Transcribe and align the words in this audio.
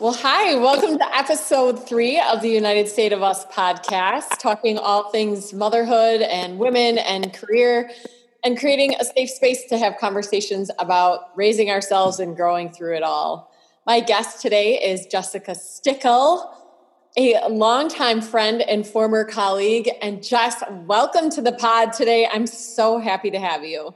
Well, 0.00 0.12
hi, 0.12 0.54
welcome 0.54 0.96
to 0.96 1.16
episode 1.16 1.88
three 1.88 2.20
of 2.20 2.40
the 2.40 2.48
United 2.48 2.86
State 2.86 3.12
of 3.12 3.20
Us 3.20 3.44
podcast, 3.46 4.38
talking 4.38 4.78
all 4.78 5.10
things 5.10 5.52
motherhood 5.52 6.20
and 6.22 6.56
women 6.56 6.98
and 6.98 7.34
career, 7.34 7.90
and 8.44 8.56
creating 8.56 8.94
a 8.94 9.04
safe 9.04 9.28
space 9.28 9.64
to 9.64 9.76
have 9.76 9.96
conversations 9.98 10.70
about 10.78 11.36
raising 11.36 11.68
ourselves 11.68 12.20
and 12.20 12.36
growing 12.36 12.70
through 12.70 12.94
it 12.94 13.02
all. 13.02 13.52
My 13.86 13.98
guest 13.98 14.40
today 14.40 14.80
is 14.80 15.04
Jessica 15.06 15.50
Stickel, 15.50 16.48
a 17.16 17.48
longtime 17.48 18.20
friend 18.20 18.62
and 18.62 18.86
former 18.86 19.24
colleague. 19.24 19.90
And 20.00 20.22
Jess, 20.22 20.62
welcome 20.86 21.28
to 21.30 21.42
the 21.42 21.54
pod 21.54 21.92
today. 21.92 22.28
I'm 22.30 22.46
so 22.46 23.00
happy 23.00 23.32
to 23.32 23.40
have 23.40 23.64
you. 23.64 23.92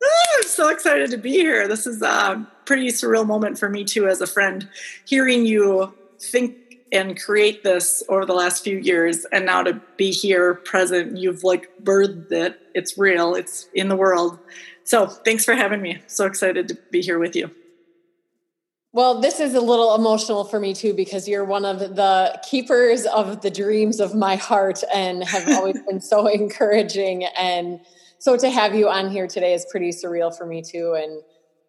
Ah, 0.00 0.36
I'm 0.36 0.44
so 0.44 0.68
excited 0.68 1.10
to 1.10 1.16
be 1.16 1.32
here. 1.32 1.66
This 1.66 1.88
is 1.88 2.02
a 2.02 2.46
pretty 2.68 2.88
surreal 2.88 3.26
moment 3.26 3.58
for 3.58 3.70
me 3.70 3.82
too, 3.82 4.06
as 4.06 4.20
a 4.20 4.26
friend, 4.26 4.68
hearing 5.06 5.46
you 5.46 5.92
think 6.20 6.54
and 6.92 7.20
create 7.20 7.64
this 7.64 8.02
over 8.10 8.26
the 8.26 8.34
last 8.34 8.62
few 8.62 8.76
years, 8.76 9.24
and 9.32 9.46
now 9.46 9.62
to 9.62 9.80
be 9.96 10.10
here 10.10 10.54
present, 10.54 11.16
you've 11.16 11.44
like 11.44 11.70
birthed 11.82 12.30
it. 12.30 12.60
It's 12.74 12.98
real. 12.98 13.34
It's 13.34 13.68
in 13.72 13.88
the 13.88 13.96
world. 13.96 14.38
So 14.84 15.06
thanks 15.06 15.46
for 15.46 15.54
having 15.54 15.80
me. 15.80 15.98
So 16.06 16.26
excited 16.26 16.68
to 16.68 16.78
be 16.90 17.00
here 17.00 17.18
with 17.18 17.34
you. 17.34 17.50
Well, 18.92 19.20
this 19.20 19.40
is 19.40 19.54
a 19.54 19.60
little 19.60 19.94
emotional 19.94 20.44
for 20.44 20.60
me 20.60 20.74
too 20.74 20.92
because 20.92 21.26
you're 21.26 21.44
one 21.44 21.64
of 21.64 21.78
the 21.78 22.38
keepers 22.50 23.06
of 23.06 23.40
the 23.40 23.50
dreams 23.50 23.98
of 23.98 24.14
my 24.14 24.36
heart 24.36 24.82
and 24.94 25.24
have 25.24 25.48
always 25.56 25.78
been 25.88 26.00
so 26.00 26.26
encouraging 26.26 27.24
and 27.24 27.80
so 28.18 28.36
to 28.36 28.50
have 28.50 28.74
you 28.74 28.88
on 28.88 29.10
here 29.10 29.26
today 29.26 29.54
is 29.54 29.64
pretty 29.70 29.90
surreal 29.90 30.36
for 30.36 30.44
me 30.44 30.60
too. 30.60 30.94
And 30.94 31.22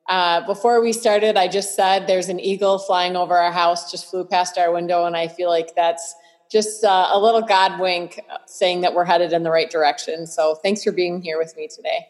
uh, 0.10 0.46
before 0.48 0.82
we 0.82 0.92
started, 0.92 1.38
I 1.38 1.48
just 1.48 1.76
said 1.76 2.08
there's 2.08 2.30
an 2.30 2.40
eagle 2.40 2.80
flying 2.80 3.16
over 3.16 3.38
our 3.38 3.52
house, 3.52 3.92
just 3.92 4.10
flew 4.10 4.26
past 4.26 4.58
our 4.58 4.74
window, 4.74 5.06
and 5.06 5.16
I 5.16 5.28
feel 5.28 5.50
like 5.50 5.76
that's 5.76 6.16
just 6.52 6.84
uh, 6.84 7.10
a 7.14 7.20
little 7.20 7.44
God 7.44 7.80
wink 7.80 8.20
saying 8.48 8.82
that 8.82 8.96
we're 8.96 9.06
headed 9.06 9.34
in 9.34 9.44
the 9.44 9.52
right 9.52 9.70
direction. 9.70 10.26
So 10.26 10.56
thanks 10.56 10.84
for 10.84 10.92
being 10.92 11.22
here 11.22 11.38
with 11.38 11.56
me 11.56 11.68
today. 11.68 12.08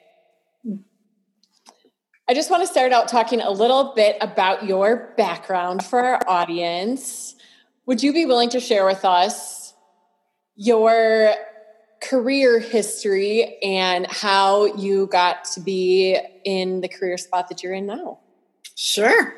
I 2.29 2.33
just 2.33 2.49
want 2.49 2.63
to 2.63 2.67
start 2.67 2.93
out 2.93 3.09
talking 3.09 3.41
a 3.41 3.51
little 3.51 3.93
bit 3.95 4.15
about 4.21 4.65
your 4.65 5.13
background 5.17 5.83
for 5.83 5.99
our 5.99 6.21
audience. 6.25 7.35
Would 7.85 8.01
you 8.01 8.13
be 8.13 8.25
willing 8.25 8.49
to 8.51 8.61
share 8.61 8.85
with 8.85 9.03
us 9.03 9.73
your 10.55 11.33
career 12.01 12.59
history 12.59 13.57
and 13.61 14.07
how 14.07 14.65
you 14.75 15.07
got 15.07 15.43
to 15.43 15.59
be 15.59 16.17
in 16.45 16.81
the 16.81 16.87
career 16.87 17.17
spot 17.17 17.49
that 17.49 17.61
you're 17.61 17.73
in 17.73 17.85
now. 17.85 18.19
Sure. 18.75 19.35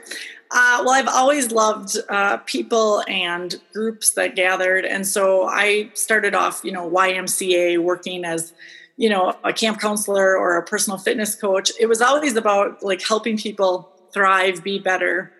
Uh, 0.51 0.83
well, 0.85 0.91
I've 0.91 1.07
always 1.07 1.51
loved 1.51 1.97
uh, 2.09 2.37
people 2.37 3.03
and 3.07 3.59
groups 3.73 4.11
that 4.11 4.35
gathered. 4.35 4.85
And 4.85 5.07
so 5.07 5.47
I 5.47 5.89
started 5.93 6.35
off, 6.35 6.61
you 6.63 6.71
know, 6.71 6.89
YMCA 6.89 7.79
working 7.79 8.25
as, 8.25 8.53
you 8.97 9.09
know, 9.09 9.33
a 9.43 9.53
camp 9.53 9.79
counselor 9.79 10.37
or 10.37 10.57
a 10.57 10.63
personal 10.63 10.99
fitness 10.99 11.35
coach. 11.35 11.71
It 11.79 11.87
was 11.87 12.01
always 12.01 12.35
about 12.35 12.83
like 12.83 13.01
helping 13.01 13.37
people 13.37 13.91
thrive, 14.13 14.61
be 14.63 14.77
better, 14.77 15.31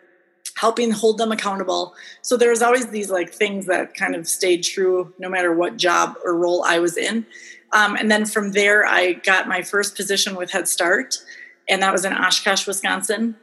helping 0.62 0.92
hold 0.92 1.18
them 1.18 1.32
accountable. 1.32 1.96
So 2.22 2.38
there 2.38 2.52
was 2.52 2.62
always 2.62 2.86
these 2.92 3.10
like 3.10 3.34
things 3.34 3.66
that 3.66 3.96
kind 3.96 4.14
of 4.14 4.28
stayed 4.28 4.62
true 4.62 5.12
no 5.18 5.28
matter 5.28 5.52
what 5.52 5.76
job 5.76 6.14
or 6.24 6.38
role 6.38 6.64
I 6.64 6.78
was 6.78 6.98
in. 6.98 7.26
Um, 7.74 7.96
and 7.96 8.12
then 8.12 8.26
from 8.26 8.52
there, 8.52 8.86
I 8.86 9.14
got 9.14 9.48
my 9.48 9.64
first 9.64 9.96
position 9.96 10.36
with 10.36 10.52
Head 10.52 10.68
Start, 10.68 11.18
and 11.68 11.82
that 11.82 11.92
was 11.92 12.06
in 12.06 12.14
Oshkosh, 12.14 12.68
Wisconsin. 12.68 13.36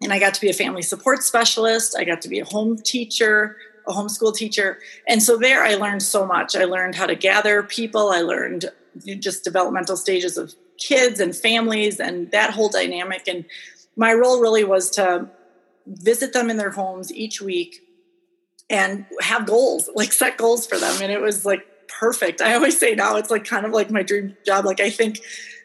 And 0.00 0.10
I 0.10 0.18
got 0.18 0.32
to 0.34 0.40
be 0.40 0.48
a 0.48 0.54
family 0.54 0.80
support 0.80 1.22
specialist. 1.22 1.94
I 1.98 2.04
got 2.04 2.22
to 2.22 2.30
be 2.30 2.38
a 2.38 2.46
home 2.46 2.78
teacher, 2.78 3.58
a 3.86 3.92
homeschool 3.92 4.34
teacher. 4.34 4.78
And 5.06 5.22
so 5.22 5.36
there 5.36 5.62
I 5.64 5.74
learned 5.74 6.02
so 6.02 6.24
much. 6.26 6.56
I 6.56 6.64
learned 6.64 6.94
how 6.94 7.04
to 7.04 7.14
gather 7.14 7.62
people. 7.62 8.10
I 8.10 8.22
learned 8.22 8.70
just 9.18 9.44
developmental 9.44 9.98
stages 9.98 10.38
of 10.38 10.54
kids 10.78 11.20
and 11.20 11.36
families 11.36 12.00
and 12.00 12.30
that 12.30 12.50
whole 12.50 12.70
dynamic. 12.70 13.28
And 13.28 13.44
my 13.96 14.14
role 14.14 14.40
really 14.40 14.64
was 14.64 14.88
to 14.92 15.28
visit 15.86 16.32
them 16.32 16.50
in 16.50 16.56
their 16.56 16.70
homes 16.70 17.12
each 17.12 17.40
week 17.40 17.80
and 18.70 19.06
have 19.20 19.46
goals, 19.46 19.88
like 19.94 20.12
set 20.12 20.36
goals 20.36 20.66
for 20.66 20.78
them. 20.78 21.02
And 21.02 21.12
it 21.12 21.20
was 21.20 21.44
like 21.44 21.66
perfect. 21.88 22.40
I 22.40 22.54
always 22.54 22.78
say 22.78 22.94
now 22.94 23.16
it's 23.16 23.30
like 23.30 23.44
kind 23.44 23.66
of 23.66 23.72
like 23.72 23.90
my 23.90 24.02
dream 24.02 24.36
job. 24.44 24.64
Like 24.64 24.80
I 24.80 24.90
think, 24.90 25.20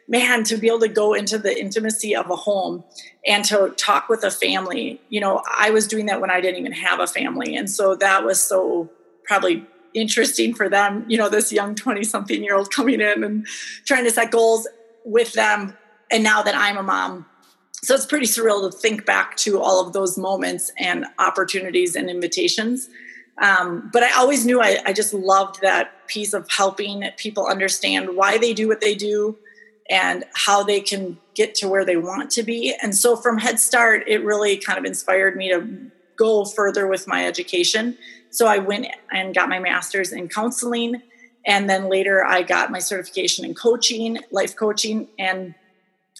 man, 0.08 0.44
to 0.44 0.56
be 0.56 0.68
able 0.68 0.80
to 0.80 0.88
go 0.88 1.14
into 1.14 1.38
the 1.38 1.58
intimacy 1.58 2.14
of 2.14 2.30
a 2.30 2.36
home 2.36 2.84
and 3.26 3.44
to 3.46 3.72
talk 3.76 4.08
with 4.08 4.24
a 4.24 4.30
family, 4.30 5.00
you 5.08 5.20
know, 5.20 5.42
I 5.50 5.70
was 5.70 5.86
doing 5.86 6.06
that 6.06 6.20
when 6.20 6.30
I 6.30 6.40
didn't 6.40 6.58
even 6.60 6.72
have 6.72 7.00
a 7.00 7.06
family. 7.06 7.56
And 7.56 7.70
so 7.70 7.94
that 7.96 8.24
was 8.24 8.42
so 8.42 8.90
probably 9.24 9.66
interesting 9.94 10.54
for 10.54 10.68
them, 10.68 11.04
you 11.08 11.18
know, 11.18 11.28
this 11.28 11.52
young 11.52 11.74
20 11.74 12.04
something 12.04 12.42
year 12.42 12.56
old 12.56 12.72
coming 12.72 13.00
in 13.00 13.24
and 13.24 13.46
trying 13.86 14.04
to 14.04 14.10
set 14.10 14.30
goals 14.30 14.68
with 15.04 15.32
them. 15.32 15.76
And 16.10 16.22
now 16.24 16.42
that 16.42 16.54
I'm 16.56 16.76
a 16.76 16.82
mom, 16.82 17.26
so 17.82 17.94
it's 17.94 18.06
pretty 18.06 18.26
surreal 18.26 18.70
to 18.70 18.76
think 18.76 19.06
back 19.06 19.36
to 19.38 19.60
all 19.60 19.84
of 19.84 19.92
those 19.92 20.18
moments 20.18 20.70
and 20.78 21.06
opportunities 21.18 21.96
and 21.96 22.10
invitations. 22.10 22.88
Um, 23.38 23.88
but 23.92 24.02
I 24.02 24.14
always 24.18 24.44
knew 24.44 24.60
I, 24.60 24.78
I, 24.84 24.92
just 24.92 25.14
loved 25.14 25.62
that 25.62 26.06
piece 26.08 26.34
of 26.34 26.46
helping 26.50 27.04
people 27.16 27.46
understand 27.46 28.14
why 28.14 28.36
they 28.36 28.52
do 28.52 28.68
what 28.68 28.82
they 28.82 28.94
do 28.94 29.38
and 29.88 30.24
how 30.34 30.62
they 30.62 30.80
can 30.80 31.16
get 31.34 31.54
to 31.56 31.68
where 31.68 31.84
they 31.84 31.96
want 31.96 32.30
to 32.32 32.42
be. 32.42 32.74
And 32.82 32.94
so 32.94 33.16
from 33.16 33.38
Head 33.38 33.58
Start, 33.58 34.04
it 34.06 34.22
really 34.22 34.58
kind 34.58 34.78
of 34.78 34.84
inspired 34.84 35.36
me 35.36 35.48
to 35.50 35.90
go 36.16 36.44
further 36.44 36.86
with 36.86 37.08
my 37.08 37.26
education. 37.26 37.96
So 38.28 38.46
I 38.46 38.58
went 38.58 38.88
and 39.10 39.34
got 39.34 39.48
my 39.48 39.58
master's 39.58 40.12
in 40.12 40.28
counseling. 40.28 41.00
And 41.46 41.68
then 41.68 41.88
later 41.88 42.22
I 42.22 42.42
got 42.42 42.70
my 42.70 42.78
certification 42.78 43.46
in 43.46 43.54
coaching, 43.54 44.18
life 44.30 44.54
coaching, 44.54 45.08
and 45.18 45.54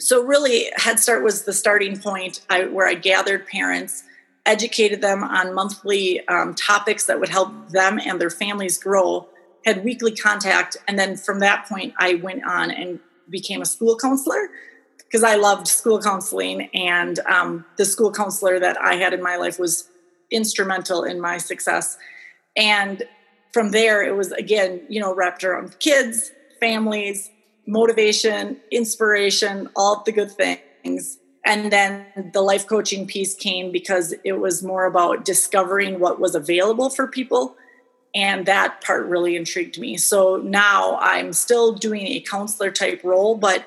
so 0.00 0.22
really 0.22 0.70
head 0.76 0.98
start 0.98 1.22
was 1.22 1.44
the 1.44 1.52
starting 1.52 1.98
point 1.98 2.40
I, 2.48 2.64
where 2.64 2.86
i 2.86 2.94
gathered 2.94 3.46
parents 3.46 4.04
educated 4.46 5.02
them 5.02 5.22
on 5.22 5.54
monthly 5.54 6.26
um, 6.26 6.54
topics 6.54 7.06
that 7.06 7.20
would 7.20 7.28
help 7.28 7.68
them 7.68 8.00
and 8.04 8.20
their 8.20 8.30
families 8.30 8.78
grow 8.78 9.28
had 9.66 9.84
weekly 9.84 10.14
contact 10.14 10.76
and 10.88 10.98
then 10.98 11.16
from 11.16 11.40
that 11.40 11.66
point 11.66 11.94
i 11.98 12.14
went 12.14 12.44
on 12.44 12.70
and 12.70 13.00
became 13.28 13.62
a 13.62 13.66
school 13.66 13.96
counselor 13.96 14.48
because 14.98 15.22
i 15.22 15.36
loved 15.36 15.68
school 15.68 16.00
counseling 16.00 16.68
and 16.74 17.18
um, 17.20 17.64
the 17.76 17.84
school 17.84 18.10
counselor 18.10 18.58
that 18.58 18.80
i 18.80 18.94
had 18.94 19.12
in 19.12 19.22
my 19.22 19.36
life 19.36 19.58
was 19.58 19.90
instrumental 20.30 21.04
in 21.04 21.20
my 21.20 21.38
success. 21.38 21.98
And 22.56 23.02
from 23.52 23.72
there 23.72 24.02
it 24.02 24.16
was 24.16 24.30
again 24.32 24.80
you 24.88 25.00
know 25.00 25.12
wrapped 25.12 25.42
around 25.42 25.76
kids 25.80 26.30
families 26.60 27.30
motivation, 27.70 28.56
inspiration, 28.70 29.68
all 29.76 30.02
the 30.04 30.12
good 30.12 30.30
things. 30.32 31.18
And 31.44 31.72
then 31.72 32.30
the 32.34 32.42
life 32.42 32.66
coaching 32.66 33.06
piece 33.06 33.34
came 33.34 33.70
because 33.70 34.12
it 34.24 34.32
was 34.32 34.62
more 34.62 34.84
about 34.84 35.24
discovering 35.24 36.00
what 36.00 36.20
was 36.20 36.34
available 36.34 36.90
for 36.90 37.06
people. 37.06 37.56
And 38.14 38.44
that 38.46 38.82
part 38.82 39.06
really 39.06 39.36
intrigued 39.36 39.78
me. 39.78 39.96
So 39.96 40.36
now 40.36 40.98
I'm 41.00 41.32
still 41.32 41.72
doing 41.72 42.06
a 42.08 42.20
counselor 42.20 42.72
type 42.72 43.02
role, 43.04 43.36
but 43.36 43.64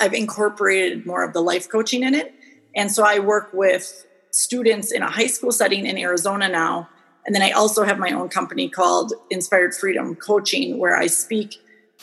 I've 0.00 0.14
incorporated 0.14 1.06
more 1.06 1.22
of 1.22 1.32
the 1.32 1.40
life 1.40 1.68
coaching 1.68 2.02
in 2.02 2.14
it. 2.14 2.34
And 2.74 2.90
so 2.90 3.04
I 3.04 3.20
work 3.20 3.50
with 3.52 4.04
students 4.32 4.90
in 4.90 5.02
a 5.02 5.10
high 5.10 5.28
school 5.28 5.52
setting 5.52 5.86
in 5.86 5.96
Arizona 5.96 6.48
now. 6.48 6.88
And 7.24 7.34
then 7.36 7.42
I 7.42 7.52
also 7.52 7.84
have 7.84 7.98
my 8.00 8.10
own 8.10 8.28
company 8.28 8.68
called 8.68 9.12
Inspired 9.30 9.74
Freedom 9.76 10.16
Coaching, 10.16 10.78
where 10.78 10.96
I 10.96 11.06
speak 11.06 11.58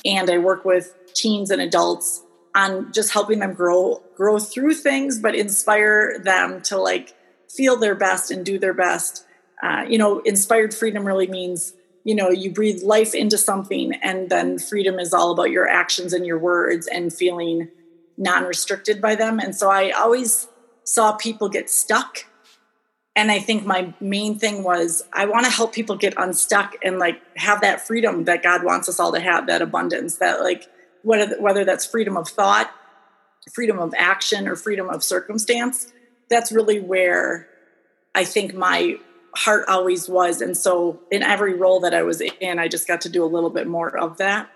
and 0.05 0.29
I 0.29 0.37
work 0.37 0.63
with 0.63 0.95
teens 1.13 1.51
and 1.51 1.61
adults 1.61 2.23
on 2.55 2.91
just 2.91 3.13
helping 3.13 3.39
them 3.39 3.53
grow 3.53 4.01
grow 4.15 4.39
through 4.39 4.73
things 4.73 5.19
but 5.19 5.35
inspire 5.35 6.19
them 6.19 6.61
to 6.61 6.77
like 6.77 7.15
feel 7.49 7.77
their 7.77 7.95
best 7.95 8.31
and 8.31 8.45
do 8.45 8.59
their 8.59 8.73
best. 8.73 9.25
Uh, 9.61 9.83
you 9.87 9.97
know 9.97 10.19
inspired 10.19 10.73
freedom 10.73 11.05
really 11.05 11.27
means 11.27 11.73
you 12.05 12.15
know 12.15 12.29
you 12.29 12.51
breathe 12.51 12.81
life 12.81 13.13
into 13.13 13.37
something 13.37 13.93
and 14.01 14.29
then 14.29 14.57
freedom 14.57 14.99
is 14.99 15.13
all 15.13 15.31
about 15.31 15.51
your 15.51 15.67
actions 15.67 16.13
and 16.13 16.25
your 16.25 16.39
words 16.39 16.87
and 16.87 17.13
feeling 17.13 17.67
non-restricted 18.17 19.01
by 19.01 19.15
them. 19.15 19.39
And 19.39 19.55
so 19.55 19.69
i 19.69 19.91
always 19.91 20.47
saw 20.83 21.13
people 21.13 21.49
get 21.49 21.69
stuck. 21.69 22.25
And 23.15 23.31
i 23.31 23.39
think 23.39 23.65
my 23.65 23.93
main 23.99 24.39
thing 24.39 24.63
was 24.63 25.03
i 25.11 25.25
want 25.25 25.45
to 25.45 25.51
help 25.51 25.73
people 25.73 25.97
get 25.97 26.13
unstuck 26.17 26.75
and 26.81 26.99
like 26.99 27.21
have 27.37 27.61
that 27.61 27.85
freedom 27.85 28.23
that 28.25 28.43
god 28.43 28.63
wants 28.63 28.87
us 28.87 28.97
all 28.99 29.11
to 29.11 29.19
have 29.19 29.47
that 29.47 29.61
abundance 29.61 30.15
that 30.17 30.39
like 30.41 30.67
whether, 31.03 31.39
whether 31.41 31.65
that's 31.65 31.85
freedom 31.85 32.17
of 32.17 32.27
thought, 32.27 32.71
freedom 33.53 33.79
of 33.79 33.93
action, 33.97 34.47
or 34.47 34.55
freedom 34.55 34.89
of 34.89 35.03
circumstance, 35.03 35.91
that's 36.29 36.51
really 36.51 36.79
where 36.79 37.47
I 38.13 38.23
think 38.23 38.53
my 38.53 38.99
heart 39.35 39.65
always 39.67 40.09
was. 40.09 40.41
And 40.41 40.55
so 40.55 41.01
in 41.11 41.23
every 41.23 41.53
role 41.53 41.79
that 41.81 41.93
I 41.93 42.03
was 42.03 42.21
in, 42.21 42.59
I 42.59 42.67
just 42.67 42.87
got 42.87 43.01
to 43.01 43.09
do 43.09 43.23
a 43.23 43.27
little 43.27 43.49
bit 43.49 43.67
more 43.67 43.95
of 43.97 44.17
that. 44.17 44.49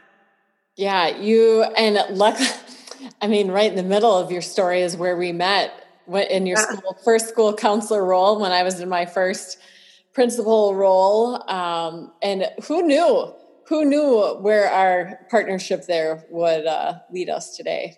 Yeah, 0.76 1.18
you 1.18 1.64
and 1.64 2.18
luck. 2.18 2.40
I 3.22 3.28
mean, 3.28 3.52
right 3.52 3.70
in 3.70 3.76
the 3.76 3.84
middle 3.84 4.16
of 4.18 4.32
your 4.32 4.42
story 4.42 4.82
is 4.82 4.96
where 4.96 5.18
we 5.18 5.32
met. 5.32 5.74
in 6.08 6.46
your 6.46 6.58
school, 6.58 6.98
first 7.04 7.30
school 7.30 7.54
counselor 7.54 8.04
role 8.04 8.40
when 8.40 8.52
I 8.52 8.64
was 8.64 8.80
in 8.80 8.90
my 8.90 9.06
first 9.06 9.58
principal 10.14 10.76
role. 10.76 11.50
Um, 11.50 12.12
and 12.22 12.50
who 12.68 12.84
knew? 12.84 13.34
Who 13.68 13.86
knew 13.86 14.38
where 14.42 14.70
our 14.70 15.20
partnership 15.30 15.86
there 15.86 16.26
would 16.30 16.66
uh, 16.66 17.00
lead 17.12 17.30
us 17.30 17.56
today? 17.56 17.98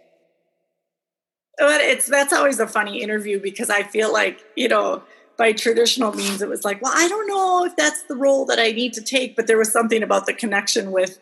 But 1.58 1.82
it's 1.82 2.08
that's 2.08 2.34
always 2.34 2.60
a 2.60 2.68
funny 2.68 3.02
interview 3.02 3.40
because 3.40 3.70
I 3.70 3.84
feel 3.84 4.12
like 4.12 4.44
you 4.56 4.68
know 4.68 5.04
by 5.38 5.54
traditional 5.54 6.14
means 6.14 6.42
it 6.42 6.50
was 6.50 6.66
like 6.66 6.82
well 6.82 6.92
I 6.94 7.08
don't 7.08 7.28
know 7.28 7.66
if 7.66 7.76
that's 7.76 8.04
the 8.04 8.16
role 8.16 8.46
that 8.46 8.60
I 8.60 8.72
need 8.72 8.94
to 8.94 9.02
take, 9.02 9.36
but 9.36 9.48
there 9.48 9.58
was 9.58 9.72
something 9.72 10.04
about 10.04 10.26
the 10.26 10.34
connection 10.34 10.92
with 10.92 11.18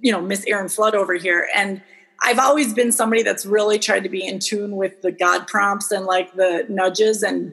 you 0.00 0.10
know 0.12 0.20
Miss 0.20 0.44
Erin 0.46 0.68
Flood 0.68 0.94
over 0.94 1.14
here 1.14 1.46
and. 1.54 1.82
I've 2.24 2.38
always 2.38 2.72
been 2.72 2.92
somebody 2.92 3.22
that's 3.22 3.44
really 3.44 3.78
tried 3.78 4.04
to 4.04 4.08
be 4.08 4.26
in 4.26 4.38
tune 4.38 4.76
with 4.76 5.02
the 5.02 5.12
God 5.12 5.46
prompts 5.46 5.92
and 5.92 6.06
like 6.06 6.34
the 6.34 6.64
nudges 6.66 7.22
and 7.22 7.52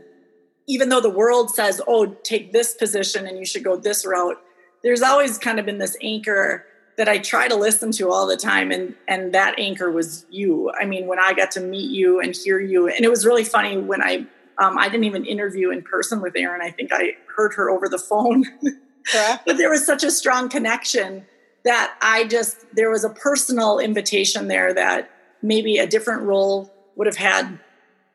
even 0.67 0.89
though 0.89 1.01
the 1.01 1.09
world 1.09 1.49
says, 1.49 1.81
oh, 1.87 2.15
take 2.23 2.51
this 2.51 2.73
position 2.73 3.27
and 3.27 3.37
you 3.37 3.45
should 3.45 3.63
go 3.63 3.75
this 3.75 4.05
route, 4.05 4.37
there's 4.83 5.01
always 5.01 5.37
kind 5.37 5.59
of 5.59 5.65
been 5.65 5.77
this 5.77 5.95
anchor 6.01 6.65
that 6.97 7.09
I 7.09 7.17
try 7.17 7.47
to 7.47 7.55
listen 7.55 7.91
to 7.93 8.11
all 8.11 8.27
the 8.27 8.37
time. 8.37 8.71
And, 8.71 8.95
and 9.07 9.33
that 9.33 9.57
anchor 9.57 9.91
was 9.91 10.25
you. 10.29 10.71
I 10.71 10.85
mean, 10.85 11.07
when 11.07 11.19
I 11.19 11.33
got 11.33 11.51
to 11.51 11.59
meet 11.59 11.89
you 11.89 12.19
and 12.19 12.35
hear 12.35 12.59
you, 12.59 12.87
and 12.87 13.03
it 13.03 13.09
was 13.09 13.25
really 13.25 13.43
funny 13.43 13.77
when 13.77 14.01
I, 14.01 14.27
um, 14.59 14.77
I 14.77 14.89
didn't 14.89 15.05
even 15.05 15.25
interview 15.25 15.71
in 15.71 15.81
person 15.81 16.21
with 16.21 16.35
Erin. 16.35 16.61
I 16.61 16.69
think 16.69 16.91
I 16.93 17.15
heard 17.35 17.53
her 17.55 17.69
over 17.69 17.89
the 17.89 17.97
phone. 17.97 18.45
but 19.45 19.57
there 19.57 19.69
was 19.69 19.85
such 19.85 20.03
a 20.03 20.11
strong 20.11 20.49
connection 20.49 21.25
that 21.65 21.95
I 22.01 22.25
just, 22.25 22.57
there 22.75 22.91
was 22.91 23.03
a 23.03 23.09
personal 23.09 23.79
invitation 23.79 24.47
there 24.47 24.73
that 24.73 25.09
maybe 25.41 25.77
a 25.77 25.87
different 25.87 26.23
role 26.23 26.71
would 26.95 27.07
have 27.07 27.17
had, 27.17 27.59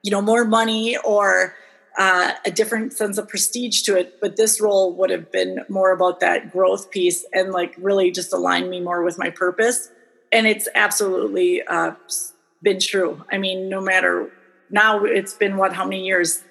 you 0.02 0.10
know, 0.10 0.22
more 0.22 0.44
money 0.44 0.96
or, 0.98 1.54
uh, 1.98 2.32
a 2.46 2.50
different 2.50 2.92
sense 2.92 3.18
of 3.18 3.28
prestige 3.28 3.82
to 3.82 3.96
it. 3.96 4.20
But 4.20 4.36
this 4.36 4.60
role 4.60 4.94
would 4.94 5.10
have 5.10 5.30
been 5.30 5.60
more 5.68 5.92
about 5.92 6.20
that 6.20 6.52
growth 6.52 6.90
piece 6.90 7.26
and 7.32 7.52
like 7.52 7.74
really 7.76 8.10
just 8.10 8.32
align 8.32 8.70
me 8.70 8.80
more 8.80 9.02
with 9.02 9.18
my 9.18 9.30
purpose. 9.30 9.90
And 10.32 10.46
it's 10.46 10.68
absolutely 10.74 11.62
uh, 11.62 11.92
been 12.62 12.78
true. 12.78 13.24
I 13.30 13.38
mean, 13.38 13.68
no 13.68 13.80
matter 13.80 14.30
now, 14.70 15.04
it's 15.04 15.34
been 15.34 15.56
what, 15.56 15.72
how 15.72 15.84
many 15.84 16.06
years? 16.06 16.44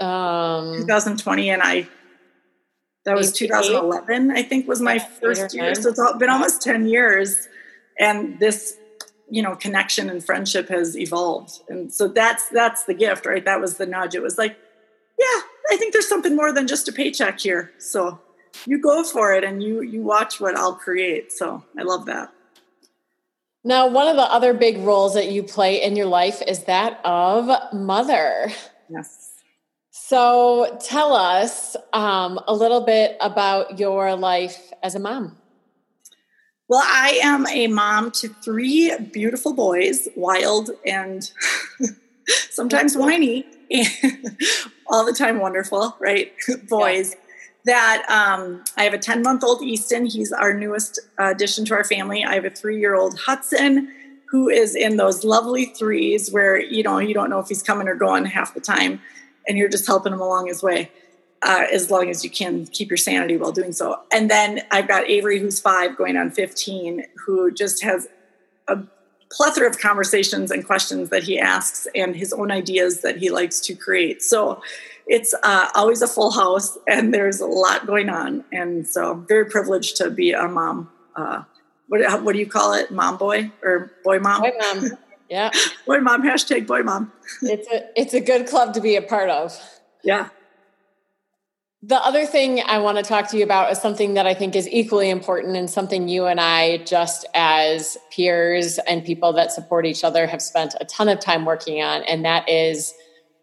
Um, 0.00 0.76
2020, 0.78 1.50
and 1.50 1.62
I 1.62 1.88
that 3.04 3.16
was 3.16 3.32
2011, 3.32 4.30
I 4.30 4.42
think, 4.42 4.66
was 4.66 4.80
my 4.80 4.98
first 4.98 5.54
year. 5.54 5.74
So 5.74 5.90
it's 5.90 6.00
been 6.18 6.30
almost 6.30 6.62
10 6.62 6.86
years. 6.86 7.48
And 7.98 8.38
this 8.40 8.78
you 9.30 9.42
know 9.42 9.54
connection 9.56 10.10
and 10.10 10.24
friendship 10.24 10.68
has 10.68 10.96
evolved. 10.96 11.60
And 11.68 11.92
so 11.92 12.08
that's 12.08 12.48
that's 12.48 12.84
the 12.84 12.94
gift 12.94 13.26
right? 13.26 13.44
That 13.44 13.60
was 13.60 13.76
the 13.76 13.86
nudge. 13.86 14.14
It 14.14 14.22
was 14.22 14.38
like 14.38 14.56
yeah 15.18 15.40
i 15.70 15.76
think 15.76 15.92
there's 15.92 16.08
something 16.08 16.34
more 16.34 16.52
than 16.52 16.66
just 16.66 16.88
a 16.88 16.92
paycheck 16.92 17.40
here. 17.40 17.72
So 17.78 18.20
you 18.66 18.80
go 18.80 19.04
for 19.04 19.32
it 19.34 19.44
and 19.44 19.62
you 19.62 19.82
you 19.82 20.02
watch 20.02 20.40
what 20.40 20.56
i'll 20.56 20.74
create. 20.74 21.32
So 21.32 21.64
i 21.78 21.82
love 21.82 22.06
that. 22.06 22.32
Now 23.64 23.86
one 23.88 24.08
of 24.08 24.16
the 24.16 24.22
other 24.22 24.52
big 24.54 24.78
roles 24.78 25.14
that 25.14 25.30
you 25.30 25.42
play 25.42 25.82
in 25.82 25.96
your 25.96 26.06
life 26.06 26.42
is 26.46 26.64
that 26.64 27.00
of 27.04 27.48
mother. 27.72 28.50
Yes. 28.90 29.30
So 29.90 30.76
tell 30.82 31.14
us 31.14 31.76
um, 31.92 32.38
a 32.46 32.54
little 32.54 32.84
bit 32.84 33.16
about 33.20 33.78
your 33.78 34.14
life 34.16 34.72
as 34.82 34.94
a 34.94 34.98
mom 34.98 35.38
well, 36.68 36.82
I 36.82 37.20
am 37.22 37.46
a 37.48 37.66
mom 37.66 38.10
to 38.12 38.28
three 38.28 38.94
beautiful 39.12 39.52
boys, 39.52 40.08
wild 40.16 40.70
and 40.86 41.30
sometimes 42.50 42.96
whiny, 42.96 43.44
and 43.70 43.88
all 44.86 45.04
the 45.04 45.12
time 45.12 45.40
wonderful, 45.40 45.96
right? 46.00 46.32
boys. 46.68 47.10
Yeah. 47.10 47.20
That 47.66 48.04
um, 48.10 48.62
I 48.76 48.84
have 48.84 48.92
a 48.92 48.98
10 48.98 49.22
month 49.22 49.42
old 49.42 49.62
Easton. 49.62 50.04
He's 50.04 50.32
our 50.32 50.52
newest 50.52 51.00
addition 51.16 51.64
to 51.66 51.74
our 51.74 51.84
family. 51.84 52.22
I 52.22 52.34
have 52.34 52.44
a 52.44 52.50
three 52.50 52.78
year 52.78 52.94
old 52.94 53.18
Hudson 53.18 53.90
who 54.28 54.50
is 54.50 54.74
in 54.74 54.98
those 54.98 55.24
lovely 55.24 55.66
threes 55.66 56.30
where, 56.30 56.60
you 56.60 56.82
know, 56.82 56.98
you 56.98 57.14
don't 57.14 57.30
know 57.30 57.38
if 57.38 57.48
he's 57.48 57.62
coming 57.62 57.88
or 57.88 57.94
going 57.94 58.26
half 58.26 58.52
the 58.52 58.60
time 58.60 59.00
and 59.48 59.56
you're 59.56 59.70
just 59.70 59.86
helping 59.86 60.12
him 60.12 60.20
along 60.20 60.48
his 60.48 60.62
way 60.62 60.90
uh, 61.44 61.66
as 61.70 61.90
long 61.90 62.08
as 62.08 62.24
you 62.24 62.30
can 62.30 62.66
keep 62.66 62.88
your 62.88 62.96
sanity 62.96 63.36
while 63.36 63.52
doing 63.52 63.72
so. 63.72 64.00
And 64.12 64.30
then 64.30 64.62
I've 64.70 64.88
got 64.88 65.08
Avery, 65.08 65.38
who's 65.38 65.60
five, 65.60 65.96
going 65.96 66.16
on 66.16 66.30
15, 66.30 67.04
who 67.24 67.52
just 67.52 67.82
has 67.84 68.08
a 68.66 68.78
plethora 69.30 69.68
of 69.68 69.78
conversations 69.78 70.50
and 70.50 70.64
questions 70.64 71.10
that 71.10 71.24
he 71.24 71.38
asks 71.38 71.86
and 71.94 72.16
his 72.16 72.32
own 72.32 72.50
ideas 72.50 73.02
that 73.02 73.18
he 73.18 73.30
likes 73.30 73.60
to 73.60 73.74
create. 73.74 74.22
So 74.22 74.62
it's 75.06 75.34
uh, 75.42 75.68
always 75.74 76.00
a 76.00 76.08
full 76.08 76.30
house 76.30 76.78
and 76.88 77.12
there's 77.12 77.40
a 77.40 77.46
lot 77.46 77.86
going 77.86 78.08
on. 78.08 78.44
And 78.50 78.86
so 78.86 79.14
very 79.14 79.44
privileged 79.44 79.96
to 79.98 80.10
be 80.10 80.32
a 80.32 80.48
mom. 80.48 80.90
Uh, 81.14 81.42
what, 81.88 82.22
what 82.22 82.32
do 82.32 82.38
you 82.38 82.46
call 82.46 82.72
it? 82.72 82.90
Mom 82.90 83.18
boy 83.18 83.52
or 83.62 83.92
boy 84.02 84.18
mom? 84.18 84.40
Boy 84.40 84.52
mom. 84.58 84.90
Yeah. 85.28 85.50
boy 85.86 85.98
mom, 85.98 86.22
hashtag 86.22 86.66
boy 86.66 86.82
mom. 86.82 87.12
it's 87.42 87.68
a, 87.70 88.00
it's 88.00 88.14
a 88.14 88.20
good 88.20 88.46
club 88.46 88.72
to 88.74 88.80
be 88.80 88.96
a 88.96 89.02
part 89.02 89.28
of. 89.28 89.52
Yeah. 90.02 90.30
The 91.86 92.02
other 92.02 92.24
thing 92.24 92.62
I 92.64 92.78
want 92.78 92.96
to 92.96 93.04
talk 93.04 93.28
to 93.30 93.36
you 93.36 93.44
about 93.44 93.70
is 93.70 93.78
something 93.78 94.14
that 94.14 94.26
I 94.26 94.32
think 94.32 94.56
is 94.56 94.66
equally 94.68 95.10
important 95.10 95.54
and 95.54 95.68
something 95.68 96.08
you 96.08 96.24
and 96.24 96.40
I, 96.40 96.78
just 96.78 97.26
as 97.34 97.98
peers 98.10 98.78
and 98.78 99.04
people 99.04 99.34
that 99.34 99.52
support 99.52 99.84
each 99.84 100.02
other, 100.02 100.26
have 100.26 100.40
spent 100.40 100.74
a 100.80 100.86
ton 100.86 101.10
of 101.10 101.20
time 101.20 101.44
working 101.44 101.82
on. 101.82 102.02
And 102.04 102.24
that 102.24 102.48
is 102.48 102.94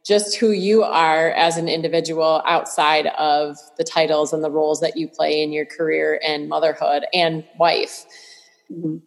just 0.04 0.38
who 0.38 0.50
you 0.50 0.82
are 0.82 1.30
as 1.32 1.58
an 1.58 1.68
individual 1.68 2.42
outside 2.48 3.08
of 3.20 3.58
the 3.78 3.84
titles 3.84 4.34
and 4.34 4.44
the 4.44 4.50
roles 4.50 4.80
that 4.80 4.98
you 4.98 5.08
play 5.08 5.44
in 5.44 5.52
your 5.52 5.66
career 5.66 6.20
and 6.26 6.50
motherhood 6.50 7.06
and 7.14 7.44
wife. 7.60 8.06
Mm-hmm. 8.72 8.98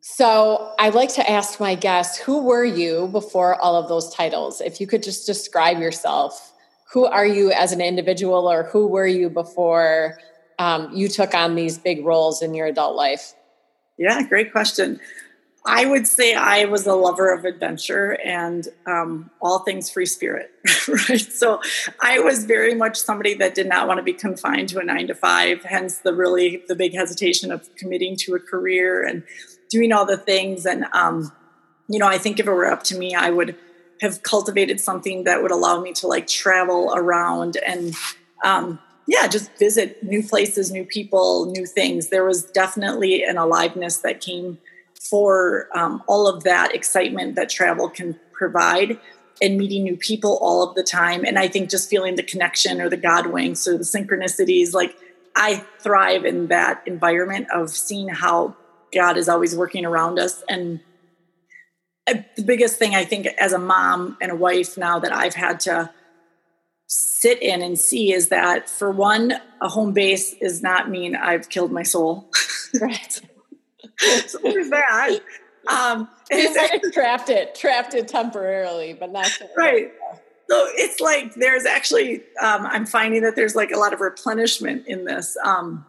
So 0.00 0.74
I 0.78 0.90
like 0.90 1.12
to 1.14 1.28
ask 1.28 1.58
my 1.58 1.74
guests, 1.74 2.18
who 2.18 2.44
were 2.44 2.64
you 2.64 3.08
before 3.08 3.60
all 3.60 3.74
of 3.74 3.88
those 3.88 4.14
titles? 4.14 4.60
If 4.60 4.80
you 4.80 4.86
could 4.86 5.02
just 5.02 5.26
describe 5.26 5.80
yourself 5.80 6.52
who 6.96 7.04
are 7.04 7.26
you 7.26 7.52
as 7.52 7.72
an 7.72 7.82
individual 7.82 8.50
or 8.50 8.62
who 8.62 8.86
were 8.86 9.06
you 9.06 9.28
before 9.28 10.16
um, 10.58 10.90
you 10.94 11.08
took 11.08 11.34
on 11.34 11.54
these 11.54 11.76
big 11.76 12.02
roles 12.06 12.40
in 12.40 12.54
your 12.54 12.66
adult 12.68 12.96
life? 12.96 13.34
Yeah, 13.98 14.22
great 14.22 14.50
question. 14.50 14.98
I 15.66 15.84
would 15.84 16.06
say 16.06 16.34
I 16.34 16.64
was 16.64 16.86
a 16.86 16.94
lover 16.94 17.30
of 17.34 17.44
adventure 17.44 18.18
and 18.24 18.66
um, 18.86 19.30
all 19.42 19.58
things 19.58 19.90
free 19.90 20.06
spirit, 20.06 20.50
right? 20.88 21.20
So 21.20 21.60
I 22.00 22.20
was 22.20 22.46
very 22.46 22.74
much 22.74 22.96
somebody 22.96 23.34
that 23.34 23.54
did 23.54 23.68
not 23.68 23.86
want 23.86 23.98
to 23.98 24.02
be 24.02 24.14
confined 24.14 24.70
to 24.70 24.78
a 24.78 24.82
nine 24.82 25.06
to 25.08 25.14
five. 25.14 25.64
Hence, 25.64 25.98
the 25.98 26.14
really 26.14 26.62
the 26.66 26.74
big 26.74 26.94
hesitation 26.94 27.52
of 27.52 27.68
committing 27.76 28.16
to 28.20 28.36
a 28.36 28.40
career 28.40 29.06
and 29.06 29.22
doing 29.68 29.92
all 29.92 30.06
the 30.06 30.16
things. 30.16 30.64
And 30.64 30.86
um, 30.94 31.30
you 31.90 31.98
know, 31.98 32.08
I 32.08 32.16
think 32.16 32.40
if 32.40 32.46
it 32.46 32.50
were 32.50 32.72
up 32.72 32.84
to 32.84 32.96
me, 32.96 33.14
I 33.14 33.28
would 33.28 33.54
have 34.00 34.22
cultivated 34.22 34.80
something 34.80 35.24
that 35.24 35.42
would 35.42 35.50
allow 35.50 35.80
me 35.80 35.92
to 35.94 36.06
like 36.06 36.26
travel 36.26 36.92
around 36.94 37.56
and 37.66 37.94
um, 38.44 38.78
yeah 39.06 39.26
just 39.26 39.50
visit 39.58 40.02
new 40.02 40.22
places 40.22 40.70
new 40.70 40.84
people 40.84 41.46
new 41.46 41.66
things. 41.66 42.08
There 42.08 42.24
was 42.24 42.44
definitely 42.44 43.22
an 43.22 43.36
aliveness 43.38 43.98
that 43.98 44.20
came 44.20 44.58
for 45.00 45.68
um, 45.74 46.02
all 46.06 46.26
of 46.26 46.44
that 46.44 46.74
excitement 46.74 47.36
that 47.36 47.48
travel 47.48 47.88
can 47.88 48.18
provide 48.32 48.98
and 49.40 49.58
meeting 49.58 49.84
new 49.84 49.96
people 49.96 50.38
all 50.40 50.62
of 50.62 50.74
the 50.74 50.82
time. 50.82 51.24
And 51.24 51.38
i 51.38 51.48
think 51.48 51.70
just 51.70 51.88
feeling 51.88 52.16
the 52.16 52.22
connection 52.22 52.80
or 52.80 52.88
the 52.88 52.96
god 52.96 53.26
winks 53.28 53.66
or 53.66 53.76
the 53.76 53.84
synchronicities 53.84 54.72
like 54.72 54.96
i 55.34 55.64
thrive 55.80 56.24
in 56.24 56.48
that 56.48 56.82
environment 56.86 57.46
of 57.52 57.70
seeing 57.70 58.08
how 58.08 58.56
god 58.92 59.16
is 59.16 59.28
always 59.28 59.54
working 59.54 59.84
around 59.84 60.18
us 60.18 60.42
and 60.48 60.80
the 62.06 62.42
biggest 62.44 62.78
thing 62.78 62.94
I 62.94 63.04
think 63.04 63.26
as 63.38 63.52
a 63.52 63.58
mom 63.58 64.16
and 64.20 64.30
a 64.30 64.36
wife 64.36 64.78
now 64.78 64.98
that 65.00 65.12
I've 65.12 65.34
had 65.34 65.60
to 65.60 65.90
sit 66.86 67.42
in 67.42 67.62
and 67.62 67.78
see 67.78 68.12
is 68.12 68.28
that 68.28 68.68
for 68.68 68.90
one, 68.90 69.34
a 69.60 69.68
home 69.68 69.92
base 69.92 70.34
does 70.38 70.62
not 70.62 70.88
mean 70.88 71.16
I've 71.16 71.48
killed 71.48 71.72
my 71.72 71.82
soul. 71.82 72.30
Right. 72.80 73.20
so 74.26 74.38
there's 74.42 74.68
that. 74.70 75.20
Um, 75.68 76.08
it's, 76.30 76.90
trapped 76.94 77.30
it, 77.30 77.54
trapped 77.54 77.94
it 77.94 78.08
temporarily, 78.08 78.92
but 78.92 79.12
not 79.12 79.30
right. 79.56 79.92
So 80.50 80.66
it's 80.74 81.00
like 81.00 81.34
there's 81.34 81.64
actually 81.64 82.22
um, 82.42 82.66
I'm 82.66 82.84
finding 82.84 83.22
that 83.22 83.34
there's 83.34 83.54
like 83.54 83.70
a 83.70 83.78
lot 83.78 83.94
of 83.94 84.00
replenishment 84.00 84.86
in 84.86 85.04
this. 85.04 85.36
Um, 85.42 85.86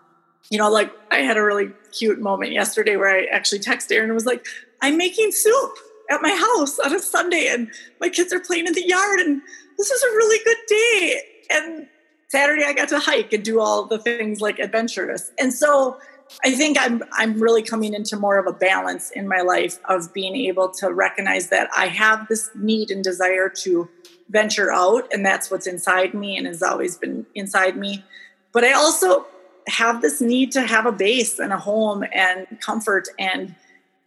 you 0.49 0.57
know, 0.57 0.71
like 0.71 0.91
I 1.11 1.17
had 1.17 1.35
a 1.35 1.43
really 1.43 1.71
cute 1.91 2.19
moment 2.19 2.53
yesterday 2.53 2.95
where 2.95 3.09
I 3.09 3.25
actually 3.25 3.59
texted 3.59 3.91
Erin 3.91 4.05
and 4.05 4.13
was 4.13 4.25
like, 4.25 4.45
"I'm 4.81 4.97
making 4.97 5.31
soup." 5.31 5.71
At 6.09 6.21
my 6.21 6.31
house 6.31 6.79
on 6.79 6.95
a 6.95 6.99
Sunday 6.99 7.47
and 7.47 7.69
my 7.99 8.09
kids 8.09 8.31
are 8.33 8.39
playing 8.39 8.67
in 8.67 8.73
the 8.73 8.87
yard 8.87 9.19
and 9.19 9.41
this 9.77 9.91
is 9.91 10.03
a 10.03 10.15
really 10.15 10.43
good 10.43 10.57
day. 10.67 11.21
And 11.49 11.87
Saturday 12.29 12.63
I 12.63 12.73
got 12.73 12.89
to 12.89 12.99
hike 12.99 13.33
and 13.33 13.43
do 13.43 13.59
all 13.59 13.85
the 13.85 13.99
things 13.99 14.41
like 14.41 14.59
adventurous. 14.59 15.31
And 15.39 15.53
so 15.53 15.97
I 16.43 16.51
think 16.51 16.77
I'm 16.79 17.03
I'm 17.13 17.39
really 17.39 17.61
coming 17.61 17.93
into 17.93 18.17
more 18.17 18.37
of 18.37 18.47
a 18.47 18.53
balance 18.53 19.11
in 19.11 19.27
my 19.27 19.41
life 19.41 19.79
of 19.85 20.13
being 20.13 20.35
able 20.35 20.69
to 20.71 20.93
recognize 20.93 21.49
that 21.49 21.69
I 21.75 21.87
have 21.87 22.27
this 22.27 22.49
need 22.55 22.91
and 22.91 23.03
desire 23.03 23.49
to 23.61 23.89
venture 24.29 24.71
out 24.71 25.07
and 25.13 25.25
that's 25.25 25.49
what's 25.49 25.67
inside 25.67 26.13
me 26.13 26.37
and 26.37 26.45
has 26.47 26.61
always 26.61 26.97
been 26.97 27.25
inside 27.33 27.77
me. 27.77 28.03
But 28.51 28.65
I 28.65 28.73
also 28.73 29.25
have 29.67 30.01
this 30.01 30.21
need 30.21 30.51
to 30.53 30.61
have 30.61 30.85
a 30.85 30.91
base 30.91 31.39
and 31.39 31.53
a 31.53 31.57
home 31.57 32.03
and 32.13 32.47
comfort 32.61 33.07
and 33.19 33.55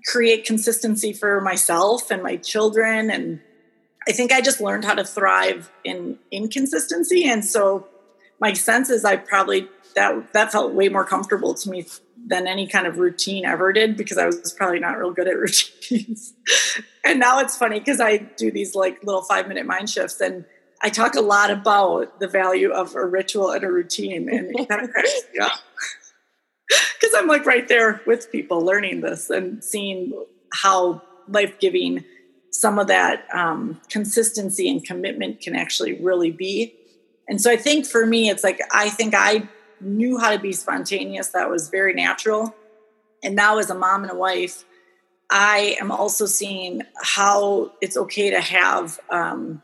create 0.06 0.44
consistency 0.44 1.12
for 1.12 1.40
myself 1.40 2.10
and 2.10 2.22
my 2.22 2.36
children. 2.36 3.10
And 3.10 3.40
I 4.08 4.12
think 4.12 4.32
I 4.32 4.40
just 4.40 4.60
learned 4.60 4.84
how 4.84 4.94
to 4.94 5.04
thrive 5.04 5.70
in 5.84 6.18
inconsistency. 6.30 7.28
And 7.28 7.44
so 7.44 7.86
my 8.40 8.54
sense 8.54 8.90
is 8.90 9.04
I 9.04 9.16
probably 9.16 9.68
that 9.94 10.32
that 10.32 10.52
felt 10.52 10.72
way 10.72 10.88
more 10.88 11.04
comfortable 11.04 11.54
to 11.54 11.70
me 11.70 11.86
than 12.26 12.46
any 12.46 12.66
kind 12.66 12.86
of 12.86 12.98
routine 12.98 13.44
ever 13.44 13.72
did 13.72 13.96
because 13.96 14.18
I 14.18 14.26
was 14.26 14.52
probably 14.56 14.78
not 14.78 14.98
real 14.98 15.12
good 15.12 15.28
at 15.28 15.36
routines. 15.36 16.34
and 17.04 17.18
now 17.18 17.40
it's 17.40 17.56
funny 17.56 17.78
because 17.78 18.00
I 18.00 18.18
do 18.18 18.50
these 18.50 18.74
like 18.74 19.02
little 19.04 19.22
five 19.22 19.48
minute 19.48 19.66
mind 19.66 19.90
shifts 19.90 20.20
and 20.20 20.44
I 20.82 20.88
talk 20.88 21.14
a 21.14 21.20
lot 21.20 21.50
about 21.50 22.20
the 22.20 22.28
value 22.28 22.70
of 22.70 22.94
a 22.94 23.04
ritual 23.04 23.50
and 23.50 23.64
a 23.64 23.70
routine 23.70 24.28
and 24.28 24.54
it 24.58 24.68
Because 27.00 27.14
I'm 27.16 27.28
like 27.28 27.46
right 27.46 27.66
there 27.66 28.02
with 28.06 28.30
people 28.30 28.60
learning 28.60 29.00
this 29.00 29.30
and 29.30 29.64
seeing 29.64 30.12
how 30.52 31.00
life 31.28 31.58
giving 31.58 32.04
some 32.50 32.78
of 32.78 32.88
that 32.88 33.26
um, 33.32 33.80
consistency 33.88 34.68
and 34.68 34.84
commitment 34.84 35.40
can 35.40 35.56
actually 35.56 35.94
really 35.94 36.30
be. 36.30 36.74
And 37.26 37.40
so 37.40 37.50
I 37.50 37.56
think 37.56 37.86
for 37.86 38.04
me, 38.04 38.28
it's 38.28 38.44
like 38.44 38.60
I 38.70 38.90
think 38.90 39.14
I 39.16 39.48
knew 39.80 40.18
how 40.18 40.30
to 40.30 40.38
be 40.38 40.52
spontaneous. 40.52 41.28
That 41.28 41.48
was 41.48 41.68
very 41.70 41.94
natural. 41.94 42.54
And 43.22 43.34
now, 43.34 43.58
as 43.58 43.70
a 43.70 43.74
mom 43.74 44.02
and 44.02 44.12
a 44.12 44.16
wife, 44.16 44.64
I 45.30 45.76
am 45.80 45.92
also 45.92 46.26
seeing 46.26 46.82
how 47.02 47.72
it's 47.80 47.96
okay 47.96 48.30
to 48.30 48.40
have 48.40 48.98
um, 49.10 49.62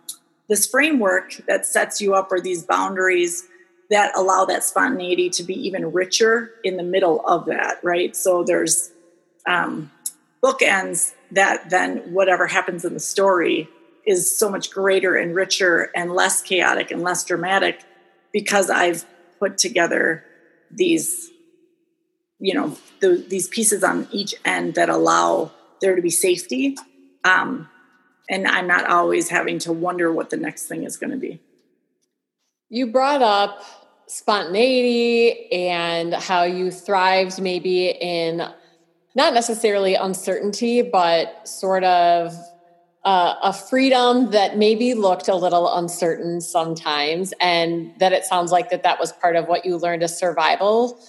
this 0.48 0.66
framework 0.66 1.40
that 1.48 1.66
sets 1.66 2.00
you 2.00 2.14
up 2.14 2.30
or 2.30 2.40
these 2.40 2.62
boundaries 2.62 3.46
that 3.90 4.16
allow 4.16 4.44
that 4.44 4.64
spontaneity 4.64 5.30
to 5.30 5.42
be 5.42 5.54
even 5.66 5.92
richer 5.92 6.50
in 6.64 6.76
the 6.76 6.82
middle 6.82 7.24
of 7.26 7.46
that, 7.46 7.78
right? 7.82 8.16
So 8.16 8.42
there's 8.42 8.90
um, 9.46 9.90
bookends 10.42 11.12
that 11.30 11.70
then 11.70 11.98
whatever 12.12 12.46
happens 12.46 12.84
in 12.84 12.94
the 12.94 13.00
story 13.00 13.68
is 14.04 14.36
so 14.36 14.48
much 14.48 14.70
greater 14.70 15.16
and 15.16 15.34
richer 15.34 15.90
and 15.94 16.12
less 16.12 16.42
chaotic 16.42 16.90
and 16.90 17.02
less 17.02 17.24
dramatic 17.24 17.84
because 18.32 18.70
I've 18.70 19.04
put 19.38 19.58
together 19.58 20.24
these 20.70 21.30
you 22.38 22.54
know 22.54 22.76
the, 23.00 23.24
these 23.28 23.48
pieces 23.48 23.82
on 23.82 24.08
each 24.12 24.34
end 24.44 24.74
that 24.74 24.88
allow 24.88 25.50
there 25.80 25.96
to 25.96 26.02
be 26.02 26.10
safety 26.10 26.76
um, 27.24 27.68
and 28.28 28.46
i'm 28.46 28.66
not 28.66 28.88
always 28.88 29.28
having 29.28 29.58
to 29.58 29.72
wonder 29.72 30.12
what 30.12 30.30
the 30.30 30.36
next 30.36 30.66
thing 30.66 30.84
is 30.84 30.96
going 30.96 31.10
to 31.10 31.16
be 31.16 31.40
you 32.68 32.87
brought 32.88 33.23
up 33.23 33.62
spontaneity 34.08 35.50
and 35.52 36.14
how 36.14 36.44
you 36.44 36.70
thrived 36.70 37.40
maybe 37.40 37.88
in 37.88 38.38
not 39.14 39.35
necessarily 39.35 39.94
uncertainty 39.94 40.82
but 40.82 41.46
sort 41.49 41.85
of 41.85 42.35
uh, 43.04 43.35
a 43.42 43.52
freedom 43.52 44.30
that 44.32 44.56
maybe 44.56 44.94
looked 44.94 45.28
a 45.28 45.35
little 45.35 45.76
uncertain 45.76 46.40
sometimes 46.40 47.32
and 47.40 47.92
that 47.99 48.12
it 48.12 48.25
sounds 48.25 48.50
like 48.50 48.70
that 48.70 48.82
that 48.82 48.99
was 48.99 49.12
part 49.12 49.37
of 49.37 49.46
what 49.46 49.64
you 49.64 49.76
learned 49.76 50.02
as 50.02 50.16
survival 50.16 51.00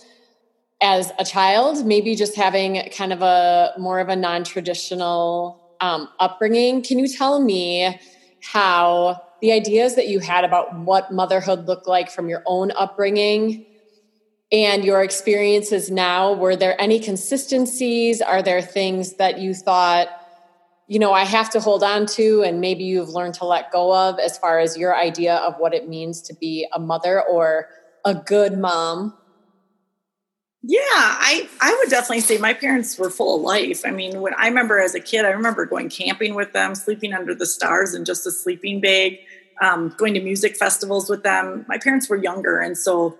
as 0.82 1.12
a 1.20 1.26
child 1.26 1.86
maybe 1.86 2.16
just 2.16 2.36
having 2.36 2.88
kind 2.96 3.14
of 3.14 3.22
a 3.22 3.74
more 3.78 4.00
of 4.00 4.10
a 4.10 4.16
non-traditional 4.16 5.64
um, 5.82 6.10
upbringing. 6.20 6.82
Can 6.82 7.00
you 7.00 7.08
tell 7.08 7.40
me 7.40 8.00
how 8.42 9.22
the 9.41 9.51
ideas 9.51 9.96
that 9.96 10.08
you 10.08 10.20
had 10.20 10.44
about 10.44 10.75
what 10.75 11.12
motherhood 11.12 11.67
looked 11.67 11.88
like 11.88 12.10
from 12.10 12.29
your 12.29 12.44
own 12.46 12.72
upbringing 12.72 13.65
and 14.51 14.86
your 14.86 15.03
experiences 15.03 15.91
now 15.91 16.34
were 16.34 16.56
there 16.56 16.79
any 16.79 17.00
consistencies 17.00 18.22
are 18.22 18.41
there 18.41 18.62
things 18.62 19.13
that 19.13 19.39
you 19.39 19.53
thought 19.53 20.10
you 20.88 21.00
know, 21.00 21.12
I 21.12 21.25
have 21.25 21.50
to 21.50 21.60
hold 21.60 21.84
on 21.84 22.06
to 22.15 22.44
and 22.44 22.62
maybe 22.62 22.86
you've 22.86 23.10
learned 23.10 23.34
to 23.36 23.46
let 23.46 23.72
go 23.72 23.94
of 23.94 24.20
as 24.20 24.38
far 24.38 24.60
as 24.60 24.77
your 24.77 24.96
idea 24.96 25.36
of 25.36 25.56
what 25.58 25.74
it 25.74 25.89
means 25.89 26.22
to 26.24 26.34
be 26.34 26.65
a 26.72 26.79
mother 26.79 27.22
or 27.22 27.67
a 28.06 28.15
good 28.15 28.58
mom? 28.58 29.13
Yeah, 30.64 30.80
I 30.84 31.48
I 31.62 31.76
would 31.80 31.90
definitely 31.90 32.22
say 32.22 32.38
my 32.38 32.54
parents 32.54 32.98
were 32.98 33.10
full 33.10 33.36
of 33.36 33.42
life. 33.42 33.84
I 33.86 33.92
mean, 33.92 34.22
when 34.22 34.34
I 34.36 34.48
remember 34.48 34.80
as 34.80 34.96
a 34.96 35.00
kid, 35.00 35.24
I 35.24 35.30
remember 35.30 35.66
going 35.66 35.90
camping 35.90 36.36
with 36.36 36.52
them, 36.54 36.76
sleeping 36.76 37.14
under 37.14 37.34
the 37.36 37.46
stars 37.46 37.94
in 37.94 38.06
just 38.06 38.26
a 38.28 38.32
sleeping 38.32 38.82
bag, 38.82 39.20
um, 39.62 39.94
going 39.98 40.14
to 40.16 40.20
music 40.22 40.58
festivals 40.58 41.10
with 41.10 41.24
them. 41.24 41.66
My 41.70 41.78
parents 41.78 42.10
were 42.10 42.18
younger, 42.18 42.60
and 42.60 42.78
so 42.78 43.18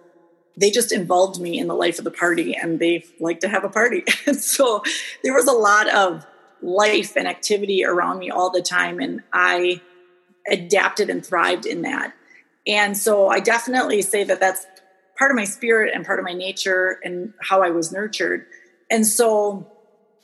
they 0.58 0.72
just 0.72 0.92
involved 0.92 1.40
me 1.40 1.60
in 1.60 1.68
the 1.68 1.76
life 1.76 2.00
of 2.00 2.06
the 2.06 2.12
party, 2.12 2.56
and 2.56 2.80
they 2.80 3.06
like 3.20 3.40
to 3.42 3.48
have 3.48 3.64
a 3.64 3.70
party. 3.70 4.04
and 4.26 4.36
so 4.38 4.84
there 5.24 5.34
was 5.34 5.48
a 5.48 5.54
lot 5.54 5.88
of 5.94 6.26
life 6.62 7.16
and 7.16 7.28
activity 7.28 7.86
around 7.86 8.18
me 8.18 8.32
all 8.32 8.50
the 8.50 8.64
time 8.64 9.00
and 9.00 9.22
i 9.32 9.80
adapted 10.50 11.10
and 11.10 11.24
thrived 11.26 11.68
in 11.68 11.84
that 11.84 12.14
and 12.66 12.98
so 12.98 13.28
i 13.28 13.40
definitely 13.40 14.02
say 14.02 14.24
that 14.24 14.40
that's 14.40 14.66
part 15.18 15.32
of 15.32 15.36
my 15.36 15.46
spirit 15.46 15.94
and 15.94 16.06
part 16.06 16.20
of 16.20 16.26
my 16.26 16.34
nature 16.34 17.00
and 17.04 17.34
how 17.42 17.64
i 17.64 17.70
was 17.70 17.92
nurtured. 17.92 18.46
And 18.90 19.06
so 19.06 19.68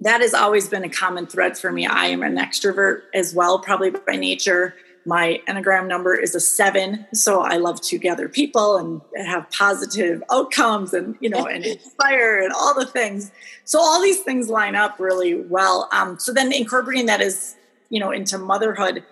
that 0.01 0.21
has 0.21 0.33
always 0.33 0.67
been 0.67 0.83
a 0.83 0.89
common 0.89 1.27
thread 1.27 1.57
for 1.57 1.71
me. 1.71 1.85
I 1.85 2.07
am 2.07 2.23
an 2.23 2.38
extrovert 2.38 3.03
as 3.13 3.33
well 3.33 3.59
probably 3.59 3.91
by 3.91 4.15
nature. 4.15 4.75
My 5.05 5.41
enneagram 5.47 5.88
number 5.88 6.15
is 6.15 6.33
a 6.33 6.39
seven 6.39 7.05
so 7.13 7.41
i 7.41 7.57
love 7.57 7.81
to 7.81 7.97
gather 7.97 8.29
people 8.29 8.77
and 8.77 9.01
have 9.27 9.50
positive 9.51 10.23
outcomes 10.31 10.93
and 10.93 11.17
you 11.19 11.29
know 11.29 11.45
and 11.45 11.65
inspire 11.65 12.41
and 12.41 12.53
all 12.53 12.73
the 12.73 12.85
things. 12.85 13.31
So 13.65 13.79
all 13.79 14.01
these 14.01 14.21
things 14.21 14.50
line 14.50 14.75
up 14.75 15.00
really 15.00 15.35
well. 15.35 15.89
Um, 15.91 16.19
so 16.19 16.33
then 16.33 16.53
incorporating 16.53 17.07
that 17.07 17.21
is 17.21 17.55
you 17.93 18.00
know 18.00 18.12
into 18.12 18.38
motherhood 18.39 19.03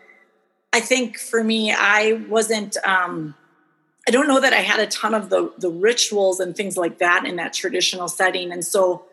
i 0.74 0.80
think 0.80 1.18
for 1.18 1.44
me 1.44 1.72
i 1.72 2.14
wasn't 2.28 2.76
um, 2.84 3.36
i 4.08 4.12
don't 4.12 4.28
know 4.28 4.40
that 4.40 4.54
i 4.54 4.58
had 4.58 4.80
a 4.80 4.88
ton 4.88 5.14
of 5.14 5.30
the 5.30 5.52
the 5.58 5.70
rituals 5.70 6.40
and 6.40 6.56
things 6.56 6.78
like 6.78 7.00
that 7.00 7.26
in 7.26 7.36
that 7.36 7.54
traditional 7.54 8.08
setting 8.08 8.52
and 8.52 8.66
so 8.66 9.06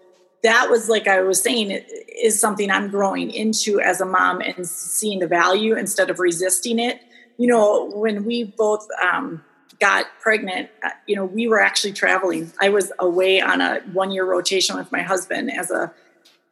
that 0.43 0.71
was 0.71 0.89
like 0.89 1.09
I 1.09 1.21
was 1.21 1.43
saying, 1.43 1.71
it 1.71 1.91
is 2.09 2.41
something 2.41 2.71
I'm 2.71 2.91
growing 2.91 3.31
into 3.31 3.81
as 3.81 4.01
a 4.01 4.07
mom 4.07 4.41
and 4.41 4.67
seeing 4.67 5.19
the 5.19 5.27
value 5.27 5.77
instead 5.77 6.11
of 6.11 6.21
resisting 6.21 6.79
it. 6.79 7.01
You 7.37 7.49
know, 7.49 7.91
when 7.93 8.25
we 8.25 8.45
both 8.45 8.87
um, 9.03 9.45
got 9.81 10.07
pregnant, 10.21 10.71
uh, 10.83 10.91
you 11.07 11.17
know, 11.17 11.25
we 11.25 11.49
were 11.49 11.61
actually 11.61 11.93
traveling. 11.93 12.53
I 12.61 12.69
was 12.69 12.93
away 12.99 13.41
on 13.41 13.61
a 13.61 13.81
one 13.93 14.11
year 14.11 14.25
rotation 14.25 14.77
with 14.77 14.93
my 14.93 15.03
husband 15.03 15.51
as 15.53 15.71
a 15.71 15.93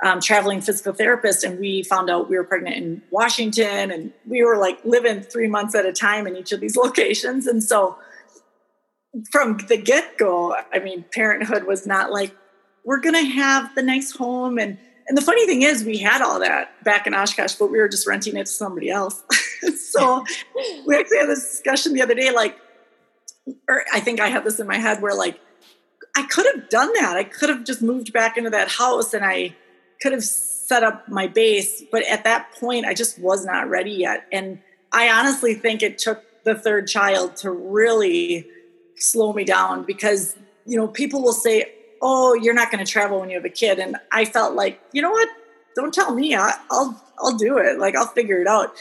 um, 0.05 0.21
traveling 0.21 0.61
physical 0.61 0.93
therapist, 0.93 1.43
and 1.43 1.59
we 1.59 1.83
found 1.83 2.11
out 2.11 2.28
we 2.28 2.37
were 2.37 2.45
pregnant 2.45 2.76
in 2.76 3.02
Washington, 3.11 3.90
and 3.90 4.12
we 4.26 4.45
were 4.45 4.59
like 4.59 4.85
living 4.85 5.23
three 5.23 5.49
months 5.49 5.75
at 5.75 5.87
a 5.87 5.93
time 5.93 6.26
in 6.26 6.37
each 6.37 6.52
of 6.52 6.61
these 6.61 6.76
locations. 6.76 7.47
And 7.47 7.62
so, 7.62 7.99
from 9.30 9.58
the 9.68 9.76
get 9.76 10.18
go, 10.18 10.56
I 10.73 10.78
mean, 10.78 11.04
parenthood 11.12 11.64
was 11.64 11.87
not 11.87 12.12
like 12.12 12.35
we're 12.85 13.00
going 13.00 13.14
to 13.14 13.30
have 13.32 13.75
the 13.75 13.82
nice 13.82 14.12
home 14.12 14.58
and 14.58 14.78
and 15.08 15.16
the 15.16 15.23
funny 15.23 15.46
thing 15.46 15.62
is 15.62 15.85
we 15.85 15.99
had 15.99 16.20
all 16.20 16.40
that 16.40 16.82
back 16.82 17.06
in 17.06 17.14
oshkosh 17.14 17.54
but 17.54 17.70
we 17.70 17.78
were 17.78 17.88
just 17.88 18.06
renting 18.08 18.37
it 18.37 18.46
to 18.46 18.52
somebody 18.52 18.90
else. 18.90 19.23
So 19.75 20.23
we 20.87 20.96
actually 20.96 21.16
had 21.16 21.28
this 21.30 21.50
discussion 21.50 21.94
the 21.94 22.02
other 22.02 22.14
day 22.14 22.30
like 22.30 22.58
or 23.66 23.85
i 23.90 24.00
think 24.00 24.20
i 24.20 24.28
had 24.28 24.44
this 24.44 24.61
in 24.61 24.66
my 24.66 24.76
head 24.76 25.00
where 25.00 25.14
like 25.14 25.40
i 26.14 26.23
could 26.25 26.44
have 26.54 26.68
done 26.68 26.92
that. 26.92 27.16
I 27.16 27.25
could 27.25 27.49
have 27.49 27.64
just 27.64 27.80
moved 27.80 28.12
back 28.12 28.37
into 28.37 28.50
that 28.50 28.68
house 28.68 29.14
and 29.14 29.25
i 29.25 29.56
could 30.02 30.12
have 30.12 30.23
set 30.23 30.82
up 30.82 31.08
my 31.08 31.26
base 31.26 31.82
but 31.90 32.04
at 32.04 32.25
that 32.25 32.52
point 32.61 32.85
i 32.85 32.92
just 32.92 33.18
was 33.18 33.46
not 33.46 33.70
ready 33.70 33.92
yet. 33.92 34.26
And 34.30 34.61
i 34.92 35.08
honestly 35.08 35.54
think 35.54 35.82
it 35.82 35.96
took 35.96 36.23
the 36.44 36.54
third 36.54 36.87
child 36.87 37.37
to 37.37 37.50
really 37.50 38.46
slow 38.99 39.33
me 39.33 39.45
down 39.45 39.85
because 39.85 40.37
you 40.65 40.76
know 40.76 40.88
people 40.88 41.23
will 41.23 41.33
say 41.33 41.73
oh, 42.03 42.35
you're 42.35 42.55
not 42.55 42.71
going 42.71 42.85
to 42.85 42.91
travel 42.91 43.21
when 43.21 43.31
you 43.31 43.37
have 43.37 43.45
a 43.45 43.50
kid. 43.50 43.79
And 43.79 43.97
I 44.12 44.25
felt 44.25 44.55
like, 44.55 44.81
you 44.93 45.03
know 45.03 45.11
what? 45.11 45.29
Don't 45.75 45.93
tell 45.93 46.15
me. 46.15 46.35
I, 46.35 46.55
I'll 46.71 47.03
I'll 47.19 47.37
do 47.37 47.59
it. 47.59 47.79
Like 47.79 47.97
I'll 47.97 48.07
figure 48.07 48.41
it 48.41 48.47
out. 48.47 48.75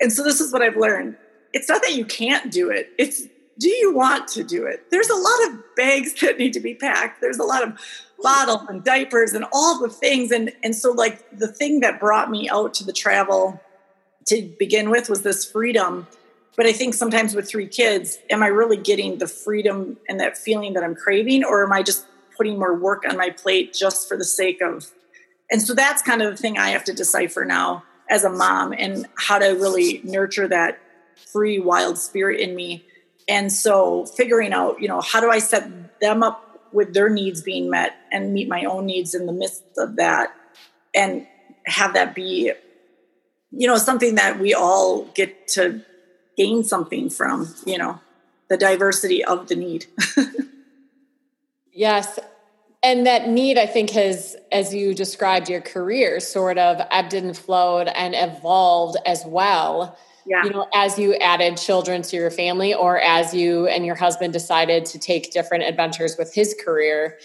And 0.00 0.12
so 0.12 0.22
this 0.22 0.40
is 0.40 0.52
what 0.52 0.62
I've 0.62 0.76
learned. 0.76 1.16
It's 1.52 1.68
not 1.68 1.82
that 1.82 1.94
you 1.94 2.04
can't 2.04 2.50
do 2.50 2.70
it. 2.70 2.90
It's 2.98 3.22
do 3.58 3.68
you 3.68 3.92
want 3.92 4.28
to 4.28 4.44
do 4.44 4.64
it? 4.64 4.90
There's 4.90 5.08
a 5.08 5.14
lot 5.14 5.48
of 5.48 5.76
bags 5.76 6.14
that 6.20 6.38
need 6.38 6.52
to 6.54 6.60
be 6.60 6.74
packed. 6.74 7.20
There's 7.20 7.38
a 7.38 7.44
lot 7.44 7.62
of 7.62 7.78
bottles 8.22 8.66
and 8.68 8.82
diapers 8.82 9.32
and 9.32 9.44
all 9.52 9.78
the 9.78 9.90
things. 9.90 10.30
And 10.30 10.52
and 10.62 10.74
so 10.74 10.92
like 10.92 11.28
the 11.36 11.48
thing 11.48 11.80
that 11.80 12.00
brought 12.00 12.30
me 12.30 12.48
out 12.48 12.74
to 12.74 12.84
the 12.84 12.92
travel 12.92 13.60
to 14.26 14.42
begin 14.58 14.90
with 14.90 15.10
was 15.10 15.22
this 15.22 15.44
freedom. 15.44 16.06
But 16.58 16.66
I 16.66 16.72
think 16.72 16.92
sometimes 16.92 17.34
with 17.34 17.48
three 17.48 17.68
kids, 17.68 18.18
am 18.28 18.42
I 18.42 18.48
really 18.48 18.76
getting 18.76 19.16
the 19.16 19.28
freedom 19.28 19.96
and 20.08 20.20
that 20.20 20.36
feeling 20.36 20.74
that 20.74 20.84
I'm 20.84 20.94
craving, 20.94 21.44
or 21.44 21.64
am 21.64 21.72
I 21.72 21.82
just 21.82 22.04
putting 22.36 22.58
more 22.58 22.74
work 22.74 23.04
on 23.08 23.16
my 23.16 23.30
plate 23.30 23.72
just 23.72 24.08
for 24.08 24.16
the 24.16 24.24
sake 24.24 24.60
of 24.62 24.90
and 25.50 25.62
so 25.62 25.74
that's 25.74 26.02
kind 26.02 26.22
of 26.22 26.30
the 26.30 26.36
thing 26.36 26.56
i 26.56 26.70
have 26.70 26.84
to 26.84 26.94
decipher 26.94 27.44
now 27.44 27.82
as 28.08 28.24
a 28.24 28.30
mom 28.30 28.72
and 28.72 29.06
how 29.16 29.38
to 29.38 29.48
really 29.48 30.00
nurture 30.04 30.46
that 30.48 30.78
free 31.32 31.58
wild 31.58 31.98
spirit 31.98 32.40
in 32.40 32.54
me. 32.54 32.84
And 33.28 33.52
so 33.52 34.06
figuring 34.06 34.52
out 34.52 34.80
you 34.80 34.88
know 34.88 35.00
how 35.00 35.20
do 35.20 35.30
i 35.30 35.38
set 35.38 36.00
them 36.00 36.22
up 36.22 36.62
with 36.72 36.94
their 36.94 37.10
needs 37.10 37.42
being 37.42 37.68
met 37.68 37.96
and 38.12 38.32
meet 38.32 38.48
my 38.48 38.64
own 38.64 38.86
needs 38.86 39.14
in 39.14 39.26
the 39.26 39.32
midst 39.32 39.64
of 39.76 39.96
that 39.96 40.34
and 40.94 41.26
have 41.66 41.94
that 41.94 42.14
be 42.14 42.52
you 43.50 43.66
know 43.66 43.76
something 43.76 44.14
that 44.14 44.38
we 44.38 44.54
all 44.54 45.04
get 45.14 45.48
to 45.48 45.82
gain 46.38 46.64
something 46.64 47.10
from 47.10 47.54
you 47.66 47.76
know 47.76 48.00
the 48.48 48.56
diversity 48.56 49.22
of 49.22 49.48
the 49.48 49.56
need. 49.56 49.86
Yes. 51.78 52.18
And 52.82 53.06
that 53.06 53.28
need 53.28 53.56
i 53.56 53.66
think 53.66 53.90
has 53.90 54.36
as 54.50 54.74
you 54.74 54.94
described 54.94 55.48
your 55.48 55.60
career 55.60 56.18
sort 56.18 56.58
of 56.58 56.80
ebbed 56.90 57.14
and 57.14 57.36
flowed 57.36 57.86
and 57.86 58.14
evolved 58.16 58.96
as 59.06 59.24
well. 59.24 59.96
Yeah. 60.26 60.42
you 60.44 60.50
know 60.50 60.66
as 60.74 60.98
you 60.98 61.14
added 61.14 61.56
children 61.56 62.02
to 62.02 62.16
your 62.16 62.32
family 62.32 62.74
or 62.74 63.00
as 63.00 63.32
you 63.32 63.68
and 63.68 63.86
your 63.86 63.94
husband 63.94 64.32
decided 64.32 64.84
to 64.86 64.98
take 64.98 65.30
different 65.32 65.64
adventures 65.64 66.16
with 66.18 66.34
his 66.34 66.54
career 66.64 67.18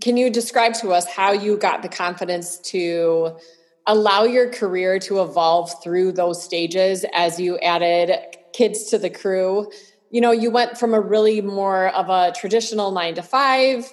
can 0.00 0.16
you 0.16 0.30
describe 0.30 0.74
to 0.74 0.92
us 0.92 1.06
how 1.06 1.32
you 1.32 1.58
got 1.58 1.82
the 1.82 1.90
confidence 1.90 2.56
to 2.70 3.36
allow 3.86 4.24
your 4.24 4.50
career 4.50 4.98
to 5.00 5.20
evolve 5.22 5.82
through 5.82 6.12
those 6.12 6.42
stages 6.42 7.04
as 7.14 7.40
you 7.40 7.58
added 7.58 8.16
kids 8.52 8.84
to 8.84 8.98
the 8.98 9.10
crew. 9.10 9.70
You 10.10 10.20
know 10.20 10.30
you 10.30 10.50
went 10.50 10.78
from 10.78 10.94
a 10.94 11.00
really 11.00 11.40
more 11.40 11.88
of 11.88 12.08
a 12.08 12.32
traditional 12.32 12.92
nine 12.92 13.14
to 13.14 13.22
five 13.22 13.92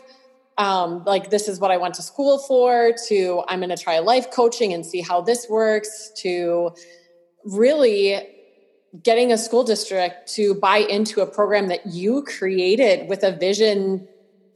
um, 0.59 1.03
like 1.05 1.29
this 1.29 1.47
is 1.47 1.59
what 1.59 1.71
i 1.71 1.77
went 1.77 1.95
to 1.95 2.01
school 2.01 2.37
for 2.37 2.91
to 3.07 3.41
i'm 3.47 3.59
going 3.59 3.69
to 3.69 3.81
try 3.81 3.97
life 3.99 4.29
coaching 4.29 4.73
and 4.73 4.85
see 4.85 5.01
how 5.01 5.21
this 5.21 5.47
works 5.49 6.11
to 6.17 6.71
really 7.45 8.19
getting 9.01 9.31
a 9.31 9.37
school 9.37 9.63
district 9.63 10.31
to 10.33 10.53
buy 10.55 10.77
into 10.77 11.21
a 11.21 11.25
program 11.25 11.67
that 11.67 11.85
you 11.85 12.23
created 12.23 13.07
with 13.07 13.23
a 13.23 13.31
vision 13.31 14.07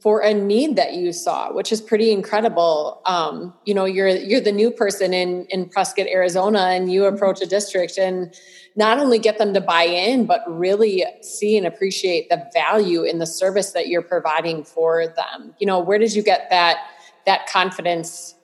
for 0.04 0.20
a 0.20 0.34
need 0.34 0.76
that 0.76 0.92
you 0.92 1.14
saw, 1.14 1.50
which 1.50 1.72
is 1.72 1.80
pretty 1.80 2.12
incredible. 2.12 3.00
Um, 3.06 3.54
you 3.64 3.72
know, 3.72 3.86
you're 3.86 4.08
you're 4.08 4.42
the 4.42 4.52
new 4.52 4.70
person 4.70 5.14
in 5.14 5.46
in 5.48 5.66
Prescott, 5.66 6.06
Arizona, 6.08 6.58
and 6.58 6.92
you 6.92 7.06
approach 7.06 7.40
a 7.40 7.46
district 7.46 7.96
and 7.96 8.34
not 8.76 8.98
only 8.98 9.18
get 9.18 9.38
them 9.38 9.54
to 9.54 9.62
buy 9.62 9.84
in, 9.84 10.26
but 10.26 10.42
really 10.46 11.06
see 11.22 11.56
and 11.56 11.66
appreciate 11.66 12.28
the 12.28 12.44
value 12.52 13.02
in 13.02 13.18
the 13.18 13.24
service 13.24 13.72
that 13.72 13.88
you're 13.88 14.02
providing 14.02 14.62
for 14.62 15.06
them. 15.06 15.54
You 15.58 15.66
know, 15.66 15.78
where 15.78 15.98
did 15.98 16.14
you 16.14 16.22
get 16.22 16.50
that 16.50 16.76
that 17.24 17.48
confidence 17.48 18.34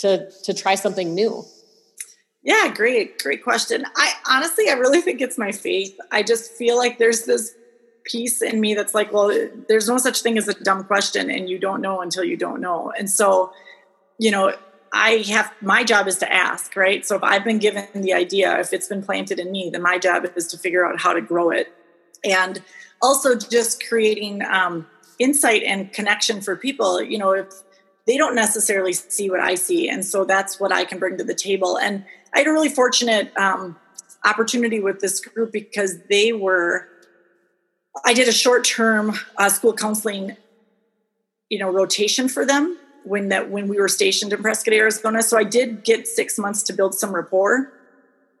to 0.00 0.30
to 0.44 0.52
try 0.52 0.74
something 0.74 1.14
new? 1.14 1.44
Yeah, 2.42 2.70
great, 2.74 3.22
great 3.22 3.42
question. 3.42 3.86
I 3.96 4.12
honestly, 4.28 4.68
I 4.68 4.74
really 4.74 5.00
think 5.00 5.22
it's 5.22 5.38
my 5.38 5.50
faith. 5.50 5.96
I 6.12 6.22
just 6.22 6.52
feel 6.52 6.76
like 6.76 6.98
there's 6.98 7.24
this 7.24 7.54
piece 8.06 8.40
in 8.40 8.60
me 8.60 8.74
that's 8.74 8.94
like, 8.94 9.12
well, 9.12 9.28
there's 9.68 9.88
no 9.88 9.98
such 9.98 10.22
thing 10.22 10.38
as 10.38 10.48
a 10.48 10.54
dumb 10.54 10.84
question, 10.84 11.28
and 11.30 11.50
you 11.50 11.58
don't 11.58 11.82
know 11.82 12.00
until 12.00 12.24
you 12.24 12.36
don't 12.36 12.60
know. 12.60 12.92
And 12.98 13.10
so, 13.10 13.52
you 14.18 14.30
know, 14.30 14.54
I 14.92 15.24
have 15.28 15.52
my 15.60 15.84
job 15.84 16.06
is 16.06 16.16
to 16.18 16.32
ask, 16.32 16.76
right? 16.76 17.04
So 17.04 17.16
if 17.16 17.22
I've 17.22 17.44
been 17.44 17.58
given 17.58 17.86
the 17.94 18.14
idea, 18.14 18.58
if 18.60 18.72
it's 18.72 18.88
been 18.88 19.02
planted 19.02 19.38
in 19.38 19.50
me, 19.50 19.68
then 19.70 19.82
my 19.82 19.98
job 19.98 20.24
is 20.36 20.46
to 20.48 20.58
figure 20.58 20.86
out 20.86 21.00
how 21.00 21.12
to 21.12 21.20
grow 21.20 21.50
it, 21.50 21.72
and 22.24 22.62
also 23.02 23.36
just 23.36 23.86
creating 23.86 24.42
um, 24.46 24.86
insight 25.18 25.62
and 25.64 25.92
connection 25.92 26.40
for 26.40 26.56
people. 26.56 27.02
You 27.02 27.18
know, 27.18 27.32
if 27.32 27.48
they 28.06 28.16
don't 28.16 28.36
necessarily 28.36 28.92
see 28.92 29.28
what 29.28 29.40
I 29.40 29.56
see, 29.56 29.88
and 29.88 30.04
so 30.04 30.24
that's 30.24 30.60
what 30.60 30.72
I 30.72 30.84
can 30.84 30.98
bring 30.98 31.18
to 31.18 31.24
the 31.24 31.34
table. 31.34 31.76
And 31.76 32.04
I 32.32 32.38
had 32.38 32.46
a 32.46 32.52
really 32.52 32.68
fortunate 32.68 33.36
um, 33.36 33.76
opportunity 34.24 34.80
with 34.80 35.00
this 35.00 35.18
group 35.20 35.50
because 35.50 35.98
they 36.08 36.32
were. 36.32 36.88
I 38.04 38.14
did 38.14 38.28
a 38.28 38.32
short 38.32 38.64
term 38.64 39.18
uh, 39.36 39.48
school 39.48 39.72
counseling, 39.72 40.36
you 41.48 41.58
know, 41.58 41.70
rotation 41.70 42.28
for 42.28 42.44
them 42.44 42.78
when 43.04 43.28
that 43.28 43.50
when 43.50 43.68
we 43.68 43.78
were 43.78 43.88
stationed 43.88 44.32
in 44.32 44.42
Prescott, 44.42 44.74
Arizona. 44.74 45.22
So 45.22 45.38
I 45.38 45.44
did 45.44 45.84
get 45.84 46.06
six 46.06 46.38
months 46.38 46.62
to 46.64 46.72
build 46.72 46.94
some 46.94 47.14
rapport, 47.14 47.72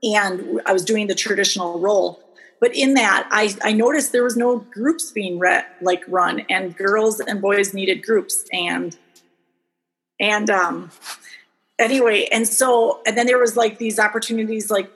and 0.02 0.60
I 0.66 0.72
was 0.72 0.84
doing 0.84 1.06
the 1.06 1.14
traditional 1.14 1.78
role. 1.78 2.22
But 2.58 2.74
in 2.74 2.94
that, 2.94 3.28
I, 3.30 3.54
I 3.62 3.72
noticed 3.72 4.12
there 4.12 4.24
was 4.24 4.36
no 4.36 4.58
groups 4.58 5.10
being 5.10 5.38
re- 5.38 5.64
like 5.82 6.02
run, 6.08 6.40
and 6.48 6.76
girls 6.76 7.20
and 7.20 7.40
boys 7.40 7.74
needed 7.74 8.02
groups, 8.02 8.44
and 8.52 8.96
and 10.18 10.48
um, 10.50 10.90
anyway 11.78 12.26
and 12.32 12.48
so 12.48 13.02
and 13.06 13.16
then 13.16 13.26
there 13.26 13.38
was 13.38 13.56
like 13.56 13.78
these 13.78 13.98
opportunities 13.98 14.70
like 14.70 14.90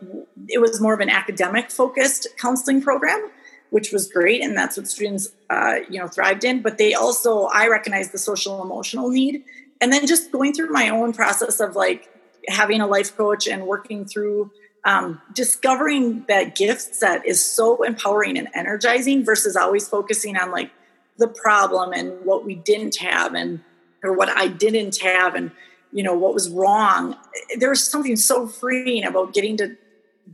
it 0.48 0.58
was 0.58 0.80
more 0.80 0.94
of 0.94 1.00
an 1.00 1.10
academic 1.10 1.70
focused 1.70 2.26
counseling 2.38 2.80
program 2.80 3.30
which 3.70 3.92
was 3.92 4.10
great 4.10 4.42
and 4.42 4.56
that's 4.56 4.76
what 4.76 4.86
students 4.86 5.30
uh, 5.48 5.76
you 5.88 5.98
know 5.98 6.08
thrived 6.08 6.44
in 6.44 6.60
but 6.60 6.78
they 6.78 6.94
also 6.94 7.44
i 7.52 7.68
recognized 7.68 8.12
the 8.12 8.18
social 8.18 8.62
emotional 8.62 9.08
need. 9.08 9.44
And 9.82 9.90
then 9.90 10.06
just 10.06 10.30
going 10.30 10.52
through 10.52 10.70
my 10.70 10.90
own 10.90 11.14
process 11.14 11.58
of 11.58 11.74
like 11.74 12.06
having 12.48 12.82
a 12.82 12.86
life 12.86 13.16
coach 13.16 13.48
and 13.48 13.66
working 13.66 14.04
through 14.04 14.50
um, 14.84 15.22
discovering 15.34 16.24
that 16.28 16.54
gift 16.54 16.94
set 16.94 17.24
is 17.26 17.42
so 17.42 17.82
empowering 17.82 18.36
and 18.36 18.48
energizing 18.54 19.24
versus 19.24 19.56
always 19.56 19.88
focusing 19.88 20.36
on 20.36 20.50
like 20.50 20.70
the 21.16 21.28
problem 21.28 21.92
and 21.92 22.24
what 22.26 22.44
we 22.44 22.54
didn't 22.54 22.96
have 22.96 23.34
and 23.34 23.60
or 24.02 24.14
what 24.14 24.30
i 24.30 24.48
didn't 24.48 24.98
have 24.98 25.34
and 25.34 25.50
you 25.92 26.02
know 26.02 26.14
what 26.14 26.34
was 26.34 26.48
wrong. 26.50 27.16
There's 27.58 27.86
something 27.86 28.16
so 28.16 28.46
freeing 28.46 29.04
about 29.04 29.32
getting 29.32 29.56
to 29.58 29.76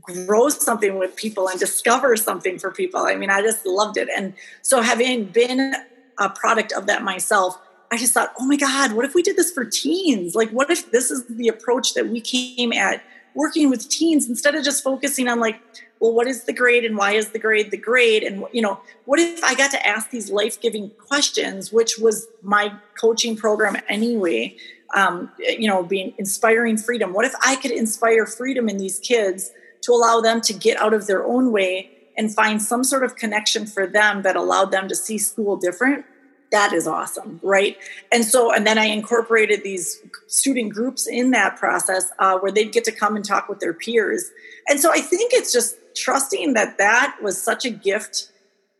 grow 0.02 0.48
something 0.48 0.98
with 0.98 1.16
people 1.16 1.48
and 1.48 1.58
discover 1.58 2.16
something 2.16 2.58
for 2.58 2.70
people. 2.70 3.06
I 3.06 3.16
mean 3.16 3.30
i 3.30 3.40
just 3.42 3.64
loved 3.66 3.96
it. 3.96 4.08
And 4.16 4.34
so 4.62 4.82
having 4.82 5.26
been 5.26 5.74
a 6.18 6.30
product 6.30 6.72
of 6.72 6.86
that 6.86 7.02
myself 7.02 7.58
i 7.92 7.96
just 7.98 8.14
thought 8.14 8.32
oh 8.40 8.46
my 8.46 8.56
god 8.56 8.92
what 8.92 9.04
if 9.04 9.14
we 9.14 9.22
did 9.22 9.36
this 9.36 9.52
for 9.52 9.64
teens? 9.64 10.34
Like 10.34 10.50
what 10.50 10.70
if 10.70 10.90
this 10.90 11.10
is 11.10 11.24
the 11.26 11.48
approach 11.48 11.94
that 11.94 12.08
we 12.08 12.20
came 12.20 12.72
at 12.72 13.02
working 13.34 13.68
with 13.68 13.88
teens 13.88 14.28
instead 14.28 14.54
of 14.54 14.64
just 14.64 14.82
focusing 14.82 15.28
on 15.28 15.40
like 15.40 15.60
well 16.00 16.12
what 16.12 16.26
is 16.26 16.44
the 16.44 16.52
grade 16.52 16.84
and 16.84 16.96
why 16.96 17.12
is 17.12 17.30
the 17.30 17.38
grade 17.38 17.70
the 17.70 17.76
grade? 17.76 18.22
And 18.22 18.44
you 18.52 18.62
know 18.62 18.80
what 19.04 19.18
if 19.18 19.42
i 19.44 19.54
got 19.54 19.70
to 19.72 19.86
ask 19.86 20.10
these 20.10 20.30
life-giving 20.30 20.90
questions 20.90 21.72
which 21.72 21.98
was 21.98 22.26
my 22.42 22.72
coaching 22.98 23.36
program 23.36 23.76
anyway 23.88 24.56
um, 24.94 25.32
you 25.38 25.68
know, 25.68 25.82
being 25.82 26.14
inspiring 26.18 26.76
freedom. 26.76 27.12
What 27.12 27.24
if 27.24 27.34
I 27.44 27.56
could 27.56 27.70
inspire 27.70 28.26
freedom 28.26 28.68
in 28.68 28.78
these 28.78 28.98
kids 28.98 29.50
to 29.86 29.92
allow 29.92 30.20
them 30.20 30.40
to 30.42 30.52
get 30.52 30.76
out 30.78 30.92
of 30.92 31.06
their 31.06 31.24
own 31.24 31.52
way 31.52 31.90
and 32.18 32.34
find 32.34 32.60
some 32.60 32.82
sort 32.82 33.04
of 33.04 33.14
connection 33.14 33.66
for 33.66 33.86
them 33.86 34.22
that 34.22 34.36
allowed 34.36 34.70
them 34.72 34.88
to 34.88 34.96
see 34.96 35.16
school 35.16 35.56
different? 35.56 36.04
That 36.52 36.72
is 36.72 36.86
awesome, 36.86 37.40
right? 37.42 37.76
And 38.12 38.24
so, 38.24 38.52
and 38.52 38.66
then 38.66 38.78
I 38.78 38.86
incorporated 38.86 39.62
these 39.62 40.00
student 40.26 40.72
groups 40.72 41.06
in 41.06 41.30
that 41.32 41.56
process 41.56 42.10
uh, 42.18 42.38
where 42.38 42.52
they'd 42.52 42.72
get 42.72 42.84
to 42.84 42.92
come 42.92 43.16
and 43.16 43.24
talk 43.24 43.48
with 43.48 43.60
their 43.60 43.74
peers. 43.74 44.30
And 44.68 44.80
so 44.80 44.90
I 44.92 45.00
think 45.00 45.32
it's 45.32 45.52
just 45.52 45.76
trusting 45.94 46.54
that 46.54 46.78
that 46.78 47.16
was 47.22 47.40
such 47.40 47.64
a 47.64 47.70
gift 47.70 48.30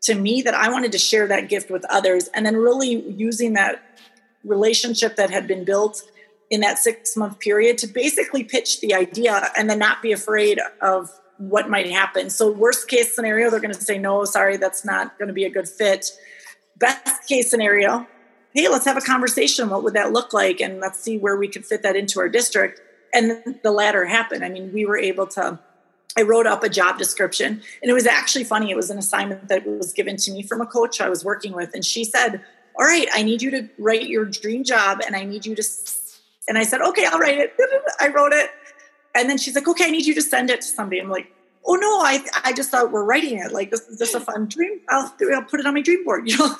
to 0.02 0.14
me 0.14 0.42
that 0.42 0.54
I 0.54 0.70
wanted 0.70 0.92
to 0.92 0.98
share 0.98 1.26
that 1.28 1.48
gift 1.48 1.70
with 1.70 1.84
others 1.88 2.28
and 2.34 2.44
then 2.46 2.56
really 2.56 3.08
using 3.10 3.54
that 3.54 3.82
relationship 4.44 5.16
that 5.16 5.30
had 5.30 5.46
been 5.46 5.64
built 5.64 6.02
in 6.50 6.60
that 6.60 6.78
six 6.78 7.16
month 7.16 7.38
period 7.40 7.78
to 7.78 7.86
basically 7.86 8.44
pitch 8.44 8.80
the 8.80 8.94
idea 8.94 9.50
and 9.56 9.68
then 9.68 9.78
not 9.78 10.02
be 10.02 10.12
afraid 10.12 10.60
of 10.80 11.10
what 11.38 11.68
might 11.68 11.90
happen. 11.90 12.30
So, 12.30 12.50
worst 12.50 12.88
case 12.88 13.14
scenario, 13.14 13.50
they're 13.50 13.60
going 13.60 13.74
to 13.74 13.80
say, 13.80 13.98
no, 13.98 14.24
sorry, 14.24 14.56
that's 14.56 14.84
not 14.84 15.18
going 15.18 15.28
to 15.28 15.34
be 15.34 15.44
a 15.44 15.50
good 15.50 15.68
fit. 15.68 16.10
Best 16.78 17.28
case 17.28 17.50
scenario, 17.50 18.06
hey, 18.54 18.68
let's 18.68 18.84
have 18.84 18.96
a 18.96 19.02
conversation. 19.02 19.68
What 19.68 19.82
would 19.82 19.94
that 19.94 20.12
look 20.12 20.32
like? 20.32 20.60
And 20.60 20.80
let's 20.80 20.98
see 21.00 21.18
where 21.18 21.36
we 21.36 21.48
could 21.48 21.64
fit 21.64 21.82
that 21.82 21.96
into 21.96 22.20
our 22.20 22.28
district. 22.28 22.80
And 23.12 23.58
the 23.62 23.70
latter 23.70 24.04
happened. 24.04 24.44
I 24.44 24.48
mean, 24.48 24.72
we 24.72 24.86
were 24.86 24.98
able 24.98 25.26
to. 25.28 25.58
I 26.18 26.22
wrote 26.22 26.46
up 26.46 26.62
a 26.62 26.70
job 26.70 26.96
description, 26.96 27.60
and 27.82 27.90
it 27.90 27.92
was 27.92 28.06
actually 28.06 28.44
funny. 28.44 28.70
It 28.70 28.76
was 28.76 28.88
an 28.88 28.96
assignment 28.96 29.48
that 29.48 29.66
was 29.66 29.92
given 29.92 30.16
to 30.16 30.32
me 30.32 30.42
from 30.42 30.62
a 30.62 30.66
coach 30.66 30.98
I 30.98 31.10
was 31.10 31.22
working 31.22 31.52
with, 31.52 31.74
and 31.74 31.84
she 31.84 32.04
said, 32.04 32.42
all 32.78 32.84
right, 32.84 33.06
I 33.12 33.22
need 33.22 33.42
you 33.42 33.50
to 33.52 33.68
write 33.78 34.08
your 34.08 34.24
dream 34.24 34.64
job 34.64 35.00
and 35.06 35.16
I 35.16 35.24
need 35.24 35.46
you 35.46 35.54
to, 35.54 35.62
and 36.48 36.58
I 36.58 36.62
said, 36.62 36.80
okay, 36.80 37.06
I'll 37.06 37.18
write 37.18 37.38
it. 37.38 37.54
I 38.00 38.08
wrote 38.08 38.32
it. 38.32 38.50
And 39.14 39.28
then 39.28 39.38
she's 39.38 39.54
like, 39.54 39.66
okay, 39.66 39.86
I 39.86 39.90
need 39.90 40.06
you 40.06 40.14
to 40.14 40.22
send 40.22 40.50
it 40.50 40.60
to 40.60 40.66
somebody. 40.66 41.00
I'm 41.00 41.08
like, 41.08 41.32
oh 41.66 41.74
no, 41.74 42.00
I, 42.00 42.24
I 42.44 42.52
just 42.52 42.70
thought 42.70 42.92
we're 42.92 43.04
writing 43.04 43.38
it. 43.38 43.52
Like, 43.52 43.70
this 43.70 43.80
is 43.82 43.98
just 43.98 44.14
a 44.14 44.20
fun 44.20 44.46
dream. 44.46 44.80
I'll, 44.88 45.12
I'll 45.34 45.42
put 45.42 45.60
it 45.60 45.66
on 45.66 45.74
my 45.74 45.82
dream 45.82 46.04
board, 46.04 46.28
you 46.28 46.38
know? 46.38 46.54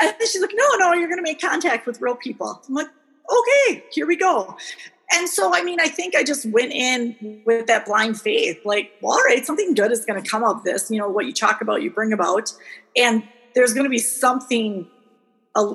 and 0.00 0.14
she's 0.20 0.40
like, 0.40 0.54
no, 0.54 0.64
no, 0.78 0.92
you're 0.94 1.08
going 1.08 1.18
to 1.18 1.22
make 1.22 1.40
contact 1.40 1.86
with 1.86 2.00
real 2.00 2.16
people. 2.16 2.62
I'm 2.66 2.74
like, 2.74 2.88
okay, 3.30 3.84
here 3.92 4.06
we 4.06 4.16
go. 4.16 4.56
And 5.14 5.28
so, 5.28 5.54
I 5.54 5.62
mean, 5.62 5.78
I 5.78 5.88
think 5.88 6.16
I 6.16 6.24
just 6.24 6.46
went 6.46 6.72
in 6.72 7.42
with 7.44 7.66
that 7.66 7.84
blind 7.84 8.18
faith, 8.20 8.58
like, 8.64 8.92
well, 9.02 9.12
all 9.12 9.24
right, 9.24 9.44
something 9.44 9.74
good 9.74 9.92
is 9.92 10.06
going 10.06 10.22
to 10.22 10.28
come 10.28 10.42
of 10.42 10.64
this. 10.64 10.90
You 10.90 10.98
know, 10.98 11.08
what 11.08 11.26
you 11.26 11.34
talk 11.34 11.60
about, 11.60 11.82
you 11.82 11.90
bring 11.90 12.12
about. 12.12 12.52
And 12.96 13.22
there's 13.54 13.74
going 13.74 13.84
to 13.84 13.90
be 13.90 13.98
something 13.98 14.88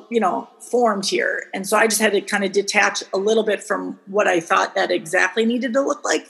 you 0.09 0.19
know 0.19 0.49
formed 0.59 1.05
here. 1.05 1.49
And 1.53 1.67
so 1.67 1.77
i 1.77 1.87
just 1.87 2.01
had 2.01 2.13
to 2.13 2.21
kind 2.21 2.43
of 2.43 2.51
detach 2.51 3.03
a 3.13 3.17
little 3.17 3.43
bit 3.43 3.63
from 3.63 3.99
what 4.07 4.27
i 4.27 4.39
thought 4.39 4.75
that 4.75 4.91
exactly 4.91 5.45
needed 5.45 5.73
to 5.73 5.81
look 5.81 6.03
like. 6.03 6.27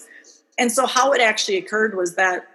And 0.60 0.72
so 0.72 0.88
how 0.88 1.14
it 1.14 1.22
actually 1.22 1.58
occurred 1.58 1.96
was 1.96 2.16
that 2.16 2.48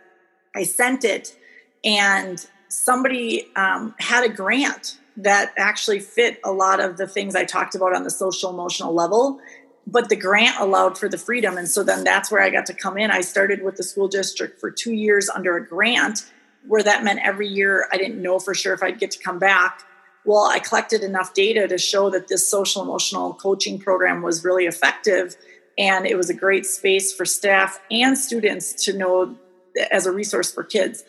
i 0.55 0.63
sent 0.65 1.05
it 1.05 1.37
and 1.85 2.47
somebody 2.69 3.49
um, 3.57 3.95
had 3.99 4.25
a 4.25 4.29
grant 4.29 4.99
that 5.17 5.53
actually 5.59 6.01
fit 6.01 6.41
a 6.45 6.53
lot 6.53 6.81
of 6.81 6.97
the 6.97 7.07
things 7.07 7.35
i 7.35 7.45
talked 7.45 7.75
about 7.75 7.95
on 7.95 8.05
the 8.05 8.11
social 8.11 8.51
emotional 8.51 8.95
level 8.95 9.41
but 9.85 10.09
the 10.09 10.17
grant 10.17 10.61
allowed 10.61 10.97
for 10.97 11.09
the 11.09 11.19
freedom. 11.19 11.59
And 11.59 11.69
so 11.69 11.83
then 11.83 12.05
that's 12.05 12.31
where 12.31 12.41
i 12.41 12.51
got 12.51 12.67
to 12.67 12.75
come 12.75 12.97
in. 12.97 13.11
I 13.11 13.21
started 13.21 13.65
with 13.65 13.77
the 13.77 13.83
school 13.83 14.07
district 14.07 14.61
for 14.61 14.71
two 14.71 14.93
years 14.93 15.29
under 15.29 15.57
a 15.57 15.67
grant 15.67 16.31
where 16.67 16.83
that 16.83 17.05
meant 17.05 17.21
every 17.23 17.49
year 17.49 17.89
i 17.93 17.97
didn't 17.97 18.21
know 18.21 18.39
for 18.39 18.55
sure 18.55 18.73
if 18.73 18.83
i'd 18.83 18.99
get 18.99 19.11
to 19.11 19.19
come 19.19 19.39
back 19.39 19.83
well, 20.25 20.45
I 20.45 20.59
collected 20.59 21.03
enough 21.03 21.35
data 21.35 21.67
to 21.69 21.79
show 21.79 22.11
that 22.11 22.29
this 22.29 22.49
social 22.49 22.83
emotional 22.83 23.35
coaching 23.35 23.79
program 23.79 24.23
was 24.23 24.45
really 24.45 24.67
effective. 24.67 25.37
And 25.79 26.07
it 26.07 26.17
was 26.17 26.31
a 26.31 26.35
great 26.35 26.67
space 26.67 27.13
for 27.13 27.25
staff 27.25 27.81
and 27.91 28.17
students 28.17 28.85
to 28.85 28.97
know 28.97 29.37
as 29.91 30.07
a 30.07 30.13
resource 30.13 30.53
for 30.53 30.63
kids. 30.63 31.05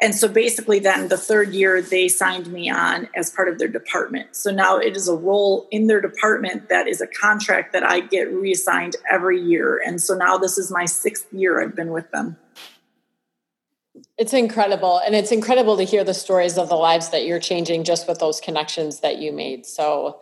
And 0.00 0.14
so 0.14 0.28
basically, 0.28 0.80
then 0.80 1.08
the 1.08 1.16
third 1.16 1.54
year, 1.54 1.80
they 1.80 2.08
signed 2.08 2.52
me 2.52 2.68
on 2.68 3.08
as 3.14 3.30
part 3.30 3.48
of 3.48 3.58
their 3.58 3.68
department. 3.68 4.36
So 4.36 4.50
now 4.50 4.76
it 4.76 4.96
is 4.96 5.08
a 5.08 5.16
role 5.16 5.66
in 5.70 5.86
their 5.86 6.00
department 6.00 6.68
that 6.68 6.88
is 6.88 7.00
a 7.00 7.06
contract 7.06 7.72
that 7.72 7.84
I 7.84 8.00
get 8.00 8.30
reassigned 8.30 8.96
every 9.10 9.40
year. 9.40 9.80
And 9.84 10.00
so 10.00 10.14
now 10.14 10.36
this 10.36 10.58
is 10.58 10.70
my 10.70 10.84
sixth 10.84 11.32
year 11.32 11.62
I've 11.62 11.74
been 11.74 11.90
with 11.90 12.10
them. 12.10 12.36
It's 14.16 14.32
incredible. 14.32 15.00
And 15.04 15.14
it's 15.14 15.32
incredible 15.32 15.76
to 15.76 15.82
hear 15.82 16.04
the 16.04 16.14
stories 16.14 16.56
of 16.56 16.68
the 16.68 16.76
lives 16.76 17.10
that 17.10 17.24
you're 17.24 17.40
changing 17.40 17.84
just 17.84 18.06
with 18.06 18.20
those 18.20 18.40
connections 18.40 19.00
that 19.00 19.18
you 19.18 19.32
made. 19.32 19.66
So 19.66 20.20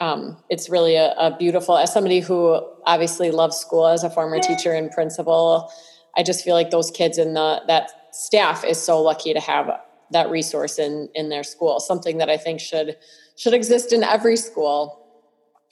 um, 0.00 0.38
it's 0.48 0.70
really 0.70 0.96
a, 0.96 1.12
a, 1.12 1.36
beautiful, 1.36 1.76
as 1.76 1.92
somebody 1.92 2.20
who 2.20 2.64
obviously 2.86 3.30
loves 3.30 3.56
school 3.56 3.86
as 3.86 4.04
a 4.04 4.10
former 4.10 4.38
teacher 4.38 4.72
and 4.72 4.90
principal, 4.90 5.70
I 6.16 6.22
just 6.22 6.44
feel 6.44 6.54
like 6.54 6.70
those 6.70 6.90
kids 6.90 7.18
and 7.18 7.36
the, 7.36 7.62
that 7.66 7.90
staff 8.12 8.64
is 8.64 8.80
so 8.80 9.02
lucky 9.02 9.34
to 9.34 9.40
have 9.40 9.68
that 10.12 10.30
resource 10.30 10.78
in, 10.78 11.08
in 11.14 11.28
their 11.28 11.42
school, 11.42 11.80
something 11.80 12.18
that 12.18 12.30
I 12.30 12.38
think 12.38 12.60
should, 12.60 12.96
should 13.36 13.52
exist 13.52 13.92
in 13.92 14.02
every 14.02 14.36
school. 14.36 15.04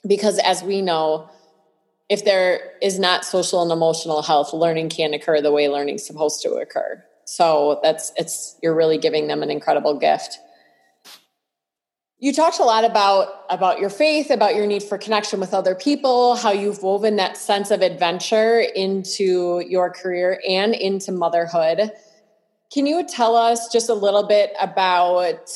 Because 0.05 0.37
as 0.39 0.61
we 0.61 0.81
know, 0.81 1.29
if 2.07 2.23
there 2.23 2.73
is 2.81 2.99
not 2.99 3.25
social 3.25 3.63
and 3.63 3.71
emotional 3.71 4.21
health, 4.21 4.53
learning 4.53 4.89
can't 4.89 5.15
occur 5.15 5.41
the 5.41 5.51
way 5.51 5.69
learning's 5.69 6.05
supposed 6.05 6.41
to 6.43 6.51
occur. 6.51 7.03
So 7.27 7.81
that's 7.83 8.13
it's 8.15 8.57
you're 8.63 8.73
really 8.73 8.97
giving 8.97 9.27
them 9.27 9.43
an 9.43 9.51
incredible 9.51 9.99
gift. 9.99 10.39
You 12.19 12.33
talked 12.33 12.59
a 12.59 12.63
lot 12.63 12.85
about 12.85 13.27
about 13.49 13.79
your 13.79 13.89
faith, 13.89 14.31
about 14.31 14.55
your 14.55 14.65
need 14.65 14.81
for 14.81 14.97
connection 14.97 15.41
with 15.41 15.53
other 15.53 15.75
people, 15.75 16.37
how 16.37 16.51
you've 16.51 16.81
woven 16.81 17.17
that 17.17 17.35
sense 17.35 17.69
of 17.69 17.81
adventure 17.81 18.59
into 18.59 19.61
your 19.67 19.91
career 19.91 20.41
and 20.47 20.73
into 20.73 21.11
motherhood. 21.11 21.91
Can 22.73 22.85
you 22.85 23.05
tell 23.05 23.35
us 23.35 23.71
just 23.73 23.89
a 23.89 23.93
little 23.93 24.25
bit 24.25 24.53
about 24.59 25.49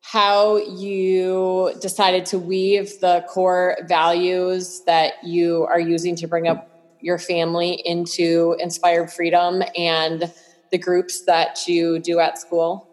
how 0.00 0.58
you 0.58 1.74
decided 1.80 2.24
to 2.26 2.38
weave 2.38 3.00
the 3.00 3.26
core 3.28 3.76
values 3.88 4.82
that 4.86 5.14
you 5.24 5.64
are 5.64 5.80
using 5.80 6.14
to 6.16 6.28
bring 6.28 6.46
up 6.46 6.70
your 7.00 7.18
family 7.18 7.72
into 7.84 8.56
inspired 8.60 9.10
freedom 9.10 9.62
and 9.76 10.32
the 10.70 10.78
groups 10.78 11.22
that 11.22 11.66
you 11.66 11.98
do 11.98 12.18
at 12.20 12.38
school? 12.38 12.88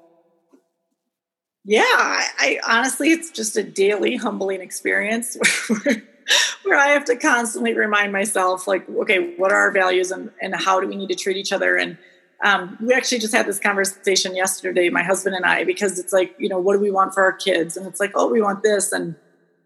Yeah, 1.63 1.81
I, 1.83 2.27
I 2.39 2.77
honestly, 2.77 3.11
it's 3.11 3.31
just 3.31 3.57
a 3.57 3.63
daily 3.63 4.17
humbling 4.17 4.61
experience 4.61 5.35
where 6.63 6.77
I 6.77 6.89
have 6.89 7.05
to 7.05 7.15
constantly 7.15 7.73
remind 7.73 8.13
myself, 8.13 8.67
like, 8.67 8.87
okay, 8.87 9.35
what 9.37 9.51
are 9.51 9.57
our 9.57 9.71
values 9.71 10.11
and, 10.11 10.29
and 10.39 10.55
how 10.55 10.79
do 10.79 10.87
we 10.87 10.95
need 10.95 11.09
to 11.09 11.15
treat 11.15 11.37
each 11.37 11.51
other? 11.51 11.75
And 11.75 11.97
um, 12.43 12.77
we 12.79 12.93
actually 12.93 13.19
just 13.19 13.33
had 13.33 13.47
this 13.47 13.59
conversation 13.59 14.35
yesterday, 14.35 14.89
my 14.89 15.01
husband 15.01 15.35
and 15.35 15.43
I, 15.43 15.63
because 15.63 15.97
it's 15.97 16.13
like, 16.13 16.35
you 16.37 16.49
know, 16.49 16.59
what 16.59 16.73
do 16.73 16.79
we 16.79 16.91
want 16.91 17.15
for 17.15 17.23
our 17.23 17.33
kids? 17.33 17.77
And 17.77 17.87
it's 17.87 17.99
like, 17.99 18.11
oh, 18.13 18.29
we 18.29 18.41
want 18.41 18.61
this. 18.61 18.91
And, 18.91 19.15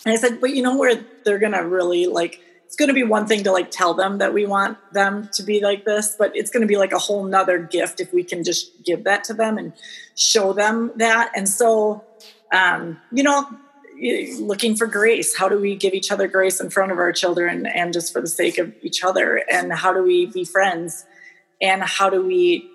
and 0.05 0.13
I 0.13 0.15
said, 0.15 0.39
but 0.39 0.51
you 0.51 0.63
know 0.63 0.77
where 0.77 1.03
they're 1.25 1.39
going 1.39 1.51
to 1.51 1.67
really 1.67 2.07
like 2.07 2.39
it's 2.69 2.75
going 2.75 2.87
to 2.87 2.93
be 2.93 3.01
one 3.01 3.25
thing 3.25 3.43
to 3.43 3.51
like 3.51 3.71
tell 3.71 3.95
them 3.95 4.19
that 4.19 4.31
we 4.31 4.45
want 4.45 4.77
them 4.93 5.27
to 5.33 5.41
be 5.41 5.59
like 5.59 5.85
this 5.85 6.15
but 6.15 6.31
it's 6.35 6.51
going 6.51 6.61
to 6.61 6.67
be 6.67 6.77
like 6.77 6.91
a 6.91 6.99
whole 6.99 7.23
nother 7.23 7.57
gift 7.57 7.99
if 7.99 8.13
we 8.13 8.23
can 8.23 8.43
just 8.43 8.83
give 8.85 9.05
that 9.05 9.23
to 9.23 9.33
them 9.33 9.57
and 9.57 9.73
show 10.15 10.53
them 10.53 10.91
that. 10.97 11.31
And 11.35 11.49
so 11.49 12.03
um, 12.53 12.99
you 13.11 13.23
know 13.23 13.49
looking 14.39 14.75
for 14.75 14.85
grace. 14.85 15.35
How 15.35 15.49
do 15.49 15.59
we 15.59 15.75
give 15.75 15.95
each 15.95 16.11
other 16.11 16.27
grace 16.27 16.61
in 16.61 16.69
front 16.69 16.91
of 16.91 16.99
our 16.99 17.11
children 17.11 17.65
and 17.65 17.91
just 17.91 18.13
for 18.13 18.21
the 18.21 18.27
sake 18.27 18.59
of 18.59 18.71
each 18.83 19.03
other? 19.03 19.43
And 19.51 19.73
how 19.73 19.91
do 19.91 20.03
we 20.03 20.27
be 20.27 20.45
friends? 20.45 21.05
And 21.59 21.81
how 21.81 22.11
do 22.11 22.23
we 22.23 22.69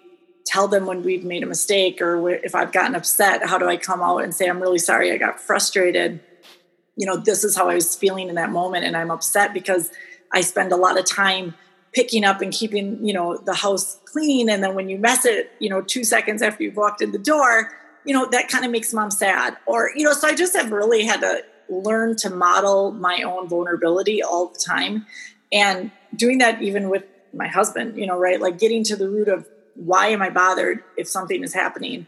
tell 0.44 0.66
them 0.66 0.86
when 0.86 1.02
we've 1.02 1.24
made 1.24 1.42
a 1.42 1.46
mistake 1.46 2.02
or 2.02 2.28
if 2.28 2.54
i've 2.54 2.70
gotten 2.70 2.94
upset 2.94 3.46
how 3.46 3.56
do 3.56 3.66
i 3.66 3.78
come 3.78 4.02
out 4.02 4.18
and 4.18 4.34
say 4.34 4.46
i'm 4.46 4.60
really 4.60 4.78
sorry 4.78 5.10
i 5.10 5.16
got 5.16 5.40
frustrated 5.40 6.20
you 6.96 7.06
know, 7.06 7.16
this 7.16 7.44
is 7.44 7.56
how 7.56 7.68
I 7.68 7.74
was 7.74 7.94
feeling 7.94 8.28
in 8.28 8.34
that 8.36 8.50
moment. 8.50 8.84
And 8.84 8.96
I'm 8.96 9.10
upset 9.10 9.52
because 9.52 9.90
I 10.32 10.40
spend 10.40 10.72
a 10.72 10.76
lot 10.76 10.98
of 10.98 11.04
time 11.04 11.54
picking 11.92 12.24
up 12.24 12.40
and 12.40 12.52
keeping, 12.52 13.04
you 13.06 13.14
know, 13.14 13.36
the 13.36 13.54
house 13.54 14.00
clean. 14.04 14.48
And 14.48 14.62
then 14.62 14.74
when 14.74 14.88
you 14.88 14.98
mess 14.98 15.24
it, 15.24 15.50
you 15.60 15.68
know, 15.68 15.80
two 15.80 16.04
seconds 16.04 16.42
after 16.42 16.62
you've 16.64 16.76
walked 16.76 17.00
in 17.00 17.12
the 17.12 17.18
door, 17.18 17.72
you 18.04 18.12
know, 18.12 18.26
that 18.30 18.48
kind 18.48 18.64
of 18.64 18.70
makes 18.70 18.92
mom 18.92 19.10
sad. 19.10 19.56
Or, 19.66 19.90
you 19.94 20.04
know, 20.04 20.12
so 20.12 20.28
I 20.28 20.34
just 20.34 20.56
have 20.56 20.72
really 20.72 21.04
had 21.04 21.20
to 21.20 21.44
learn 21.68 22.16
to 22.16 22.30
model 22.30 22.92
my 22.92 23.22
own 23.22 23.48
vulnerability 23.48 24.22
all 24.22 24.48
the 24.48 24.58
time. 24.58 25.06
And 25.52 25.90
doing 26.14 26.38
that 26.38 26.62
even 26.62 26.90
with 26.90 27.04
my 27.32 27.48
husband, 27.48 27.96
you 27.96 28.06
know, 28.06 28.18
right? 28.18 28.40
Like 28.40 28.58
getting 28.58 28.84
to 28.84 28.96
the 28.96 29.08
root 29.08 29.28
of 29.28 29.46
why 29.74 30.08
am 30.08 30.22
I 30.22 30.30
bothered 30.30 30.82
if 30.96 31.08
something 31.08 31.42
is 31.42 31.54
happening? 31.54 32.06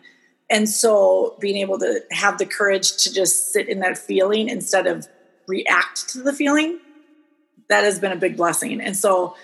And 0.51 0.69
so 0.69 1.37
being 1.41 1.57
able 1.57 1.79
to 1.81 2.03
have 2.11 2.39
the 2.39 2.47
courage 2.47 2.97
to 3.05 3.13
just 3.13 3.53
sit 3.53 3.69
in 3.69 3.81
that 3.81 3.99
feeling 3.99 4.49
instead 4.49 4.87
of 4.87 5.07
react 5.49 6.09
to 6.11 6.23
the 6.23 6.33
feeling, 6.33 6.79
that 7.69 7.85
has 7.85 7.99
been 7.99 8.13
a 8.13 8.17
big 8.17 8.37
blessing. 8.37 8.81
And 8.81 8.97
so 8.97 9.37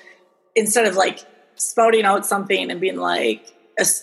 instead 0.54 0.86
of 0.86 0.96
like 0.96 1.20
spouting 1.56 2.04
out 2.04 2.24
something 2.24 2.70
and 2.70 2.80
being 2.80 2.96
like, 2.96 3.52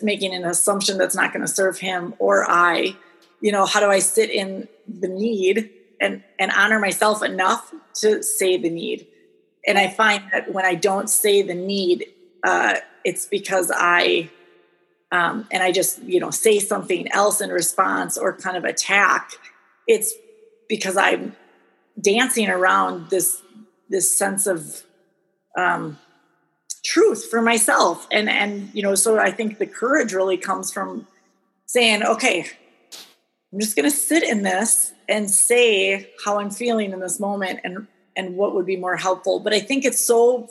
making 0.01 0.33
an 0.33 0.45
assumption 0.45 0.97
that's 0.97 1.15
not 1.15 1.31
going 1.31 1.45
to 1.45 1.47
serve 1.47 1.77
him 1.77 2.13
or 2.19 2.49
I, 2.49 2.95
you 3.39 3.51
know, 3.51 3.65
how 3.65 3.79
do 3.79 3.85
I 3.85 3.99
sit 3.99 4.29
in 4.29 4.67
the 4.87 5.07
need 5.07 5.69
and, 6.01 6.23
and 6.37 6.51
honor 6.51 6.79
myself 6.79 7.23
enough 7.23 7.73
to 7.95 8.21
say 8.23 8.57
the 8.57 8.69
need? 8.69 9.07
And 9.65 9.77
I 9.77 9.87
find 9.89 10.23
that 10.33 10.51
when 10.51 10.65
I 10.65 10.75
don't 10.75 11.09
say 11.09 11.41
the 11.43 11.53
need, 11.53 12.07
uh, 12.43 12.77
it's 13.05 13.25
because 13.25 13.71
I 13.73 14.29
um, 15.11 15.47
and 15.51 15.63
I 15.63 15.71
just, 15.71 16.01
you 16.03 16.19
know, 16.19 16.29
say 16.29 16.59
something 16.59 17.11
else 17.11 17.41
in 17.41 17.49
response 17.49 18.17
or 18.17 18.35
kind 18.37 18.57
of 18.57 18.63
attack, 18.63 19.31
it's 19.87 20.13
because 20.67 20.97
I'm 20.97 21.35
dancing 21.99 22.49
around 22.49 23.09
this 23.09 23.41
this 23.89 24.15
sense 24.15 24.45
of 24.45 24.83
um, 25.57 25.97
truth 26.85 27.25
for 27.29 27.41
myself, 27.41 28.07
and 28.11 28.29
and 28.29 28.69
you 28.73 28.83
know, 28.83 28.93
so 28.93 29.17
I 29.17 29.31
think 29.31 29.57
the 29.57 29.65
courage 29.65 30.13
really 30.13 30.37
comes 30.37 30.71
from 30.71 31.07
saying, 31.65 32.03
okay, 32.03 32.45
I'm 33.51 33.59
just 33.59 33.75
going 33.75 33.89
to 33.89 33.95
sit 33.95 34.23
in 34.23 34.43
this 34.43 34.93
and 35.07 35.29
say 35.29 36.11
how 36.23 36.39
I'm 36.39 36.51
feeling 36.51 36.91
in 36.91 36.99
this 36.99 37.19
moment, 37.19 37.61
and 37.63 37.87
and 38.15 38.35
what 38.35 38.53
would 38.53 38.67
be 38.67 38.77
more 38.77 38.95
helpful. 38.95 39.39
But 39.39 39.53
I 39.53 39.59
think 39.59 39.85
it's 39.85 40.05
so 40.05 40.47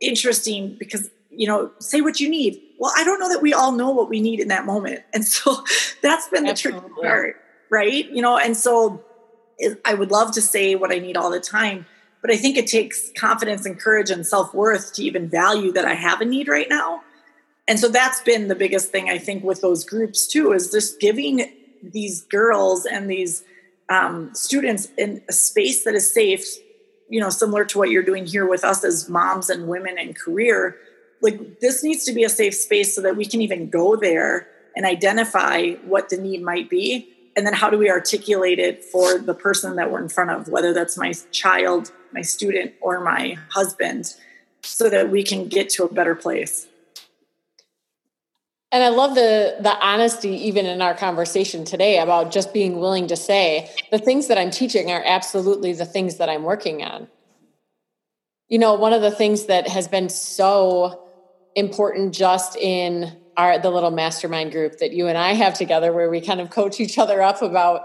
interesting 0.00 0.76
because 0.78 1.10
you 1.30 1.46
know, 1.46 1.70
say 1.78 2.00
what 2.00 2.20
you 2.20 2.28
need. 2.28 2.60
Well, 2.78 2.92
I 2.96 3.04
don't 3.04 3.20
know 3.20 3.28
that 3.28 3.42
we 3.42 3.52
all 3.52 3.72
know 3.72 3.90
what 3.90 4.08
we 4.08 4.20
need 4.20 4.40
in 4.40 4.48
that 4.48 4.66
moment. 4.66 5.02
And 5.14 5.24
so 5.24 5.64
that's 6.02 6.28
been 6.28 6.44
the 6.44 6.50
Absolutely. 6.50 6.80
tricky 6.88 7.00
part, 7.00 7.36
right? 7.70 8.10
You 8.10 8.22
know, 8.22 8.36
and 8.36 8.56
so 8.56 9.04
I 9.84 9.94
would 9.94 10.10
love 10.10 10.32
to 10.32 10.42
say 10.42 10.74
what 10.74 10.92
I 10.92 10.98
need 10.98 11.16
all 11.16 11.30
the 11.30 11.40
time, 11.40 11.86
but 12.22 12.30
I 12.30 12.36
think 12.36 12.56
it 12.56 12.66
takes 12.66 13.10
confidence 13.16 13.66
and 13.66 13.78
courage 13.78 14.10
and 14.10 14.26
self 14.26 14.54
worth 14.54 14.94
to 14.94 15.04
even 15.04 15.28
value 15.28 15.72
that 15.72 15.84
I 15.84 15.94
have 15.94 16.20
a 16.20 16.24
need 16.24 16.48
right 16.48 16.68
now. 16.68 17.02
And 17.68 17.78
so 17.78 17.88
that's 17.88 18.20
been 18.22 18.48
the 18.48 18.54
biggest 18.54 18.90
thing 18.90 19.08
I 19.08 19.18
think 19.18 19.44
with 19.44 19.60
those 19.60 19.84
groups 19.84 20.26
too, 20.26 20.52
is 20.52 20.70
just 20.70 20.98
giving 20.98 21.52
these 21.82 22.22
girls 22.22 22.84
and 22.84 23.08
these 23.08 23.44
um, 23.88 24.34
students 24.34 24.88
in 24.98 25.22
a 25.28 25.32
space 25.32 25.84
that 25.84 25.94
is 25.94 26.12
safe, 26.12 26.44
you 27.08 27.20
know, 27.20 27.30
similar 27.30 27.64
to 27.66 27.78
what 27.78 27.90
you're 27.90 28.02
doing 28.02 28.26
here 28.26 28.46
with 28.46 28.64
us 28.64 28.84
as 28.84 29.08
moms 29.08 29.50
and 29.50 29.68
women 29.68 29.98
and 29.98 30.18
career 30.18 30.76
like 31.22 31.60
this 31.60 31.82
needs 31.82 32.04
to 32.04 32.12
be 32.12 32.24
a 32.24 32.28
safe 32.28 32.54
space 32.54 32.94
so 32.94 33.02
that 33.02 33.16
we 33.16 33.26
can 33.26 33.40
even 33.42 33.68
go 33.68 33.96
there 33.96 34.48
and 34.76 34.86
identify 34.86 35.70
what 35.84 36.08
the 36.08 36.16
need 36.16 36.42
might 36.42 36.70
be 36.70 37.08
and 37.36 37.46
then 37.46 37.54
how 37.54 37.70
do 37.70 37.78
we 37.78 37.90
articulate 37.90 38.58
it 38.58 38.84
for 38.84 39.18
the 39.18 39.34
person 39.34 39.76
that 39.76 39.90
we're 39.90 40.02
in 40.02 40.08
front 40.08 40.30
of 40.30 40.48
whether 40.48 40.72
that's 40.72 40.96
my 40.96 41.12
child 41.32 41.92
my 42.12 42.22
student 42.22 42.72
or 42.80 43.00
my 43.00 43.38
husband 43.50 44.14
so 44.62 44.90
that 44.90 45.10
we 45.10 45.22
can 45.22 45.48
get 45.48 45.70
to 45.70 45.84
a 45.84 45.92
better 45.92 46.14
place 46.14 46.68
And 48.72 48.84
I 48.84 48.88
love 48.88 49.14
the 49.16 49.56
the 49.60 49.76
honesty 49.84 50.30
even 50.48 50.66
in 50.66 50.80
our 50.80 50.94
conversation 50.94 51.64
today 51.64 51.98
about 51.98 52.30
just 52.30 52.52
being 52.54 52.78
willing 52.78 53.08
to 53.08 53.16
say 53.16 53.68
the 53.90 53.98
things 53.98 54.28
that 54.28 54.38
I'm 54.38 54.50
teaching 54.50 54.90
are 54.90 55.02
absolutely 55.04 55.72
the 55.72 55.84
things 55.86 56.18
that 56.18 56.28
I'm 56.28 56.44
working 56.44 56.82
on. 56.84 57.08
You 58.48 58.58
know, 58.58 58.74
one 58.74 58.92
of 58.92 59.02
the 59.02 59.10
things 59.10 59.46
that 59.46 59.66
has 59.68 59.88
been 59.88 60.08
so 60.08 61.09
important 61.54 62.14
just 62.14 62.56
in 62.56 63.16
our 63.36 63.58
the 63.58 63.70
little 63.70 63.90
mastermind 63.90 64.52
group 64.52 64.78
that 64.78 64.92
you 64.92 65.06
and 65.06 65.16
I 65.16 65.32
have 65.32 65.54
together 65.54 65.92
where 65.92 66.10
we 66.10 66.20
kind 66.20 66.40
of 66.40 66.50
coach 66.50 66.80
each 66.80 66.98
other 66.98 67.22
up 67.22 67.42
about 67.42 67.82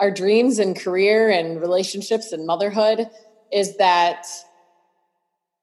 our 0.00 0.10
dreams 0.10 0.58
and 0.58 0.78
career 0.78 1.28
and 1.30 1.60
relationships 1.60 2.32
and 2.32 2.46
motherhood 2.46 3.08
is 3.52 3.76
that 3.78 4.26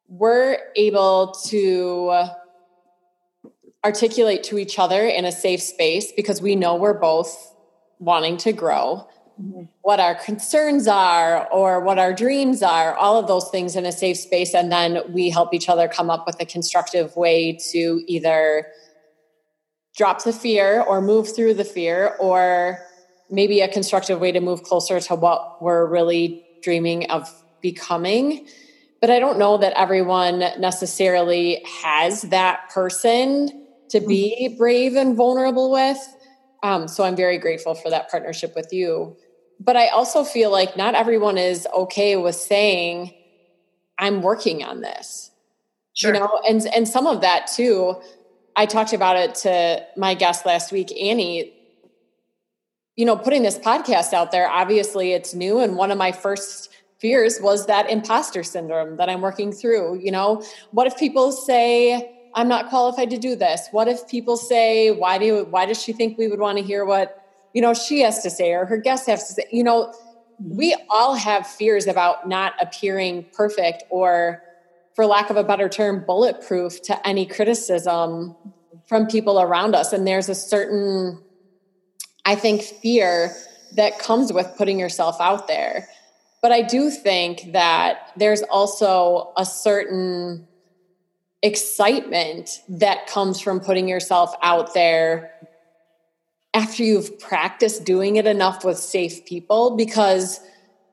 we're 0.08 0.58
able 0.76 1.34
to 1.48 2.28
articulate 3.84 4.44
to 4.44 4.58
each 4.58 4.80
other 4.80 5.06
in 5.06 5.26
a 5.26 5.32
safe 5.32 5.62
space 5.62 6.12
because 6.12 6.42
we 6.42 6.56
know 6.56 6.76
we're 6.76 6.94
both 6.94 7.54
wanting 8.00 8.38
to 8.38 8.54
grow 8.54 9.08
mm-hmm. 9.42 9.64
what 9.82 10.00
our 10.00 10.16
concerns 10.16 10.88
are 10.88 11.48
or 11.52 11.80
what 11.80 12.00
our 12.00 12.14
dreams 12.14 12.62
are 12.64 12.96
all 12.96 13.20
of 13.20 13.28
those 13.28 13.50
things 13.50 13.76
in 13.76 13.86
a 13.86 13.92
safe 13.92 14.18
space 14.18 14.54
and 14.54 14.72
then 14.72 15.00
we 15.14 15.30
help 15.30 15.54
each 15.54 15.70
other 15.70 15.88
come 15.88 16.10
up 16.10 16.26
with 16.26 16.40
a 16.42 16.46
constructive 16.46 17.16
way 17.16 17.58
to 17.72 18.04
either 18.08 18.68
drop 19.96 20.24
the 20.24 20.34
fear 20.34 20.82
or 20.82 21.02
move 21.02 21.36
through 21.36 21.54
the 21.54 21.64
fear 21.64 22.16
or 22.20 22.80
maybe 23.30 23.62
a 23.62 23.68
constructive 23.68 24.20
way 24.20 24.32
to 24.32 24.40
move 24.40 24.64
closer 24.64 25.00
to 25.00 25.16
what 25.16 25.62
we're 25.62 25.86
really 25.86 26.46
dreaming 26.62 27.10
of 27.10 27.30
becoming 27.62 28.48
but 29.02 29.10
i 29.10 29.20
don't 29.20 29.38
know 29.38 29.58
that 29.58 29.74
everyone 29.78 30.40
necessarily 30.60 31.64
has 31.84 32.24
that 32.24 32.70
person 32.70 33.64
to 33.94 34.02
be 34.02 34.48
mm-hmm. 34.50 34.58
brave 34.58 34.96
and 34.96 35.16
vulnerable 35.16 35.72
with. 35.72 36.00
Um, 36.64 36.88
so 36.88 37.04
I'm 37.04 37.16
very 37.16 37.38
grateful 37.38 37.76
for 37.76 37.92
that 37.92 38.10
partnership 38.10 38.56
with 38.56 38.74
you. 38.74 39.16
But 39.60 39.78
I 39.78 39.88
also 39.88 40.24
feel 40.24 40.52
like 40.52 40.76
not 40.76 40.96
everyone 40.96 41.38
is 41.38 41.68
okay 41.74 42.16
with 42.16 42.36
saying, 42.36 43.14
I'm 43.98 44.22
working 44.22 44.64
on 44.64 44.82
this. 44.82 45.32
Sure. 45.94 46.14
You 46.14 46.20
know, 46.20 46.42
and 46.48 46.66
and 46.76 46.88
some 46.88 47.06
of 47.06 47.22
that 47.22 47.48
too, 47.48 47.96
I 48.56 48.66
talked 48.66 48.94
about 48.94 49.16
it 49.16 49.36
to 49.36 49.86
my 49.96 50.16
guest 50.16 50.46
last 50.46 50.72
week, 50.72 50.92
Annie. 51.00 51.54
You 52.96 53.06
know, 53.06 53.16
putting 53.16 53.44
this 53.44 53.58
podcast 53.58 54.14
out 54.14 54.32
there, 54.32 54.50
obviously 54.50 55.14
it's 55.14 55.34
new. 55.34 55.60
And 55.60 55.76
one 55.76 55.92
of 55.92 55.98
my 55.98 56.12
first 56.12 56.70
fears 57.00 57.40
was 57.42 57.66
that 57.68 57.90
imposter 57.90 58.44
syndrome 58.44 58.98
that 58.98 59.10
I'm 59.10 59.22
working 59.22 59.52
through. 59.52 60.00
You 60.00 60.12
know, 60.12 60.44
what 60.72 60.88
if 60.88 60.98
people 60.98 61.32
say, 61.32 62.12
I'm 62.36 62.48
not 62.48 62.70
qualified 62.70 63.10
to 63.12 63.18
do 63.18 63.36
this. 63.36 63.68
What 63.72 63.88
if 63.88 64.08
people 64.08 64.38
say, 64.38 64.92
why 64.92 65.18
do 65.18 65.46
why 65.46 65.66
does 65.66 65.82
she 65.82 65.94
think 65.94 66.18
we 66.18 66.28
would 66.28 66.40
want 66.40 66.58
to 66.58 66.64
hear 66.64 66.86
what, 66.86 67.23
you 67.54 67.62
know, 67.62 67.74
she 67.74 68.02
has 68.02 68.22
to 68.24 68.30
say 68.30 68.52
or 68.54 68.66
her 68.66 68.78
guests 68.78 69.08
have 69.08 69.20
to 69.20 69.26
say? 69.26 69.46
You 69.52 69.64
know, 69.64 69.94
we 70.40 70.76
all 70.90 71.16
have 71.16 71.48
fears 71.48 71.88
about 71.88 72.28
not 72.28 72.54
appearing 72.60 73.26
perfect 73.34 73.84
or 73.90 74.42
for 74.96 75.06
lack 75.06 75.30
of 75.30 75.38
a 75.38 75.44
better 75.44 75.70
term, 75.70 76.04
bulletproof 76.06 76.82
to 76.84 77.08
any 77.08 77.26
criticism 77.26 78.36
from 78.88 79.08
people 79.08 79.42
around 79.42 79.76
us. 79.76 79.94
And 79.94 80.06
there's 80.06 80.30
a 80.30 80.36
certain, 80.36 81.22
I 82.26 82.36
think, 82.36 82.62
fear 82.62 83.36
that 83.76 83.98
comes 84.00 84.32
with 84.32 84.52
putting 84.58 84.80
yourself 84.80 85.20
out 85.20 85.48
there. 85.48 85.88
But 86.42 86.52
I 86.52 86.62
do 86.62 86.90
think 86.90 87.54
that 87.54 88.12
there's 88.18 88.44
also 88.44 89.32
a 89.38 89.46
certain 89.46 90.48
excitement 91.42 92.62
that 92.70 93.08
comes 93.08 93.40
from 93.40 93.60
putting 93.60 93.88
yourself 93.88 94.34
out 94.42 94.74
there 94.74 95.33
after 96.54 96.84
you've 96.84 97.20
practiced 97.20 97.84
doing 97.84 98.16
it 98.16 98.28
enough 98.28 98.64
with 98.64 98.78
safe 98.78 99.26
people 99.26 99.76
because 99.76 100.40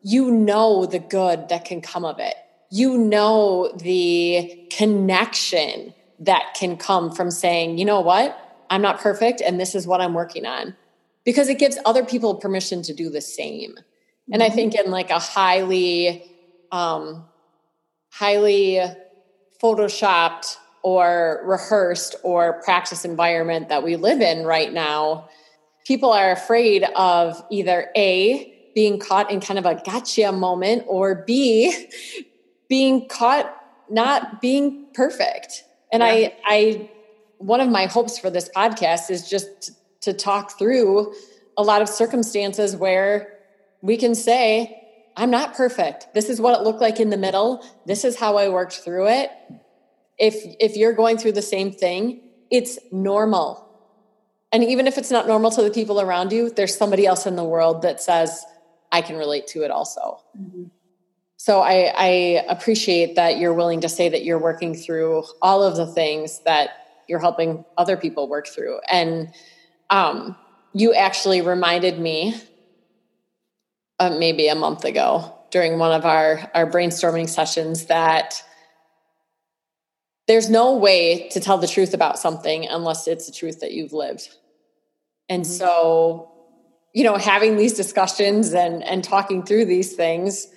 you 0.03 0.31
know 0.31 0.87
the 0.87 0.99
good 0.99 1.49
that 1.51 1.65
can 1.65 1.81
come 1.81 2.05
of 2.05 2.19
it. 2.19 2.35
You 2.71 2.97
know 2.97 3.73
the 3.77 4.69
connection 4.71 5.93
that 6.21 6.55
can 6.55 6.77
come 6.77 7.13
from 7.13 7.31
saying, 7.31 7.79
you 7.79 7.85
know 7.85 8.01
what, 8.01 8.39
I'm 8.71 8.83
not 8.83 9.01
perfect 9.01 9.41
and 9.41 9.61
this 9.61 9.75
is 9.75 9.87
what 9.87 10.01
I'm 10.01 10.15
working 10.15 10.47
on. 10.47 10.77
Because 11.25 11.49
it 11.49 11.59
gives 11.59 11.79
other 11.85 12.05
people 12.05 12.37
permission 12.37 12.83
to 12.83 12.95
do 12.95 13.11
the 13.11 13.21
same. 13.21 13.73
Mm-hmm. 13.73 14.33
And 14.33 14.43
I 14.43 14.47
mm-hmm. 14.47 14.55
think 14.55 14.75
in 14.75 14.91
like 14.91 15.11
a 15.11 15.19
highly, 15.19 16.25
um, 16.73 17.25
highly 18.11 18.81
photoshopped 19.63 20.57
or 20.83 21.43
rehearsed 21.45 22.17
or 22.23 22.63
practice 22.63 23.05
environment 23.05 23.69
that 23.69 23.83
we 23.83 23.97
live 23.97 24.21
in 24.21 24.45
right 24.47 24.73
now, 24.73 25.29
people 25.87 26.13
are 26.13 26.31
afraid 26.31 26.85
of 26.97 27.43
either 27.51 27.91
A, 27.97 28.71
being 28.75 28.99
caught 28.99 29.31
in 29.31 29.41
kind 29.41 29.59
of 29.59 29.67
a 29.67 29.81
gotcha 29.85 30.33
moment, 30.33 30.85
or 30.87 31.25
B, 31.27 31.89
being 32.69 33.09
caught 33.09 33.57
not 33.91 34.41
being 34.41 34.87
perfect. 34.95 35.65
And 35.93 36.03
yeah. 36.03 36.07
I, 36.07 36.37
I, 36.47 36.91
one 37.39 37.61
of 37.61 37.69
my 37.69 37.87
hopes 37.87 38.19
for 38.19 38.31
this 38.31 38.49
podcast 38.55 39.11
is 39.11 39.29
just 39.29 39.73
to 40.03 40.13
talk 40.13 40.59
through 40.59 41.15
a 41.57 41.63
lot 41.63 41.83
of 41.83 41.89
circumstances 41.89 42.77
where 42.77 43.37
we 43.83 43.97
can 43.97 44.15
say, 44.15 44.77
I'm 45.17 45.31
not 45.31 45.55
perfect. 45.55 46.15
This 46.15 46.31
is 46.31 46.41
what 46.41 46.59
it 46.59 46.63
looked 46.63 46.81
like 46.81 47.01
in 47.01 47.11
the 47.11 47.17
middle. 47.17 47.65
This 47.87 48.05
is 48.05 48.19
how 48.19 48.37
I 48.37 48.49
worked 48.49 48.75
through 48.75 49.09
it. 49.09 49.31
If 50.19 50.37
if 50.61 50.77
you're 50.77 50.93
going 50.93 51.19
through 51.19 51.33
the 51.33 51.43
same 51.43 51.73
thing, 51.73 52.21
it's 52.51 52.79
normal. 52.93 53.67
And 54.53 54.65
even 54.65 54.87
if 54.87 54.99
it's 54.99 55.11
not 55.11 55.27
normal 55.27 55.51
to 55.53 55.63
the 55.63 55.71
people 55.71 56.01
around 56.01 56.33
you, 56.33 56.51
there's 56.51 56.77
somebody 56.77 57.07
else 57.07 57.27
in 57.27 57.37
the 57.37 57.45
world 57.45 57.83
that 57.83 58.03
says, 58.03 58.45
I 58.91 59.03
can 59.03 59.17
relate 59.17 59.47
to 59.49 59.63
it 59.63 59.71
also. 59.71 60.21
Mm-hmm. 60.39 60.65
So 61.37 61.61
I, 61.61 61.93
I 61.97 62.09
appreciate 62.49 63.17
that 63.17 63.39
you're 63.39 63.55
willing 63.55 63.81
to 63.81 63.89
say 63.89 64.09
that 64.09 64.25
you're 64.25 64.39
working 64.39 64.75
through 64.75 65.25
all 65.41 65.63
of 65.63 65.77
the 65.77 65.87
things 65.87 66.41
that 66.45 66.71
you're 67.09 67.19
helping 67.19 67.65
other 67.79 67.97
people 67.97 68.29
work 68.29 68.47
through. 68.47 68.79
And 68.91 69.33
um, 69.89 70.37
you 70.73 70.93
actually 70.95 71.41
reminded 71.41 71.99
me 71.99 72.35
uh, 73.99 74.11
maybe 74.19 74.49
a 74.49 74.55
month 74.55 74.85
ago 74.85 75.35
during 75.51 75.79
one 75.79 75.93
of 75.93 76.05
our, 76.05 76.51
our 76.55 76.71
brainstorming 76.71 77.29
sessions 77.29 77.87
that 77.87 78.43
there's 80.27 80.51
no 80.51 80.77
way 80.77 81.29
to 81.31 81.41
tell 81.41 81.59
the 81.59 81.67
truth 81.67 81.95
about 81.95 82.19
something 82.19 82.67
unless 82.69 83.09
it's 83.09 83.27
the 83.27 83.33
truth 83.33 83.61
that 83.61 83.73
you've 83.73 83.93
lived. 83.93 84.37
And 85.31 85.45
mm-hmm. 85.45 85.53
so, 85.53 86.31
you 86.93 87.05
know, 87.05 87.17
having 87.17 87.57
these 87.57 87.73
discussions 87.73 88.53
and 88.53 88.85
and 88.85 89.03
talking 89.03 89.45
through 89.45 89.65
these 89.65 89.95
things 89.95 90.49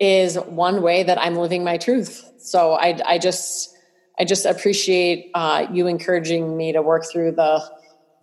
is 0.00 0.36
one 0.36 0.80
way 0.80 1.02
that 1.02 1.20
I'm 1.20 1.34
living 1.34 1.64
my 1.64 1.76
truth. 1.76 2.24
So 2.38 2.72
I 2.72 2.98
I 3.04 3.18
just 3.18 3.76
I 4.18 4.24
just 4.24 4.46
appreciate 4.46 5.30
uh, 5.34 5.66
you 5.72 5.86
encouraging 5.88 6.56
me 6.56 6.72
to 6.72 6.80
work 6.80 7.04
through 7.10 7.32
the 7.32 7.62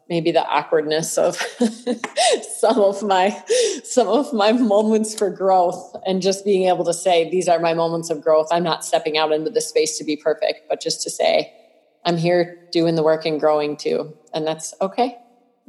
maybe 0.07 0.31
the 0.31 0.43
awkwardness 0.43 1.17
of 1.17 1.35
some 2.57 2.79
of 2.79 3.03
my 3.03 3.43
some 3.83 4.07
of 4.07 4.33
my 4.33 4.51
moments 4.51 5.13
for 5.13 5.29
growth 5.29 5.95
and 6.05 6.21
just 6.21 6.43
being 6.43 6.67
able 6.67 6.83
to 6.83 6.93
say 6.93 7.29
these 7.29 7.47
are 7.47 7.59
my 7.59 7.75
moments 7.75 8.09
of 8.09 8.21
growth 8.21 8.47
i'm 8.51 8.63
not 8.63 8.83
stepping 8.83 9.19
out 9.19 9.31
into 9.31 9.51
the 9.51 9.61
space 9.61 9.99
to 9.99 10.03
be 10.03 10.17
perfect 10.17 10.61
but 10.67 10.81
just 10.81 11.03
to 11.03 11.11
say 11.11 11.53
i'm 12.05 12.17
here 12.17 12.67
doing 12.71 12.95
the 12.95 13.03
work 13.03 13.23
and 13.25 13.39
growing 13.39 13.77
too 13.77 14.11
and 14.33 14.47
that's 14.47 14.73
okay 14.81 15.15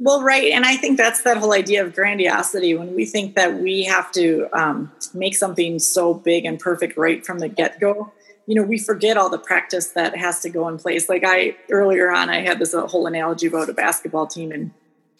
well 0.01 0.21
right 0.23 0.51
and 0.51 0.65
i 0.65 0.75
think 0.75 0.97
that's 0.97 1.21
that 1.21 1.37
whole 1.37 1.53
idea 1.53 1.85
of 1.85 1.93
grandiosity 1.93 2.73
when 2.73 2.93
we 2.95 3.05
think 3.05 3.35
that 3.35 3.59
we 3.61 3.83
have 3.83 4.11
to 4.11 4.47
um, 4.51 4.91
make 5.13 5.35
something 5.35 5.77
so 5.79 6.13
big 6.13 6.43
and 6.43 6.59
perfect 6.59 6.97
right 6.97 7.25
from 7.25 7.39
the 7.39 7.47
get-go 7.47 8.11
you 8.47 8.55
know 8.55 8.63
we 8.63 8.79
forget 8.79 9.15
all 9.15 9.29
the 9.29 9.37
practice 9.37 9.89
that 9.89 10.17
has 10.17 10.41
to 10.41 10.49
go 10.49 10.67
in 10.67 10.77
place. 10.77 11.07
Like 11.07 11.23
i 11.25 11.55
earlier 11.69 12.11
on 12.11 12.29
i 12.29 12.41
had 12.41 12.59
this 12.59 12.73
uh, 12.73 12.87
whole 12.87 13.05
analogy 13.05 13.47
about 13.47 13.69
a 13.69 13.73
basketball 13.73 14.27
team 14.27 14.51
and 14.51 14.71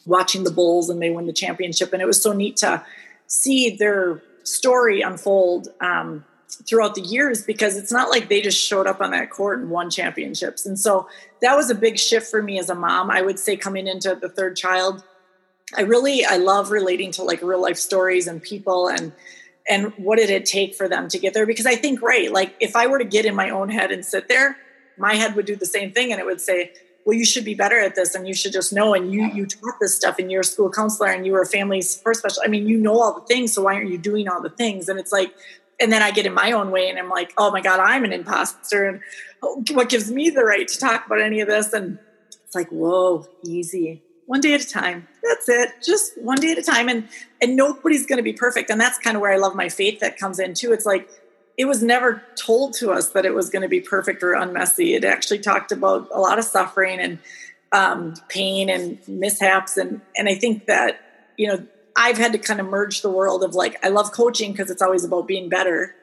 watching 0.05 0.43
the 0.43 0.51
bulls 0.51 0.89
and 0.89 0.99
they 0.99 1.11
win 1.11 1.27
the 1.27 1.33
championship 1.33 1.93
and 1.93 2.01
it 2.01 2.05
was 2.05 2.21
so 2.21 2.33
neat 2.33 2.57
to 2.57 2.83
see 3.27 3.77
their 3.77 4.21
story 4.43 5.01
unfold 5.01 5.67
um, 5.79 6.25
throughout 6.67 6.95
the 6.95 7.01
years 7.01 7.43
because 7.43 7.77
it's 7.77 7.91
not 7.91 8.09
like 8.09 8.29
they 8.29 8.41
just 8.41 8.59
showed 8.59 8.87
up 8.87 9.01
on 9.01 9.11
that 9.11 9.29
court 9.29 9.59
and 9.59 9.69
won 9.69 9.89
championships. 9.89 10.65
And 10.65 10.77
so 10.77 11.07
that 11.41 11.55
was 11.55 11.69
a 11.69 11.75
big 11.75 11.97
shift 11.97 12.29
for 12.29 12.41
me 12.41 12.59
as 12.59 12.69
a 12.69 12.75
mom. 12.75 13.09
I 13.09 13.21
would 13.21 13.39
say 13.39 13.57
coming 13.57 13.87
into 13.87 14.15
the 14.15 14.29
third 14.29 14.55
child 14.55 15.03
i 15.77 15.81
really 15.81 16.25
i 16.25 16.37
love 16.37 16.71
relating 16.71 17.11
to 17.11 17.23
like 17.23 17.41
real 17.41 17.61
life 17.61 17.77
stories 17.77 18.27
and 18.27 18.41
people 18.41 18.87
and 18.89 19.11
and 19.69 19.93
what 19.97 20.17
did 20.17 20.29
it 20.29 20.45
take 20.45 20.73
for 20.73 20.89
them 20.89 21.07
to 21.07 21.19
get 21.19 21.33
there? 21.33 21.45
Because 21.45 21.65
i 21.65 21.75
think 21.75 22.01
right 22.01 22.31
like 22.31 22.55
if 22.59 22.75
i 22.75 22.87
were 22.87 22.99
to 22.99 23.05
get 23.05 23.25
in 23.25 23.35
my 23.35 23.49
own 23.49 23.69
head 23.69 23.91
and 23.91 24.05
sit 24.05 24.27
there 24.27 24.57
my 24.97 25.15
head 25.15 25.35
would 25.35 25.45
do 25.45 25.55
the 25.55 25.65
same 25.65 25.91
thing 25.91 26.11
and 26.11 26.19
it 26.19 26.25
would 26.25 26.41
say 26.41 26.71
well 27.05 27.17
you 27.17 27.25
should 27.25 27.45
be 27.45 27.55
better 27.55 27.79
at 27.79 27.95
this 27.95 28.13
and 28.13 28.27
you 28.27 28.33
should 28.33 28.51
just 28.51 28.73
know 28.73 28.93
and 28.93 29.13
you 29.13 29.25
you 29.33 29.45
taught 29.45 29.75
this 29.79 29.95
stuff 29.95 30.19
and 30.19 30.31
you're 30.31 30.41
a 30.41 30.43
school 30.45 30.69
counselor 30.69 31.09
and 31.09 31.25
you 31.25 31.31
were 31.31 31.41
a 31.41 31.47
family 31.47 31.81
support 31.81 32.17
special 32.17 32.41
i 32.43 32.47
mean 32.47 32.67
you 32.67 32.77
know 32.77 32.99
all 32.99 33.19
the 33.19 33.25
things 33.25 33.53
so 33.53 33.63
why 33.63 33.75
aren't 33.75 33.89
you 33.89 33.97
doing 33.97 34.27
all 34.27 34.41
the 34.41 34.49
things? 34.49 34.89
And 34.89 34.99
it's 34.99 35.11
like 35.11 35.33
and 35.81 35.91
then 35.91 36.01
i 36.01 36.11
get 36.11 36.25
in 36.25 36.33
my 36.33 36.51
own 36.51 36.71
way 36.71 36.89
and 36.89 36.97
i'm 36.99 37.09
like 37.09 37.33
oh 37.37 37.51
my 37.51 37.61
god 37.61 37.79
i'm 37.79 38.03
an 38.03 38.13
imposter 38.13 38.87
and 38.87 39.01
what 39.71 39.89
gives 39.89 40.11
me 40.11 40.29
the 40.29 40.43
right 40.43 40.67
to 40.67 40.77
talk 40.77 41.05
about 41.05 41.19
any 41.19 41.41
of 41.41 41.47
this 41.47 41.73
and 41.73 41.97
it's 42.51 42.55
like, 42.57 42.67
whoa, 42.67 43.25
easy. 43.45 44.03
One 44.25 44.41
day 44.41 44.53
at 44.53 44.61
a 44.61 44.67
time. 44.67 45.07
That's 45.23 45.47
it. 45.47 45.69
Just 45.81 46.21
one 46.21 46.37
day 46.37 46.51
at 46.51 46.57
a 46.57 46.61
time. 46.61 46.89
And 46.89 47.07
and 47.41 47.55
nobody's 47.55 48.05
gonna 48.05 48.23
be 48.23 48.33
perfect. 48.33 48.69
And 48.69 48.79
that's 48.79 48.97
kind 48.97 49.15
of 49.15 49.21
where 49.21 49.31
I 49.31 49.37
love 49.37 49.55
my 49.55 49.69
faith 49.69 50.01
that 50.01 50.17
comes 50.17 50.37
in 50.37 50.53
too. 50.53 50.73
It's 50.73 50.85
like 50.85 51.09
it 51.57 51.63
was 51.63 51.81
never 51.81 52.21
told 52.35 52.73
to 52.79 52.91
us 52.91 53.11
that 53.11 53.25
it 53.25 53.33
was 53.33 53.49
going 53.49 53.61
to 53.61 53.69
be 53.69 53.79
perfect 53.79 54.23
or 54.23 54.33
unmessy. 54.33 54.95
It 54.95 55.05
actually 55.05 55.39
talked 55.39 55.71
about 55.71 56.09
a 56.11 56.19
lot 56.19 56.39
of 56.39 56.45
suffering 56.45 56.99
and 56.99 57.19
um, 57.71 58.15
pain 58.29 58.69
and 58.69 58.99
mishaps, 59.07 59.77
and 59.77 60.01
and 60.17 60.27
I 60.27 60.35
think 60.35 60.65
that 60.65 60.99
you 61.37 61.47
know 61.47 61.65
I've 62.01 62.17
had 62.17 62.31
to 62.31 62.39
kind 62.39 62.59
of 62.59 62.65
merge 62.65 63.03
the 63.03 63.11
world 63.11 63.43
of 63.43 63.53
like 63.53 63.77
I 63.85 63.89
love 63.89 64.11
coaching 64.11 64.51
because 64.51 64.71
it's 64.71 64.81
always 64.81 65.03
about 65.03 65.27
being 65.27 65.49
better, 65.49 65.95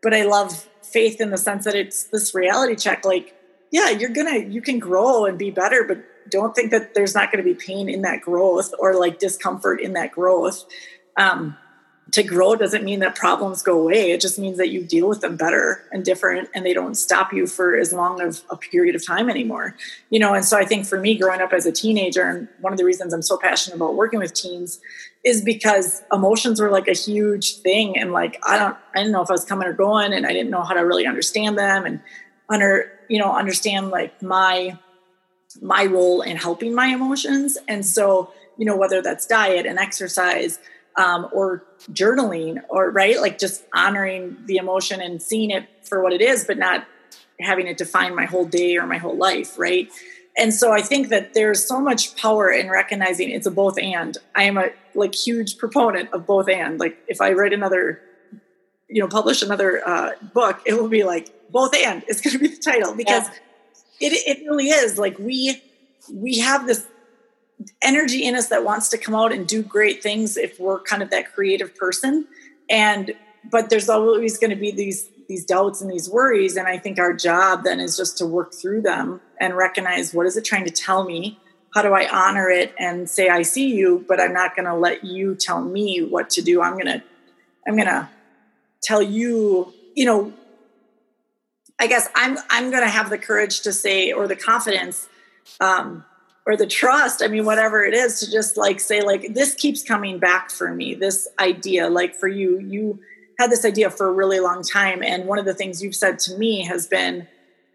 but 0.00 0.14
I 0.14 0.22
love 0.22 0.68
faith 0.82 1.20
in 1.20 1.30
the 1.30 1.36
sense 1.36 1.64
that 1.64 1.74
it's 1.74 2.04
this 2.04 2.34
reality 2.34 2.76
check. 2.76 3.04
Like, 3.04 3.34
yeah, 3.72 3.90
you're 3.90 4.10
gonna 4.10 4.38
you 4.38 4.62
can 4.62 4.78
grow 4.78 5.24
and 5.24 5.36
be 5.36 5.50
better, 5.50 5.82
but 5.82 6.04
don't 6.30 6.54
think 6.54 6.70
that 6.70 6.94
there's 6.94 7.16
not 7.16 7.32
going 7.32 7.44
to 7.44 7.48
be 7.48 7.58
pain 7.58 7.88
in 7.88 8.02
that 8.02 8.20
growth 8.20 8.72
or 8.78 8.94
like 8.94 9.18
discomfort 9.18 9.80
in 9.80 9.94
that 9.94 10.12
growth. 10.12 10.64
Um, 11.16 11.56
to 12.12 12.22
grow 12.22 12.56
doesn't 12.56 12.84
mean 12.84 13.00
that 13.00 13.14
problems 13.14 13.62
go 13.62 13.80
away. 13.80 14.10
It 14.10 14.20
just 14.20 14.38
means 14.38 14.58
that 14.58 14.70
you 14.70 14.82
deal 14.82 15.08
with 15.08 15.20
them 15.20 15.36
better 15.36 15.84
and 15.92 16.04
different 16.04 16.48
and 16.54 16.64
they 16.64 16.72
don't 16.72 16.94
stop 16.94 17.32
you 17.32 17.46
for 17.46 17.76
as 17.76 17.92
long 17.92 18.20
of 18.20 18.42
a 18.50 18.56
period 18.56 18.94
of 18.94 19.04
time 19.06 19.28
anymore. 19.28 19.76
You 20.08 20.18
know, 20.18 20.34
and 20.34 20.44
so 20.44 20.56
I 20.56 20.64
think 20.64 20.86
for 20.86 20.98
me 20.98 21.16
growing 21.16 21.40
up 21.40 21.52
as 21.52 21.66
a 21.66 21.72
teenager 21.72 22.28
and 22.28 22.48
one 22.60 22.72
of 22.72 22.78
the 22.78 22.84
reasons 22.84 23.12
I'm 23.12 23.22
so 23.22 23.36
passionate 23.36 23.76
about 23.76 23.94
working 23.94 24.18
with 24.18 24.34
teens 24.34 24.80
is 25.24 25.42
because 25.42 26.02
emotions 26.12 26.60
were 26.60 26.70
like 26.70 26.88
a 26.88 26.94
huge 26.94 27.56
thing 27.56 27.98
and 27.98 28.12
like 28.12 28.38
I 28.42 28.58
don't 28.58 28.76
I 28.94 28.98
didn't 28.98 29.12
know 29.12 29.22
if 29.22 29.28
I 29.30 29.34
was 29.34 29.44
coming 29.44 29.68
or 29.68 29.72
going 29.72 30.12
and 30.12 30.26
I 30.26 30.32
didn't 30.32 30.50
know 30.50 30.62
how 30.62 30.74
to 30.74 30.80
really 30.80 31.06
understand 31.06 31.58
them 31.58 31.84
and 31.84 32.00
under 32.48 32.90
you 33.08 33.18
know 33.18 33.32
understand 33.32 33.90
like 33.90 34.22
my 34.22 34.78
my 35.60 35.84
role 35.84 36.22
in 36.22 36.36
helping 36.36 36.74
my 36.74 36.86
emotions 36.86 37.58
and 37.68 37.84
so 37.84 38.32
you 38.56 38.64
know 38.64 38.76
whether 38.76 39.02
that's 39.02 39.26
diet 39.26 39.66
and 39.66 39.78
exercise 39.78 40.58
um, 40.96 41.28
or 41.32 41.64
journaling 41.92 42.62
or 42.68 42.90
right? 42.90 43.20
Like 43.20 43.38
just 43.38 43.64
honoring 43.74 44.36
the 44.46 44.56
emotion 44.56 45.00
and 45.00 45.20
seeing 45.20 45.50
it 45.50 45.68
for 45.82 46.02
what 46.02 46.12
it 46.12 46.20
is 46.20 46.44
but 46.44 46.58
not 46.58 46.86
having 47.40 47.66
it 47.66 47.78
define 47.78 48.14
my 48.14 48.26
whole 48.26 48.44
day 48.44 48.76
or 48.76 48.86
my 48.86 48.98
whole 48.98 49.16
life 49.16 49.58
right? 49.58 49.88
And 50.36 50.54
so 50.54 50.72
i 50.72 50.80
think 50.80 51.08
that 51.08 51.34
there's 51.34 51.66
so 51.66 51.80
much 51.80 52.16
power 52.16 52.50
in 52.50 52.70
recognizing 52.70 53.30
it's 53.30 53.46
a 53.46 53.50
both 53.50 53.78
and. 53.78 54.16
I 54.34 54.44
am 54.44 54.56
a 54.56 54.70
like 54.94 55.14
huge 55.14 55.58
proponent 55.58 56.12
of 56.12 56.26
both 56.26 56.48
and. 56.48 56.78
Like 56.78 56.98
if 57.08 57.20
i 57.20 57.32
write 57.32 57.52
another 57.52 58.00
you 58.88 59.00
know 59.00 59.08
publish 59.08 59.42
another 59.42 59.86
uh, 59.86 60.10
book 60.34 60.60
it 60.66 60.74
will 60.74 60.88
be 60.88 61.04
like 61.04 61.32
both 61.50 61.74
and 61.74 62.02
it's 62.08 62.20
going 62.20 62.32
to 62.32 62.38
be 62.38 62.48
the 62.48 62.62
title 62.62 62.94
because 62.94 63.24
yeah. 63.98 64.08
it, 64.08 64.38
it 64.38 64.44
really 64.46 64.68
is. 64.68 64.98
Like 64.98 65.18
we 65.18 65.62
we 66.12 66.38
have 66.38 66.66
this 66.66 66.86
energy 67.82 68.24
in 68.24 68.34
us 68.34 68.48
that 68.48 68.64
wants 68.64 68.88
to 68.88 68.98
come 68.98 69.14
out 69.14 69.32
and 69.32 69.46
do 69.46 69.62
great 69.62 70.02
things 70.02 70.36
if 70.36 70.58
we're 70.58 70.80
kind 70.80 71.02
of 71.02 71.10
that 71.10 71.32
creative 71.34 71.74
person. 71.76 72.26
And 72.68 73.12
but 73.50 73.70
there's 73.70 73.88
always 73.88 74.38
going 74.38 74.50
to 74.50 74.56
be 74.56 74.70
these 74.70 75.08
these 75.28 75.44
doubts 75.44 75.80
and 75.80 75.90
these 75.90 76.08
worries. 76.08 76.56
And 76.56 76.66
i 76.66 76.78
think 76.78 76.98
our 76.98 77.12
job 77.12 77.64
then 77.64 77.80
is 77.80 77.96
just 77.96 78.18
to 78.18 78.26
work 78.26 78.52
through 78.54 78.82
them 78.82 79.20
and 79.40 79.56
recognize 79.56 80.14
what 80.14 80.26
is 80.26 80.36
it 80.36 80.44
trying 80.44 80.64
to 80.64 80.70
tell 80.70 81.04
me? 81.04 81.38
How 81.74 81.82
do 81.82 81.92
i 81.94 82.08
honor 82.08 82.48
it 82.48 82.74
and 82.78 83.08
say 83.08 83.28
i 83.28 83.42
see 83.42 83.74
you 83.74 84.04
but 84.08 84.20
i'm 84.20 84.32
not 84.32 84.56
going 84.56 84.66
to 84.66 84.74
let 84.74 85.04
you 85.04 85.36
tell 85.36 85.62
me 85.62 86.00
what 86.02 86.30
to 86.30 86.42
do. 86.42 86.60
I'm 86.62 86.72
going 86.72 86.86
to 86.86 87.02
i'm 87.66 87.76
going 87.76 87.86
to 87.86 88.08
tell 88.82 89.00
you 89.00 89.72
you 89.94 90.04
know 90.04 90.32
i 91.78 91.86
guess 91.86 92.08
i'm 92.16 92.38
i'm 92.50 92.70
going 92.70 92.82
to 92.82 92.88
have 92.88 93.08
the 93.08 93.18
courage 93.18 93.60
to 93.60 93.72
say 93.72 94.10
or 94.10 94.26
the 94.26 94.34
confidence 94.34 95.08
um, 95.60 96.04
or 96.46 96.56
the 96.56 96.66
trust 96.66 97.22
i 97.22 97.28
mean 97.28 97.44
whatever 97.44 97.82
it 97.84 97.94
is 97.94 98.20
to 98.20 98.30
just 98.30 98.56
like 98.56 98.80
say 98.80 99.02
like 99.02 99.34
this 99.34 99.54
keeps 99.54 99.82
coming 99.82 100.18
back 100.18 100.50
for 100.50 100.72
me 100.74 100.94
this 100.94 101.28
idea 101.38 101.88
like 101.88 102.14
for 102.14 102.28
you 102.28 102.58
you 102.58 102.98
had 103.38 103.50
this 103.50 103.64
idea 103.64 103.90
for 103.90 104.08
a 104.08 104.12
really 104.12 104.40
long 104.40 104.62
time 104.62 105.02
and 105.02 105.26
one 105.26 105.38
of 105.38 105.44
the 105.44 105.54
things 105.54 105.82
you've 105.82 105.94
said 105.94 106.18
to 106.18 106.36
me 106.36 106.64
has 106.64 106.86
been 106.86 107.26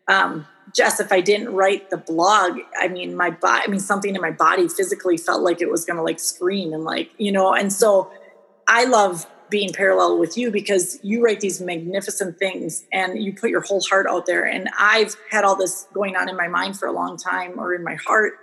um, 0.08 0.46
jess 0.76 1.00
if 1.00 1.12
i 1.12 1.22
didn't 1.22 1.54
write 1.54 1.90
the 1.90 1.98
blog 1.98 2.60
i 2.80 2.88
mean 2.88 3.16
my 3.16 3.30
body 3.30 3.64
i 3.66 3.68
mean 3.68 3.80
something 3.80 4.16
in 4.16 4.22
my 4.22 4.32
body 4.32 4.68
physically 4.68 5.18
felt 5.18 5.42
like 5.42 5.62
it 5.62 5.70
was 5.70 5.86
going 5.86 5.98
to 5.98 6.04
like 6.04 6.20
scream 6.20 6.74
and 6.74 6.84
like 6.84 7.10
you 7.18 7.32
know 7.32 7.54
and 7.54 7.72
so 7.72 8.12
i 8.68 8.86
love 8.86 9.26
being 9.48 9.72
parallel 9.72 10.18
with 10.18 10.38
you 10.38 10.50
because 10.50 11.00
you 11.04 11.24
write 11.24 11.40
these 11.40 11.62
magnificent 11.62 12.38
things 12.40 12.84
and 12.92 13.24
you 13.24 13.32
put 13.32 13.52
your 13.52 13.62
whole 13.62 13.80
heart 13.82 14.08
out 14.10 14.26
there 14.26 14.44
and 14.44 14.70
i've 14.78 15.16
had 15.30 15.44
all 15.44 15.56
this 15.56 15.88
going 15.94 16.16
on 16.16 16.28
in 16.28 16.36
my 16.36 16.48
mind 16.48 16.78
for 16.78 16.88
a 16.88 16.92
long 16.92 17.16
time 17.16 17.60
or 17.60 17.74
in 17.74 17.84
my 17.84 17.96
heart 17.96 18.34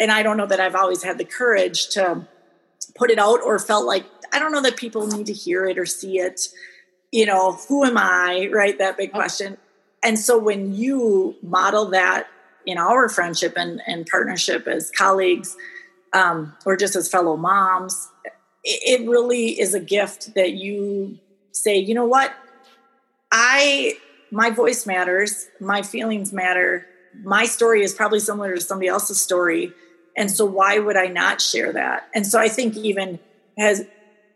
and 0.00 0.10
I 0.10 0.22
don't 0.22 0.38
know 0.38 0.46
that 0.46 0.58
I've 0.58 0.74
always 0.74 1.02
had 1.02 1.18
the 1.18 1.24
courage 1.24 1.90
to 1.90 2.26
put 2.96 3.10
it 3.10 3.18
out 3.18 3.40
or 3.44 3.58
felt 3.58 3.86
like 3.86 4.06
I 4.32 4.38
don't 4.38 4.50
know 4.50 4.62
that 4.62 4.76
people 4.76 5.06
need 5.06 5.26
to 5.26 5.32
hear 5.32 5.66
it 5.66 5.78
or 5.78 5.84
see 5.84 6.18
it. 6.18 6.48
You 7.12 7.26
know, 7.26 7.52
who 7.68 7.84
am 7.84 7.98
I? 7.98 8.48
Right? 8.50 8.78
That 8.78 8.96
big 8.96 9.12
question. 9.12 9.58
And 10.02 10.18
so 10.18 10.38
when 10.38 10.74
you 10.74 11.36
model 11.42 11.90
that 11.90 12.28
in 12.64 12.78
our 12.78 13.08
friendship 13.08 13.54
and, 13.56 13.82
and 13.86 14.06
partnership 14.06 14.66
as 14.66 14.90
colleagues 14.90 15.56
um, 16.14 16.54
or 16.64 16.76
just 16.76 16.96
as 16.96 17.08
fellow 17.08 17.36
moms, 17.36 18.08
it, 18.64 19.02
it 19.02 19.08
really 19.08 19.60
is 19.60 19.74
a 19.74 19.80
gift 19.80 20.34
that 20.34 20.52
you 20.52 21.18
say, 21.52 21.76
you 21.76 21.94
know 21.94 22.06
what? 22.06 22.32
I, 23.30 23.94
my 24.30 24.50
voice 24.50 24.86
matters, 24.86 25.48
my 25.60 25.82
feelings 25.82 26.32
matter. 26.32 26.86
My 27.22 27.44
story 27.44 27.82
is 27.82 27.92
probably 27.92 28.20
similar 28.20 28.54
to 28.54 28.60
somebody 28.60 28.88
else's 28.88 29.20
story 29.20 29.72
and 30.20 30.30
so 30.30 30.44
why 30.44 30.78
would 30.78 30.98
I 30.98 31.06
not 31.06 31.40
share 31.40 31.72
that? 31.72 32.06
And 32.14 32.26
so 32.26 32.38
I 32.38 32.50
think 32.50 32.76
even 32.76 33.18
has 33.56 33.86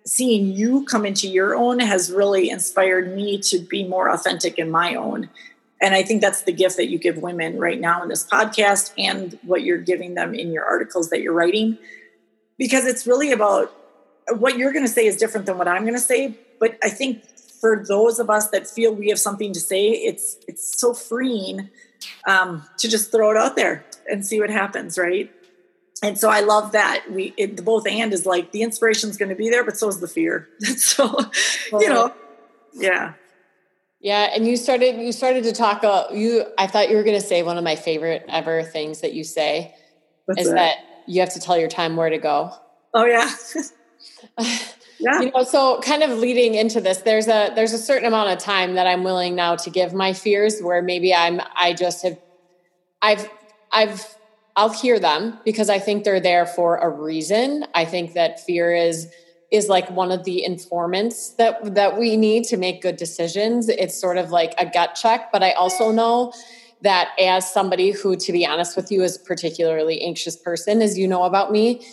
seeing 0.07 0.47
you 0.47 0.87
come 0.87 1.05
into 1.05 1.29
your 1.29 1.55
own 1.55 1.79
has 1.79 2.11
really 2.11 2.49
inspired 2.49 3.15
me 3.15 3.39
to 3.41 3.59
be 3.59 3.87
more 3.87 4.09
authentic 4.09 4.59
in 4.59 4.71
my 4.71 4.95
own. 4.95 5.29
And 5.83 5.95
I 5.95 6.03
think 6.03 6.23
that's 6.23 6.45
the 6.45 6.53
gift 6.53 6.79
that 6.79 6.89
you 6.89 6.99
give 6.99 7.19
women 7.19 7.59
right 7.59 7.79
now 7.79 8.03
in 8.03 8.09
this 8.09 8.27
podcast 8.27 8.95
and 8.97 9.39
what 9.43 9.63
you're 9.63 9.77
giving 9.77 10.15
them 10.15 10.35
in 10.35 10.53
your 10.53 10.65
articles 10.65 11.11
that 11.11 11.21
you're 11.21 11.35
writing. 11.35 11.77
Because 12.57 12.87
it's 12.87 13.07
really 13.07 13.31
about 13.31 13.71
what 14.39 14.57
you're 14.57 14.73
going 14.73 14.87
to 14.87 14.91
say 14.91 15.05
is 15.05 15.19
different 15.19 15.45
than 15.45 15.59
what 15.59 15.69
I'm 15.69 15.83
going 15.83 15.93
to 15.93 16.01
say. 16.01 16.35
But 16.61 16.79
I 16.83 16.89
think 16.89 17.27
for 17.61 17.85
those 17.87 18.19
of 18.19 18.31
us 18.31 18.49
that 18.49 18.67
feel 18.67 18.95
we 18.95 19.11
have 19.11 19.19
something 19.19 19.53
to 19.53 19.61
say, 19.61 19.89
it's 19.91 20.39
it's 20.49 20.81
so 20.81 20.95
freeing 20.95 21.69
um, 22.27 22.63
to 22.79 22.89
just 22.89 23.13
throw 23.13 23.33
it 23.33 23.37
out 23.37 23.55
there 23.55 23.85
and 24.09 24.25
see 24.25 24.41
what 24.41 24.49
happens, 24.49 24.97
right? 24.97 25.31
And 26.03 26.19
so 26.19 26.29
I 26.29 26.41
love 26.41 26.73
that 26.73 27.05
we 27.11 27.35
it, 27.37 27.57
the 27.57 27.63
both 27.63 27.87
and 27.87 28.13
is 28.13 28.27
like 28.27 28.53
the 28.53 28.63
inspiration 28.63 29.11
is 29.11 29.17
going 29.17 29.29
to 29.29 29.35
be 29.35 29.49
there, 29.49 29.65
but 29.65 29.77
so 29.77 29.89
is 29.89 30.01
the 30.01 30.09
fear. 30.09 30.49
so 30.61 31.19
you 31.73 31.89
know, 31.89 32.13
yeah, 32.73 33.15
yeah. 34.01 34.31
And 34.35 34.47
you 34.47 34.57
started 34.57 34.97
you 34.97 35.13
started 35.13 35.45
to 35.45 35.53
talk. 35.53 35.85
Uh, 35.85 36.07
you 36.13 36.45
I 36.59 36.67
thought 36.67 36.91
you 36.91 36.97
were 36.97 37.05
going 37.05 37.21
to 37.21 37.27
say 37.27 37.43
one 37.43 37.59
of 37.59 37.65
my 37.65 37.77
favorite 37.77 38.25
ever 38.29 38.63
things 38.63 39.01
that 39.01 39.15
you 39.15 39.25
say 39.25 39.75
What's 40.27 40.43
is 40.43 40.49
that? 40.49 40.55
that 40.55 40.77
you 41.07 41.21
have 41.21 41.33
to 41.35 41.41
tell 41.41 41.59
your 41.59 41.69
time 41.69 41.97
where 41.97 42.11
to 42.11 42.19
go. 42.19 42.53
Oh 42.93 43.05
yeah. 43.05 43.31
yeah. 44.99 45.21
You 45.21 45.31
know, 45.31 45.45
so 45.45 45.81
kind 45.81 46.03
of 46.03 46.19
leading 46.19 46.55
into 46.55 46.81
this, 46.81 46.99
there's 46.99 47.29
a 47.29 47.53
there's 47.55 47.73
a 47.73 47.79
certain 47.79 48.07
amount 48.07 48.31
of 48.31 48.39
time 48.39 48.75
that 48.75 48.87
I'm 48.87 49.05
willing 49.05 49.35
now 49.35 49.57
to 49.57 49.71
give 49.71 49.95
my 49.95 50.13
fears 50.13 50.61
where 50.61 50.83
maybe 50.83 51.15
I'm 51.15 51.41
I 51.57 51.73
just 51.73 52.03
have 52.03 52.19
I've 53.01 53.29
I've 53.73 54.15
I'll 54.57 54.73
hear 54.73 55.01
them 55.01 55.39
because 55.45 55.69
I 55.69 55.79
think 55.79 56.05
they're 56.05 56.21
there 56.21 56.47
for 56.47 56.79
a 56.79 56.89
reason. 56.89 57.67
I 57.75 57.85
think 57.85 58.15
that 58.15 58.41
fear 58.41 58.75
is 58.75 59.11
is 59.51 59.69
like 59.69 59.89
one 59.91 60.11
of 60.11 60.25
the 60.25 60.45
informants 60.45 61.31
that 61.35 61.75
that 61.75 61.99
we 61.99 62.17
need 62.17 62.45
to 62.45 62.57
make 62.57 62.83
good 62.83 62.97
decisions. 62.97 63.69
It's 63.69 63.99
sort 64.01 64.17
of 64.17 64.31
like 64.31 64.55
a 64.59 64.67
gut 64.67 64.95
check, 64.95 65.31
but 65.33 65.43
I 65.43 65.53
also 65.53 65.91
know 65.91 66.33
that 66.83 67.11
as 67.19 67.51
somebody 67.51 67.91
who 67.91 68.17
to 68.17 68.33
be 68.33 68.47
honest 68.47 68.77
with 68.77 68.93
you 68.93 69.03
is 69.03 69.19
particularly 69.19 70.01
anxious 70.03 70.37
person 70.37 70.83
as 70.83 70.99
you 70.99 71.09
know 71.09 71.25
about 71.25 71.51
me, 71.51 71.85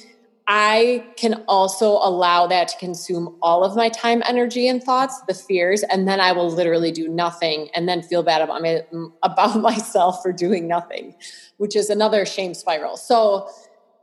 I 0.47 1.05
can 1.17 1.43
also 1.47 1.91
allow 1.91 2.47
that 2.47 2.67
to 2.69 2.77
consume 2.77 3.37
all 3.41 3.63
of 3.63 3.75
my 3.75 3.89
time, 3.89 4.23
energy, 4.25 4.67
and 4.67 4.83
thoughts, 4.83 5.21
the 5.27 5.33
fears, 5.33 5.83
and 5.83 6.07
then 6.07 6.19
I 6.19 6.31
will 6.31 6.49
literally 6.49 6.91
do 6.91 7.07
nothing 7.07 7.69
and 7.73 7.87
then 7.87 8.01
feel 8.01 8.23
bad 8.23 8.41
about, 8.41 8.61
my, 8.61 8.83
about 9.23 9.59
myself 9.61 10.21
for 10.21 10.31
doing 10.31 10.67
nothing, 10.67 11.15
which 11.57 11.75
is 11.75 11.89
another 11.89 12.25
shame 12.25 12.53
spiral. 12.53 12.97
So 12.97 13.49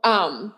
um, 0.03 0.55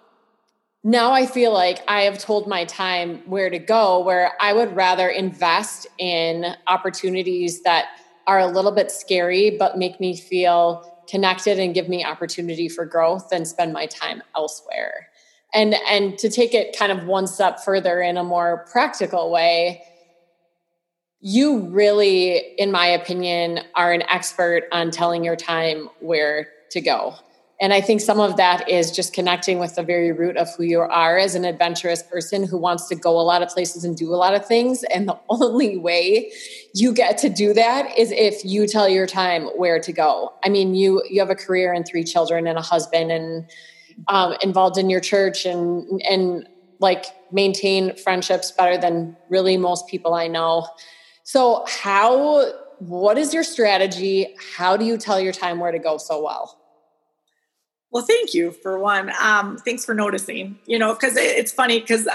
now 0.83 1.11
I 1.11 1.25
feel 1.25 1.51
like 1.51 1.79
I 1.87 2.03
have 2.03 2.19
told 2.19 2.47
my 2.47 2.65
time 2.65 3.23
where 3.25 3.49
to 3.49 3.59
go, 3.59 3.99
where 3.99 4.33
I 4.39 4.53
would 4.53 4.75
rather 4.75 5.09
invest 5.09 5.87
in 5.97 6.55
opportunities 6.67 7.63
that 7.63 7.87
are 8.27 8.39
a 8.39 8.47
little 8.47 8.71
bit 8.71 8.91
scary, 8.91 9.57
but 9.57 9.77
make 9.77 9.99
me 9.99 10.15
feel 10.15 10.87
connected 11.09 11.59
and 11.59 11.73
give 11.73 11.89
me 11.89 12.05
opportunity 12.05 12.69
for 12.69 12.85
growth 12.85 13.29
than 13.29 13.45
spend 13.45 13.73
my 13.73 13.87
time 13.87 14.23
elsewhere 14.35 15.10
and 15.53 15.75
and 15.87 16.17
to 16.19 16.29
take 16.29 16.53
it 16.53 16.77
kind 16.77 16.91
of 16.91 17.05
one 17.05 17.27
step 17.27 17.59
further 17.59 18.01
in 18.01 18.17
a 18.17 18.23
more 18.23 18.65
practical 18.71 19.31
way 19.31 19.81
you 21.19 21.67
really 21.69 22.37
in 22.57 22.71
my 22.71 22.87
opinion 22.87 23.59
are 23.75 23.91
an 23.91 24.03
expert 24.03 24.63
on 24.71 24.91
telling 24.91 25.23
your 25.23 25.35
time 25.35 25.89
where 25.99 26.47
to 26.71 26.81
go 26.81 27.15
And 27.61 27.73
I 27.73 27.79
think 27.79 28.01
some 28.01 28.19
of 28.19 28.37
that 28.37 28.67
is 28.67 28.91
just 28.91 29.13
connecting 29.13 29.59
with 29.59 29.75
the 29.75 29.83
very 29.83 30.11
root 30.11 30.35
of 30.35 30.49
who 30.55 30.63
you 30.63 30.79
are 30.79 31.19
as 31.19 31.35
an 31.35 31.45
adventurous 31.45 32.01
person 32.01 32.47
who 32.47 32.57
wants 32.57 32.87
to 32.87 32.95
go 32.95 33.19
a 33.19 33.21
lot 33.21 33.43
of 33.43 33.49
places 33.49 33.83
and 33.83 33.95
do 33.95 34.11
a 34.11 34.17
lot 34.17 34.33
of 34.33 34.43
things. 34.47 34.83
And 34.91 35.07
the 35.07 35.19
only 35.29 35.77
way 35.77 36.31
you 36.73 36.91
get 36.91 37.19
to 37.19 37.29
do 37.29 37.53
that 37.53 37.95
is 37.99 38.11
if 38.11 38.43
you 38.43 38.65
tell 38.65 38.89
your 38.89 39.05
time 39.05 39.43
where 39.55 39.79
to 39.79 39.93
go. 39.93 40.33
I 40.43 40.49
mean, 40.49 40.73
you 40.73 41.03
you 41.07 41.19
have 41.19 41.29
a 41.29 41.35
career 41.35 41.71
and 41.71 41.85
three 41.85 42.03
children 42.03 42.47
and 42.47 42.57
a 42.57 42.63
husband 42.63 43.11
and 43.11 43.47
um, 44.07 44.35
involved 44.41 44.77
in 44.77 44.89
your 44.89 44.99
church 44.99 45.45
and 45.45 46.01
and 46.09 46.47
like 46.79 47.05
maintain 47.31 47.95
friendships 47.95 48.51
better 48.51 48.77
than 48.77 49.15
really 49.29 49.55
most 49.55 49.87
people 49.87 50.13
I 50.13 50.27
know. 50.27 50.67
So 51.23 51.65
how 51.67 52.51
what 52.79 53.17
is 53.17 53.33
your 53.33 53.43
strategy? 53.43 54.35
How 54.55 54.75
do 54.75 54.85
you 54.85 54.97
tell 54.97 55.19
your 55.19 55.33
time 55.33 55.59
where 55.59 55.71
to 55.71 55.79
go 55.79 55.97
so 55.97 56.23
well? 56.23 56.57
Well, 57.91 58.03
thank 58.03 58.33
you 58.33 58.51
for 58.51 58.79
one. 58.79 59.11
Um, 59.21 59.57
thanks 59.57 59.85
for 59.85 59.93
noticing. 59.93 60.57
You 60.65 60.79
know, 60.79 60.93
because 60.93 61.15
it's 61.17 61.51
funny 61.51 61.79
because 61.79 62.07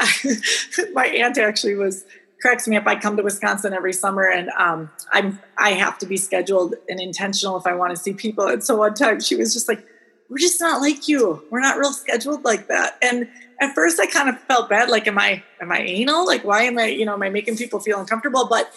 my 0.93 1.07
aunt 1.07 1.39
actually 1.39 1.75
was 1.75 2.05
corrects 2.43 2.67
me 2.67 2.77
if 2.77 2.87
I 2.87 2.97
come 2.97 3.17
to 3.17 3.23
Wisconsin 3.23 3.73
every 3.73 3.93
summer, 3.93 4.25
and 4.25 4.49
um, 4.59 4.91
I'm 5.13 5.39
I 5.59 5.71
have 5.71 5.99
to 5.99 6.07
be 6.07 6.17
scheduled 6.17 6.75
and 6.89 6.99
intentional 7.01 7.57
if 7.57 7.67
I 7.67 7.75
want 7.75 7.95
to 7.95 7.97
see 7.97 8.13
people. 8.13 8.47
And 8.47 8.65
so 8.65 8.77
one 8.77 8.95
time 8.95 9.21
she 9.21 9.37
was 9.37 9.53
just 9.53 9.69
like, 9.69 9.87
"We're 10.29 10.39
just 10.39 10.61
not 10.61 10.81
like 10.81 11.09
you. 11.09 11.43
We're 11.51 11.61
not 11.61 11.79
real 11.79 11.93
scheduled 11.93 12.45
like 12.45 12.69
that." 12.69 12.99
And 13.03 13.29
at 13.61 13.75
first, 13.75 13.99
I 14.01 14.07
kind 14.07 14.29
of 14.29 14.41
felt 14.43 14.69
bad. 14.69 14.91
Like, 14.91 15.07
am 15.07 15.19
I 15.19 15.43
am 15.61 15.73
I 15.73 15.81
anal? 15.81 16.27
Like, 16.27 16.45
why 16.45 16.63
am 16.63 16.79
I? 16.79 16.87
You 16.87 17.05
know, 17.07 17.15
am 17.15 17.23
I 17.23 17.31
making 17.31 17.57
people 17.57 17.81
feel 17.81 17.99
uncomfortable? 17.99 18.47
But 18.49 18.71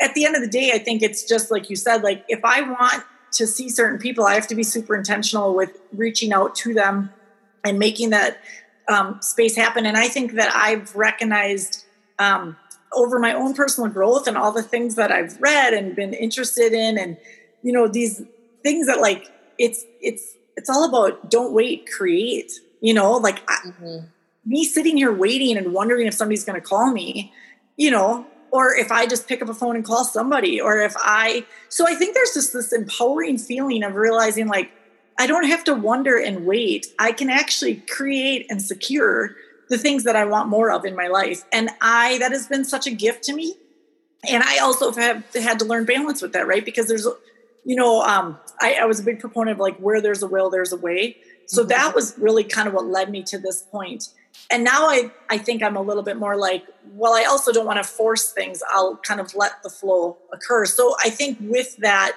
at 0.00 0.14
the 0.14 0.24
end 0.24 0.36
of 0.36 0.42
the 0.42 0.48
day, 0.48 0.72
I 0.72 0.78
think 0.78 1.02
it's 1.02 1.24
just 1.24 1.50
like 1.50 1.70
you 1.70 1.76
said. 1.76 2.02
Like, 2.02 2.24
if 2.28 2.44
I 2.44 2.62
want 2.62 3.04
to 3.32 3.46
see 3.46 3.68
certain 3.68 3.98
people, 3.98 4.24
I 4.24 4.34
have 4.34 4.46
to 4.48 4.54
be 4.54 4.62
super 4.62 4.94
intentional 4.94 5.54
with 5.54 5.78
reaching 5.92 6.32
out 6.32 6.54
to 6.56 6.74
them 6.74 7.10
and 7.64 7.78
making 7.78 8.10
that 8.10 8.38
um, 8.88 9.20
space 9.22 9.56
happen. 9.56 9.86
And 9.86 9.96
I 9.96 10.08
think 10.08 10.32
that 10.32 10.54
I've 10.54 10.94
recognized 10.94 11.84
um, 12.18 12.56
over 12.92 13.18
my 13.18 13.32
own 13.32 13.54
personal 13.54 13.90
growth 13.90 14.26
and 14.26 14.36
all 14.36 14.52
the 14.52 14.62
things 14.62 14.94
that 14.94 15.10
I've 15.10 15.40
read 15.40 15.74
and 15.74 15.94
been 15.96 16.14
interested 16.14 16.72
in, 16.72 16.98
and 16.98 17.16
you 17.62 17.72
know 17.72 17.88
these 17.88 18.22
things 18.62 18.86
that 18.86 19.00
like 19.00 19.30
it's 19.58 19.84
it's 20.00 20.34
it's 20.56 20.70
all 20.70 20.84
about 20.84 21.30
don't 21.30 21.52
wait, 21.52 21.88
create. 21.90 22.52
You 22.80 22.94
know, 22.94 23.12
like 23.12 23.46
mm-hmm. 23.46 24.06
Me 24.44 24.64
sitting 24.64 24.96
here 24.96 25.12
waiting 25.12 25.56
and 25.56 25.72
wondering 25.72 26.06
if 26.06 26.14
somebody's 26.14 26.44
going 26.44 26.60
to 26.60 26.66
call 26.66 26.92
me. 26.92 27.32
You 27.76 27.90
know, 27.90 28.26
or 28.50 28.74
if 28.74 28.90
I 28.90 29.06
just 29.06 29.28
pick 29.28 29.42
up 29.42 29.48
a 29.48 29.54
phone 29.54 29.76
and 29.76 29.84
call 29.84 30.04
somebody, 30.04 30.60
or 30.60 30.80
if 30.80 30.94
I, 30.96 31.44
so 31.68 31.86
I 31.86 31.94
think 31.94 32.14
there's 32.14 32.32
just 32.32 32.52
this 32.52 32.72
empowering 32.72 33.38
feeling 33.38 33.82
of 33.82 33.94
realizing 33.94 34.46
like, 34.46 34.70
I 35.18 35.26
don't 35.26 35.46
have 35.46 35.64
to 35.64 35.74
wonder 35.74 36.16
and 36.16 36.46
wait. 36.46 36.86
I 36.98 37.12
can 37.12 37.28
actually 37.28 37.76
create 37.76 38.46
and 38.48 38.62
secure 38.62 39.36
the 39.68 39.78
things 39.78 40.04
that 40.04 40.16
I 40.16 40.24
want 40.24 40.48
more 40.48 40.70
of 40.70 40.84
in 40.84 40.94
my 40.94 41.08
life. 41.08 41.44
And 41.52 41.70
I, 41.80 42.18
that 42.18 42.32
has 42.32 42.46
been 42.46 42.64
such 42.64 42.86
a 42.86 42.90
gift 42.90 43.24
to 43.24 43.34
me. 43.34 43.54
And 44.28 44.42
I 44.42 44.58
also 44.58 44.92
have 44.92 45.24
had 45.34 45.58
to 45.58 45.64
learn 45.64 45.84
balance 45.84 46.22
with 46.22 46.32
that, 46.32 46.46
right? 46.46 46.64
Because 46.64 46.88
there's, 46.88 47.06
you 47.66 47.74
know, 47.74 48.00
um, 48.02 48.38
I, 48.60 48.74
I 48.80 48.84
was 48.84 49.00
a 49.00 49.02
big 49.02 49.18
proponent 49.18 49.56
of 49.56 49.60
like 49.60 49.76
where 49.78 50.00
there's 50.00 50.22
a 50.22 50.28
will, 50.28 50.50
there's 50.50 50.72
a 50.72 50.76
way. 50.76 51.16
So 51.46 51.62
mm-hmm. 51.62 51.68
that 51.70 51.94
was 51.96 52.16
really 52.16 52.44
kind 52.44 52.68
of 52.68 52.74
what 52.74 52.86
led 52.86 53.10
me 53.10 53.24
to 53.24 53.38
this 53.38 53.62
point. 53.62 54.08
and 54.50 54.62
now 54.62 54.86
I, 54.88 55.10
I 55.28 55.38
think 55.38 55.64
I'm 55.64 55.76
a 55.76 55.82
little 55.82 56.04
bit 56.04 56.16
more 56.16 56.36
like, 56.36 56.64
well, 56.92 57.12
I 57.12 57.24
also 57.24 57.52
don't 57.52 57.66
want 57.66 57.78
to 57.78 57.84
force 57.84 58.30
things. 58.30 58.62
I'll 58.70 58.96
kind 58.98 59.20
of 59.20 59.34
let 59.34 59.62
the 59.64 59.68
flow 59.68 60.16
occur. 60.32 60.64
So 60.64 60.94
I 61.04 61.10
think 61.10 61.38
with 61.40 61.76
that, 61.78 62.16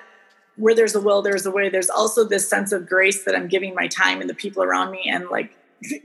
where 0.56 0.76
there's 0.76 0.94
a 0.94 1.02
will, 1.02 1.22
there's 1.22 1.46
a 1.46 1.52
way. 1.52 1.70
There's 1.70 1.90
also 1.90 2.26
this 2.26 2.48
sense 2.48 2.72
of 2.72 2.88
grace 2.88 3.24
that 3.24 3.36
I'm 3.36 3.48
giving 3.48 3.74
my 3.74 3.88
time 3.88 4.22
and 4.22 4.30
the 4.30 4.36
people 4.36 4.62
around 4.62 4.92
me 4.92 5.10
and 5.10 5.30
like 5.30 5.58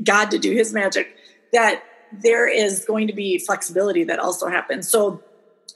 God 0.02 0.30
to 0.30 0.38
do 0.38 0.52
his 0.52 0.72
magic, 0.72 1.14
that 1.52 1.82
there 2.12 2.48
is 2.48 2.84
going 2.86 3.08
to 3.08 3.12
be 3.12 3.38
flexibility 3.38 4.04
that 4.04 4.20
also 4.20 4.48
happens. 4.48 4.88
So 4.88 5.22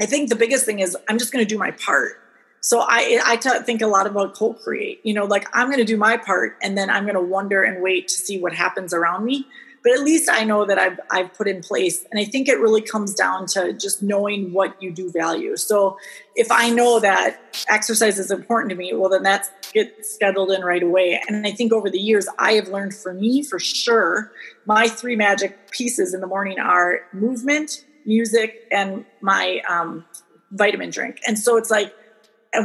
I 0.00 0.06
think 0.06 0.28
the 0.28 0.36
biggest 0.36 0.64
thing 0.64 0.78
is 0.78 0.96
I'm 1.08 1.18
just 1.18 1.32
going 1.32 1.44
to 1.44 1.48
do 1.48 1.58
my 1.58 1.72
part. 1.72 2.12
So 2.61 2.80
I, 2.80 3.20
I 3.24 3.36
t- 3.36 3.50
think 3.64 3.82
a 3.82 3.86
lot 3.86 4.06
about 4.06 4.34
co-create, 4.34 5.00
you 5.04 5.14
know, 5.14 5.24
like 5.24 5.48
I'm 5.52 5.68
going 5.68 5.78
to 5.78 5.84
do 5.84 5.96
my 5.96 6.16
part 6.16 6.56
and 6.62 6.76
then 6.76 6.90
I'm 6.90 7.04
going 7.04 7.14
to 7.14 7.22
wonder 7.22 7.62
and 7.62 7.82
wait 7.82 8.09
to 8.09 8.14
see 8.14 8.40
what 8.40 8.52
happens 8.52 8.92
around 8.92 9.24
me 9.24 9.46
but 9.82 9.92
at 9.92 10.00
least 10.00 10.28
I 10.30 10.44
know 10.44 10.64
that 10.64 10.78
I've, 10.78 11.00
I've 11.11 11.32
put 11.34 11.48
in 11.48 11.62
place. 11.62 12.04
And 12.11 12.20
I 12.20 12.24
think 12.24 12.48
it 12.48 12.59
really 12.59 12.82
comes 12.82 13.14
down 13.14 13.46
to 13.48 13.72
just 13.72 14.02
knowing 14.02 14.52
what 14.52 14.80
you 14.82 14.92
do 14.92 15.11
value. 15.11 15.56
So 15.56 15.98
if 16.34 16.50
I 16.50 16.70
know 16.70 17.00
that 17.00 17.40
exercise 17.68 18.18
is 18.18 18.30
important 18.30 18.70
to 18.70 18.76
me, 18.76 18.92
well, 18.94 19.09
then 19.09 19.22
that's 19.22 19.50
get 19.72 20.04
scheduled 20.04 20.50
in 20.50 20.62
right 20.62 20.82
away. 20.82 21.20
And 21.28 21.46
I 21.46 21.52
think 21.52 21.72
over 21.72 21.90
the 21.90 21.98
years, 21.98 22.26
I 22.38 22.52
have 22.52 22.68
learned 22.68 22.94
for 22.94 23.14
me, 23.14 23.42
for 23.42 23.59
sure, 23.59 24.32
my 24.66 24.88
three 24.88 25.16
magic 25.16 25.70
pieces 25.70 26.12
in 26.12 26.20
the 26.20 26.26
morning 26.26 26.59
are 26.59 27.00
movement, 27.12 27.84
music, 28.04 28.66
and 28.72 29.04
my 29.20 29.62
um, 29.68 30.04
vitamin 30.50 30.90
drink. 30.90 31.20
And 31.26 31.38
so 31.38 31.56
it's 31.56 31.70
like, 31.70 31.94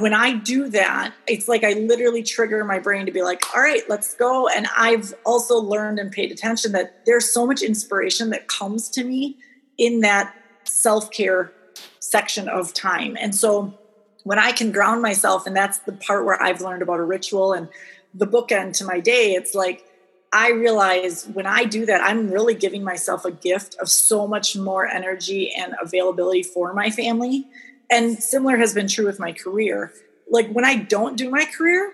when 0.01 0.13
I 0.13 0.33
do 0.33 0.69
that, 0.69 1.13
it's 1.27 1.47
like 1.47 1.63
I 1.63 1.73
literally 1.73 2.23
trigger 2.23 2.63
my 2.63 2.79
brain 2.79 3.05
to 3.05 3.11
be 3.11 3.21
like, 3.21 3.41
all 3.53 3.61
right, 3.61 3.83
let's 3.89 4.13
go. 4.15 4.47
And 4.47 4.67
I've 4.77 5.13
also 5.25 5.57
learned 5.57 5.99
and 5.99 6.11
paid 6.11 6.31
attention 6.31 6.71
that 6.71 7.05
there's 7.05 7.31
so 7.31 7.45
much 7.45 7.61
inspiration 7.61 8.29
that 8.29 8.47
comes 8.47 8.89
to 8.89 9.03
me 9.03 9.37
in 9.77 10.01
that 10.01 10.33
self 10.65 11.11
care 11.11 11.51
section 11.99 12.47
of 12.47 12.73
time. 12.73 13.17
And 13.19 13.35
so 13.35 13.77
when 14.23 14.39
I 14.39 14.51
can 14.51 14.71
ground 14.71 15.01
myself, 15.01 15.45
and 15.45 15.55
that's 15.55 15.79
the 15.79 15.93
part 15.93 16.25
where 16.25 16.41
I've 16.41 16.61
learned 16.61 16.81
about 16.81 16.99
a 16.99 17.03
ritual 17.03 17.53
and 17.53 17.67
the 18.13 18.27
bookend 18.27 18.77
to 18.77 18.85
my 18.85 18.99
day, 18.99 19.33
it's 19.33 19.53
like 19.53 19.85
I 20.31 20.51
realize 20.51 21.27
when 21.27 21.45
I 21.45 21.65
do 21.65 21.85
that, 21.85 22.01
I'm 22.01 22.31
really 22.31 22.55
giving 22.55 22.83
myself 22.83 23.25
a 23.25 23.31
gift 23.31 23.75
of 23.81 23.89
so 23.89 24.27
much 24.27 24.55
more 24.55 24.87
energy 24.87 25.51
and 25.53 25.75
availability 25.81 26.43
for 26.43 26.73
my 26.73 26.89
family 26.89 27.47
and 27.93 28.21
similar 28.21 28.57
has 28.57 28.73
been 28.73 28.87
true 28.87 29.05
with 29.05 29.19
my 29.19 29.31
career. 29.31 29.93
Like 30.29 30.49
when 30.49 30.65
i 30.65 30.75
don't 30.75 31.17
do 31.17 31.29
my 31.29 31.45
career 31.45 31.93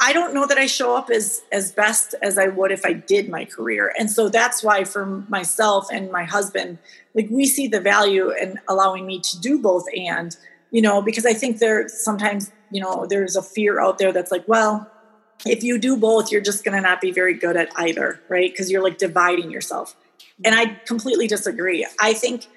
i 0.00 0.12
don't 0.12 0.34
know 0.34 0.46
that 0.46 0.58
i 0.58 0.66
show 0.66 0.96
up 0.96 1.08
as 1.08 1.42
as 1.52 1.72
best 1.72 2.14
as 2.20 2.36
i 2.36 2.48
would 2.48 2.72
if 2.72 2.84
i 2.84 2.92
did 2.92 3.28
my 3.28 3.44
career. 3.44 3.92
And 3.98 4.10
so 4.10 4.28
that's 4.28 4.62
why 4.62 4.84
for 4.84 5.06
myself 5.28 5.86
and 5.92 6.10
my 6.10 6.24
husband 6.24 6.78
like 7.14 7.28
we 7.30 7.46
see 7.46 7.68
the 7.68 7.80
value 7.80 8.30
in 8.30 8.58
allowing 8.68 9.06
me 9.06 9.20
to 9.20 9.40
do 9.40 9.62
both 9.62 9.86
and 9.96 10.36
you 10.70 10.82
know 10.82 11.00
because 11.00 11.24
i 11.24 11.32
think 11.32 11.58
there 11.58 11.88
sometimes 11.88 12.50
you 12.70 12.80
know 12.82 13.06
there's 13.06 13.36
a 13.36 13.42
fear 13.42 13.80
out 13.80 13.98
there 13.98 14.12
that's 14.12 14.32
like 14.32 14.46
well 14.48 14.90
if 15.46 15.62
you 15.62 15.78
do 15.78 15.96
both 15.96 16.32
you're 16.32 16.40
just 16.40 16.64
going 16.64 16.76
to 16.76 16.82
not 16.82 17.00
be 17.00 17.12
very 17.12 17.34
good 17.34 17.56
at 17.56 17.68
either 17.76 18.20
right? 18.28 18.50
Because 18.50 18.70
you're 18.70 18.82
like 18.82 18.98
dividing 18.98 19.50
yourself. 19.50 19.96
And 20.44 20.54
i 20.54 20.66
completely 20.86 21.28
disagree. 21.28 21.86
I 22.00 22.12
think 22.12 22.48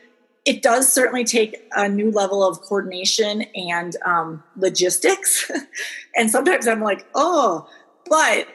it 0.48 0.62
does 0.62 0.92
certainly 0.92 1.26
take 1.26 1.62
a 1.76 1.90
new 1.90 2.10
level 2.10 2.42
of 2.42 2.62
coordination 2.62 3.42
and 3.54 3.98
um, 4.06 4.42
logistics. 4.56 5.52
and 6.16 6.32
sometimes 6.32 6.70
I'm 6.70 6.82
like, 6.82 7.06
oh, 7.14 7.70
but 8.10 8.48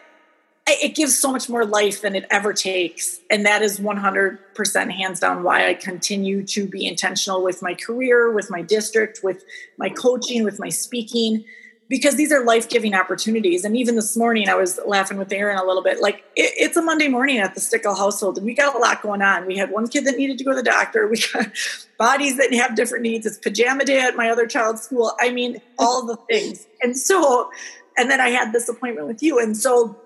it 0.67 0.95
gives 0.95 1.19
so 1.19 1.31
much 1.31 1.51
more 1.51 1.67
life 1.67 2.01
than 2.01 2.17
it 2.17 2.25
ever 2.31 2.55
takes. 2.55 3.21
And 3.31 3.45
that 3.45 3.61
is 3.61 3.79
100% 3.79 4.91
hands 4.91 5.21
down 5.21 5.43
why 5.43 5.69
I 5.69 5.75
continue 5.75 6.43
to 6.47 6.67
be 6.67 6.87
intentional 6.87 7.43
with 7.43 7.61
my 7.61 7.75
career, 7.75 8.33
with 8.33 8.51
my 8.51 8.63
district, 8.63 9.21
with 9.23 9.45
my 9.77 9.91
coaching, 9.91 10.45
with 10.45 10.59
my 10.59 10.71
speaking 10.71 11.45
because 11.93 12.17
these 12.17 12.33
are 12.33 12.43
life-giving 12.43 12.95
opportunities. 12.95 13.67
And 13.67 13.77
even 13.77 13.97
this 13.97 14.17
morning 14.17 14.49
i 14.49 14.55
was 14.55 14.81
laughing 14.87 15.19
with 15.19 15.31
Erin 15.31 15.59
a 15.59 15.65
little 15.67 15.83
bit. 15.83 16.01
Like 16.01 16.25
it, 16.35 16.55
it's 16.57 16.75
a 16.75 16.81
monday 16.81 17.07
morning 17.07 17.37
at 17.37 17.55
the 17.55 17.61
Stickel 17.61 17.95
household 17.95 18.39
and 18.39 18.47
we 18.47 18.55
got 18.55 18.75
a 18.75 18.79
lot 18.79 19.03
going 19.03 19.21
on. 19.21 19.45
We 19.47 19.59
had 19.59 19.71
one 19.71 19.87
kid 19.87 20.07
that 20.07 20.17
needed 20.17 20.39
to 20.39 20.45
go 20.45 20.53
to 20.53 20.57
the 20.57 20.63
doctor. 20.63 21.07
We 21.07 21.23
got 21.35 21.49
bodies 21.99 22.39
that 22.39 22.51
have 22.55 22.77
different 22.77 23.03
needs. 23.03 23.27
It's 23.27 23.37
pajama 23.37 23.85
day 23.85 24.01
at 24.01 24.17
my 24.17 24.31
other 24.31 24.47
child's 24.47 24.81
school. 24.81 25.13
I 25.21 25.33
mean 25.33 25.61
all 25.79 26.07
the 26.07 26.17
things. 26.17 26.67
And 26.81 26.97
so 26.97 27.51
and 27.99 28.11
then 28.11 28.23
i 28.23 28.31
had 28.31 28.55
this 28.55 28.71
appointment 28.71 29.07
with 29.07 29.23
you. 29.23 29.39
And 29.39 29.55
so 29.55 30.01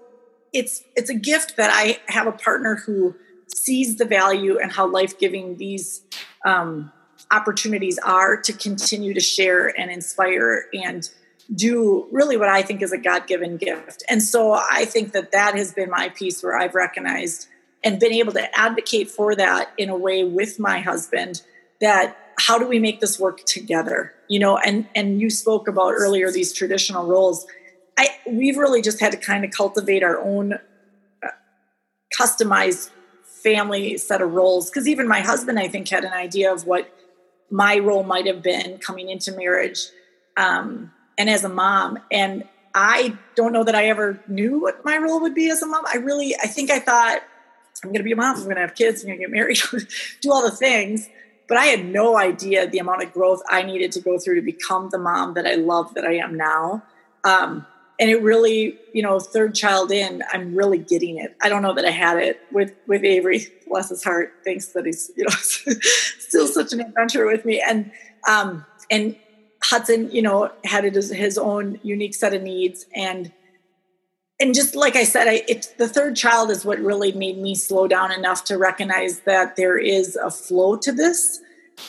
it's 0.52 0.82
it's 0.96 1.08
a 1.08 1.14
gift 1.14 1.56
that 1.56 1.70
i 1.72 2.00
have 2.12 2.26
a 2.26 2.32
partner 2.32 2.74
who 2.74 3.14
sees 3.46 3.94
the 3.94 4.04
value 4.04 4.58
and 4.58 4.72
how 4.72 4.88
life-giving 4.88 5.56
these 5.56 6.00
um, 6.44 6.92
opportunities 7.30 7.96
are 8.00 8.36
to 8.36 8.52
continue 8.52 9.14
to 9.14 9.20
share 9.20 9.68
and 9.78 9.88
inspire 9.88 10.64
and 10.74 11.08
do 11.54 12.06
really 12.10 12.36
what 12.36 12.48
I 12.48 12.62
think 12.62 12.82
is 12.82 12.92
a 12.92 12.98
God 12.98 13.26
given 13.26 13.56
gift. 13.56 14.02
And 14.08 14.22
so 14.22 14.52
I 14.52 14.84
think 14.84 15.12
that 15.12 15.32
that 15.32 15.54
has 15.56 15.72
been 15.72 15.90
my 15.90 16.08
piece 16.08 16.42
where 16.42 16.58
I've 16.58 16.74
recognized 16.74 17.48
and 17.84 18.00
been 18.00 18.12
able 18.12 18.32
to 18.32 18.58
advocate 18.58 19.10
for 19.10 19.34
that 19.36 19.70
in 19.78 19.88
a 19.88 19.96
way 19.96 20.24
with 20.24 20.58
my 20.58 20.80
husband 20.80 21.42
that 21.80 22.16
how 22.38 22.58
do 22.58 22.66
we 22.66 22.78
make 22.78 23.00
this 23.00 23.18
work 23.18 23.44
together? 23.44 24.12
You 24.28 24.40
know 24.40 24.58
and 24.58 24.88
and 24.94 25.20
you 25.20 25.30
spoke 25.30 25.68
about 25.68 25.92
earlier 25.92 26.30
these 26.30 26.52
traditional 26.52 27.06
roles. 27.06 27.46
I 27.96 28.08
we've 28.26 28.56
really 28.56 28.82
just 28.82 29.00
had 29.00 29.12
to 29.12 29.18
kind 29.18 29.44
of 29.44 29.52
cultivate 29.52 30.02
our 30.02 30.20
own 30.20 30.54
uh, 30.54 31.28
customized 32.20 32.90
family 33.24 33.96
set 33.98 34.20
of 34.20 34.32
roles. 34.32 34.68
Because 34.68 34.88
even 34.88 35.06
my 35.06 35.20
husband 35.20 35.58
i 35.58 35.68
think 35.68 35.88
had 35.88 36.04
an 36.04 36.12
idea 36.12 36.52
of 36.52 36.66
what 36.66 36.92
my 37.50 37.78
role 37.78 38.02
might 38.02 38.26
have 38.26 38.42
been 38.42 38.78
coming 38.78 39.08
into 39.08 39.32
marriage. 39.32 39.78
Um, 40.36 40.92
and 41.18 41.30
as 41.30 41.44
a 41.44 41.48
mom. 41.48 41.98
And 42.10 42.44
I 42.74 43.16
don't 43.34 43.52
know 43.52 43.64
that 43.64 43.74
I 43.74 43.86
ever 43.86 44.20
knew 44.28 44.60
what 44.60 44.84
my 44.84 44.98
role 44.98 45.20
would 45.20 45.34
be 45.34 45.50
as 45.50 45.62
a 45.62 45.66
mom. 45.66 45.84
I 45.92 45.96
really, 45.96 46.34
I 46.36 46.46
think 46.46 46.70
I 46.70 46.78
thought 46.78 47.22
I'm 47.82 47.90
going 47.90 48.00
to 48.00 48.04
be 48.04 48.12
a 48.12 48.16
mom. 48.16 48.36
I'm 48.36 48.44
going 48.44 48.56
to 48.56 48.60
have 48.62 48.74
kids. 48.74 49.02
I'm 49.02 49.08
going 49.08 49.18
to 49.18 49.24
get 49.24 49.30
married, 49.30 49.58
do 50.20 50.32
all 50.32 50.42
the 50.42 50.54
things. 50.54 51.08
But 51.48 51.58
I 51.58 51.66
had 51.66 51.84
no 51.84 52.18
idea 52.18 52.66
the 52.66 52.78
amount 52.78 53.02
of 53.02 53.12
growth 53.12 53.40
I 53.48 53.62
needed 53.62 53.92
to 53.92 54.00
go 54.00 54.18
through 54.18 54.34
to 54.36 54.42
become 54.42 54.90
the 54.90 54.98
mom 54.98 55.34
that 55.34 55.46
I 55.46 55.54
love 55.54 55.94
that 55.94 56.04
I 56.04 56.14
am 56.14 56.36
now. 56.36 56.82
Um, 57.24 57.66
and 57.98 58.10
it 58.10 58.20
really, 58.20 58.78
you 58.92 59.02
know, 59.02 59.18
third 59.20 59.54
child 59.54 59.90
in, 59.90 60.22
I'm 60.32 60.54
really 60.54 60.78
getting 60.78 61.18
it. 61.18 61.34
I 61.40 61.48
don't 61.48 61.62
know 61.62 61.74
that 61.74 61.84
I 61.84 61.90
had 61.90 62.18
it 62.18 62.40
with 62.52 62.72
with 62.86 63.04
Avery, 63.04 63.46
bless 63.66 63.88
his 63.88 64.04
heart. 64.04 64.34
Thanks 64.44 64.66
that 64.68 64.84
he's, 64.84 65.10
you 65.16 65.24
know, 65.24 65.30
still 66.18 66.46
such 66.46 66.72
an 66.72 66.80
adventure 66.80 67.26
with 67.26 67.44
me. 67.44 67.62
And 67.66 67.90
um, 68.28 68.66
and 68.90 69.16
Hudson, 69.70 70.10
you 70.10 70.22
know, 70.22 70.50
had 70.64 70.84
his 70.84 71.38
own 71.38 71.80
unique 71.82 72.14
set 72.14 72.34
of 72.34 72.42
needs. 72.42 72.86
And 72.94 73.32
and 74.38 74.54
just 74.54 74.76
like 74.76 74.96
I 74.96 75.04
said, 75.04 75.28
I, 75.28 75.42
it, 75.48 75.74
the 75.78 75.88
third 75.88 76.14
child 76.14 76.50
is 76.50 76.64
what 76.64 76.78
really 76.78 77.10
made 77.12 77.38
me 77.38 77.54
slow 77.54 77.88
down 77.88 78.12
enough 78.12 78.44
to 78.44 78.58
recognize 78.58 79.20
that 79.20 79.56
there 79.56 79.78
is 79.78 80.14
a 80.14 80.30
flow 80.30 80.76
to 80.76 80.92
this. 80.92 81.40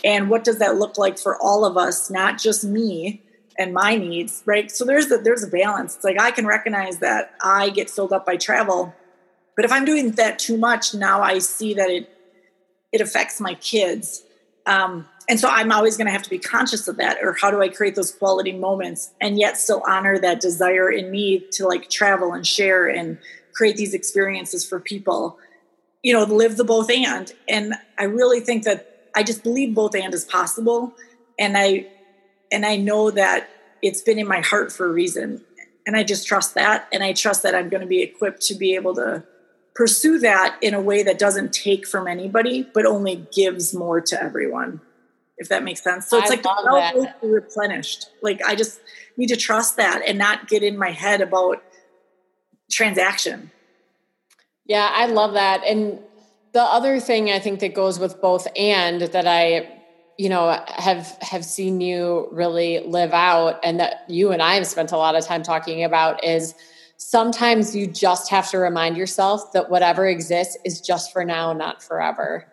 And 0.03 0.30
what 0.30 0.45
does 0.45 0.59
that 0.59 0.78
look 0.78 0.97
like 0.97 1.19
for 1.19 1.38
all 1.41 1.65
of 1.65 1.75
us, 1.75 2.09
not 2.09 2.39
just 2.39 2.63
me 2.63 3.21
and 3.57 3.73
my 3.73 3.95
needs, 3.95 4.43
right? 4.45 4.71
So 4.71 4.86
there's 4.86 5.11
a, 5.11 5.17
there's 5.17 5.43
a 5.43 5.47
balance. 5.47 5.95
It's 5.95 6.05
like 6.05 6.19
I 6.21 6.32
can 6.32 6.47
recognize 6.47 6.99
that 6.99 7.34
I 7.43 7.69
get 7.69 7.89
filled 7.89 8.13
up 8.13 8.25
by 8.25 8.38
travel, 8.38 8.95
but 9.55 9.65
if 9.65 9.71
I'm 9.71 9.84
doing 9.84 10.11
that 10.11 10.39
too 10.39 10.57
much, 10.57 10.93
now 10.93 11.21
I 11.21 11.39
see 11.39 11.73
that 11.73 11.89
it 11.89 12.09
it 12.93 13.01
affects 13.01 13.41
my 13.41 13.55
kids. 13.55 14.23
Um, 14.65 15.07
and 15.30 15.39
so 15.39 15.49
I'm 15.49 15.71
always 15.71 15.97
going 15.97 16.05
to 16.05 16.11
have 16.11 16.23
to 16.23 16.30
be 16.30 16.39
conscious 16.39 16.88
of 16.88 16.97
that. 16.97 17.17
Or 17.21 17.34
how 17.34 17.51
do 17.51 17.61
I 17.61 17.67
create 17.67 17.95
those 17.95 18.11
quality 18.11 18.53
moments 18.53 19.13
and 19.19 19.38
yet 19.38 19.57
still 19.57 19.84
honor 19.86 20.17
that 20.19 20.39
desire 20.39 20.89
in 20.89 21.11
me 21.11 21.45
to 21.53 21.67
like 21.67 21.89
travel 21.89 22.34
and 22.34 22.47
share 22.47 22.88
and 22.88 23.17
create 23.53 23.75
these 23.75 23.93
experiences 23.93 24.65
for 24.65 24.80
people? 24.80 25.38
You 26.01 26.13
know, 26.13 26.23
live 26.23 26.55
the 26.55 26.63
both 26.63 26.89
and. 26.89 27.32
And 27.49 27.73
I 27.97 28.05
really 28.05 28.39
think 28.39 28.63
that 28.63 29.09
I 29.15 29.23
just 29.23 29.43
believe 29.43 29.75
both 29.75 29.95
and 29.95 30.13
is 30.13 30.23
possible. 30.23 30.93
And 31.38 31.57
I 31.57 31.88
and 32.49 32.65
I 32.65 32.78
know 32.78 33.11
that 33.11 33.49
it's 33.82 34.01
been 34.01 34.19
in 34.19 34.28
my 34.28 34.39
heart 34.39 34.71
for 34.71 34.86
a 34.86 34.91
reason. 34.91 35.43
And 35.86 35.97
I 35.97 36.03
just 36.03 36.25
trust 36.25 36.55
that. 36.55 36.88
And 36.93 37.03
I 37.03 37.11
trust 37.11 37.43
that 37.43 37.53
I'm 37.53 37.67
going 37.67 37.82
to 37.82 37.88
be 37.88 38.01
equipped 38.01 38.41
to 38.43 38.55
be 38.55 38.75
able 38.75 38.95
to 38.95 39.23
pursue 39.75 40.19
that 40.19 40.57
in 40.61 40.73
a 40.73 40.82
way 40.82 41.03
that 41.03 41.19
doesn't 41.19 41.51
take 41.51 41.86
from 41.86 42.07
anybody, 42.07 42.65
but 42.73 42.86
only 42.86 43.28
gives 43.34 43.73
more 43.73 43.99
to 43.99 44.21
everyone 44.21 44.80
if 45.38 45.50
that 45.50 45.64
makes 45.64 45.82
sense. 45.82 46.08
So 46.08 46.18
it's 46.18 46.32
I 46.32 46.36
like 46.36 46.44
the 46.44 46.56
well 46.66 46.94
will 46.96 47.14
be 47.22 47.28
replenished. 47.28 48.10
Like 48.22 48.42
I 48.46 48.56
just 48.56 48.80
need 49.18 49.28
to 49.28 49.36
trust 49.36 49.78
that 49.78 50.02
and 50.06 50.18
not 50.18 50.48
get 50.48 50.64
in 50.64 50.78
my 50.78 50.92
head 50.92 51.22
about 51.22 51.64
transaction. 52.72 53.52
Yeah, 54.66 54.90
I 54.92 55.06
love 55.06 55.34
that. 55.34 55.64
And 55.66 56.00
the 56.54 56.62
other 56.62 57.00
thing 57.00 57.32
I 57.32 57.40
think 57.40 57.60
that 57.60 57.74
goes 57.74 58.00
with 58.00 58.20
both 58.22 58.48
and 58.58 59.02
that 59.02 59.28
I 59.28 59.74
you 60.18 60.30
know 60.30 60.60
have 60.68 61.16
have 61.22 61.46
seen 61.46 61.80
you 61.80 62.28
really 62.32 62.80
live 62.80 63.14
out 63.14 63.60
and 63.64 63.80
that 63.80 64.06
you 64.10 64.32
and 64.32 64.42
I 64.42 64.56
have 64.56 64.66
spent 64.66 64.92
a 64.92 64.98
lot 64.98 65.16
of 65.16 65.24
time 65.24 65.44
talking 65.44 65.84
about 65.84 66.24
is 66.24 66.56
sometimes 66.98 67.76
you 67.76 67.86
just 67.86 68.32
have 68.32 68.50
to 68.50 68.58
remind 68.58 68.98
yourself 68.98 69.54
that 69.54 69.70
whatever 69.70 70.08
exists 70.08 70.58
is 70.66 70.82
just 70.82 71.14
for 71.14 71.24
now 71.24 71.54
not 71.54 71.84
forever 71.84 72.48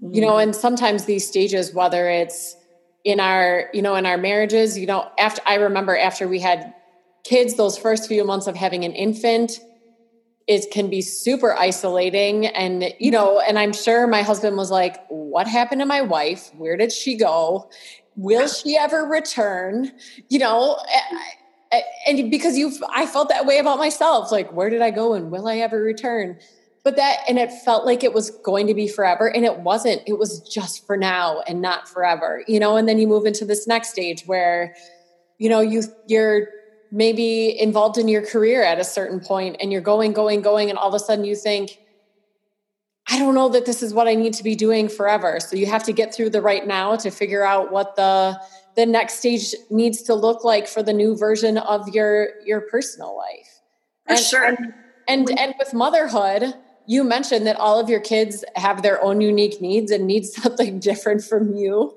you 0.00 0.20
know 0.20 0.32
mm-hmm. 0.32 0.48
and 0.48 0.56
sometimes 0.56 1.04
these 1.04 1.26
stages 1.26 1.72
whether 1.72 2.08
it's 2.08 2.56
in 3.04 3.20
our 3.20 3.68
you 3.72 3.82
know 3.82 3.94
in 3.94 4.06
our 4.06 4.18
marriages 4.18 4.78
you 4.78 4.86
know 4.86 5.10
after 5.18 5.40
i 5.46 5.54
remember 5.54 5.96
after 5.96 6.26
we 6.28 6.40
had 6.40 6.74
kids 7.24 7.54
those 7.54 7.78
first 7.78 8.08
few 8.08 8.24
months 8.24 8.46
of 8.46 8.56
having 8.56 8.84
an 8.84 8.92
infant 8.92 9.60
it 10.46 10.70
can 10.70 10.90
be 10.90 11.00
super 11.00 11.54
isolating. 11.54 12.46
And 12.46 12.92
you 12.98 13.10
know 13.10 13.36
mm-hmm. 13.38 13.48
and 13.48 13.58
i'm 13.58 13.72
sure 13.72 14.06
my 14.06 14.22
husband 14.22 14.56
was 14.56 14.70
like 14.70 14.98
what 15.08 15.46
happened 15.46 15.80
to 15.80 15.86
my 15.86 16.00
wife? 16.00 16.50
Where 16.56 16.76
did 16.76 16.92
she 16.92 17.16
go? 17.16 17.70
Will 18.16 18.46
she 18.46 18.76
ever 18.76 19.04
return? 19.04 19.92
You 20.28 20.38
know 20.40 20.78
and 22.06 22.30
because 22.30 22.56
you've, 22.56 22.80
i 22.88 23.04
felt 23.04 23.28
that 23.30 23.46
way 23.46 23.58
about 23.58 23.78
myself. 23.78 24.30
Like 24.30 24.52
where 24.52 24.70
did 24.70 24.82
i 24.82 24.90
go 24.90 25.14
and 25.14 25.30
will 25.30 25.48
i 25.48 25.56
ever 25.56 25.80
return 25.80 26.38
but 26.84 26.96
that 26.96 27.20
and 27.28 27.38
it 27.38 27.50
felt 27.50 27.86
like 27.86 28.04
it 28.04 28.12
was 28.12 28.30
going 28.30 28.66
to 28.66 28.74
be 28.74 28.86
forever 28.86 29.26
and 29.26 29.44
it 29.44 29.58
wasn't 29.60 30.00
it 30.06 30.18
was 30.18 30.40
just 30.40 30.86
for 30.86 30.96
now 30.96 31.40
and 31.48 31.60
not 31.60 31.88
forever 31.88 32.44
you 32.46 32.60
know 32.60 32.76
and 32.76 32.88
then 32.88 32.98
you 32.98 33.08
move 33.08 33.26
into 33.26 33.44
this 33.44 33.66
next 33.66 33.88
stage 33.88 34.22
where 34.26 34.74
you 35.38 35.48
know 35.48 35.60
you 35.60 35.82
you're 36.06 36.48
maybe 36.92 37.58
involved 37.58 37.98
in 37.98 38.06
your 38.06 38.24
career 38.24 38.62
at 38.62 38.78
a 38.78 38.84
certain 38.84 39.18
point 39.18 39.56
and 39.60 39.72
you're 39.72 39.80
going 39.80 40.12
going 40.12 40.42
going 40.42 40.70
and 40.70 40.78
all 40.78 40.88
of 40.88 40.94
a 40.94 40.98
sudden 40.98 41.24
you 41.24 41.34
think 41.34 41.78
I 43.10 43.18
don't 43.18 43.34
know 43.34 43.50
that 43.50 43.66
this 43.66 43.82
is 43.82 43.92
what 43.92 44.08
I 44.08 44.14
need 44.14 44.32
to 44.34 44.42
be 44.42 44.54
doing 44.54 44.88
forever. 44.88 45.38
So 45.38 45.56
you 45.56 45.66
have 45.66 45.82
to 45.84 45.92
get 45.92 46.14
through 46.14 46.30
the 46.30 46.40
right 46.40 46.66
now 46.66 46.96
to 46.96 47.10
figure 47.10 47.44
out 47.44 47.70
what 47.70 47.96
the 47.96 48.40
the 48.76 48.86
next 48.86 49.18
stage 49.18 49.54
needs 49.70 50.02
to 50.02 50.14
look 50.14 50.42
like 50.42 50.66
for 50.66 50.82
the 50.82 50.92
new 50.92 51.16
version 51.16 51.58
of 51.58 51.86
your 51.90 52.30
your 52.46 52.62
personal 52.62 53.14
life. 53.16 53.60
For 54.06 54.12
and, 54.12 54.18
sure. 54.20 54.44
And, 54.44 54.74
and 55.06 55.38
and 55.38 55.54
with 55.58 55.74
motherhood, 55.74 56.54
you 56.86 57.04
mentioned 57.04 57.46
that 57.46 57.56
all 57.56 57.78
of 57.78 57.88
your 57.88 58.00
kids 58.00 58.44
have 58.56 58.82
their 58.82 59.02
own 59.02 59.20
unique 59.20 59.60
needs 59.60 59.90
and 59.90 60.06
need 60.06 60.24
something 60.42 60.78
different 60.80 61.22
from 61.24 61.54
you. 61.54 61.96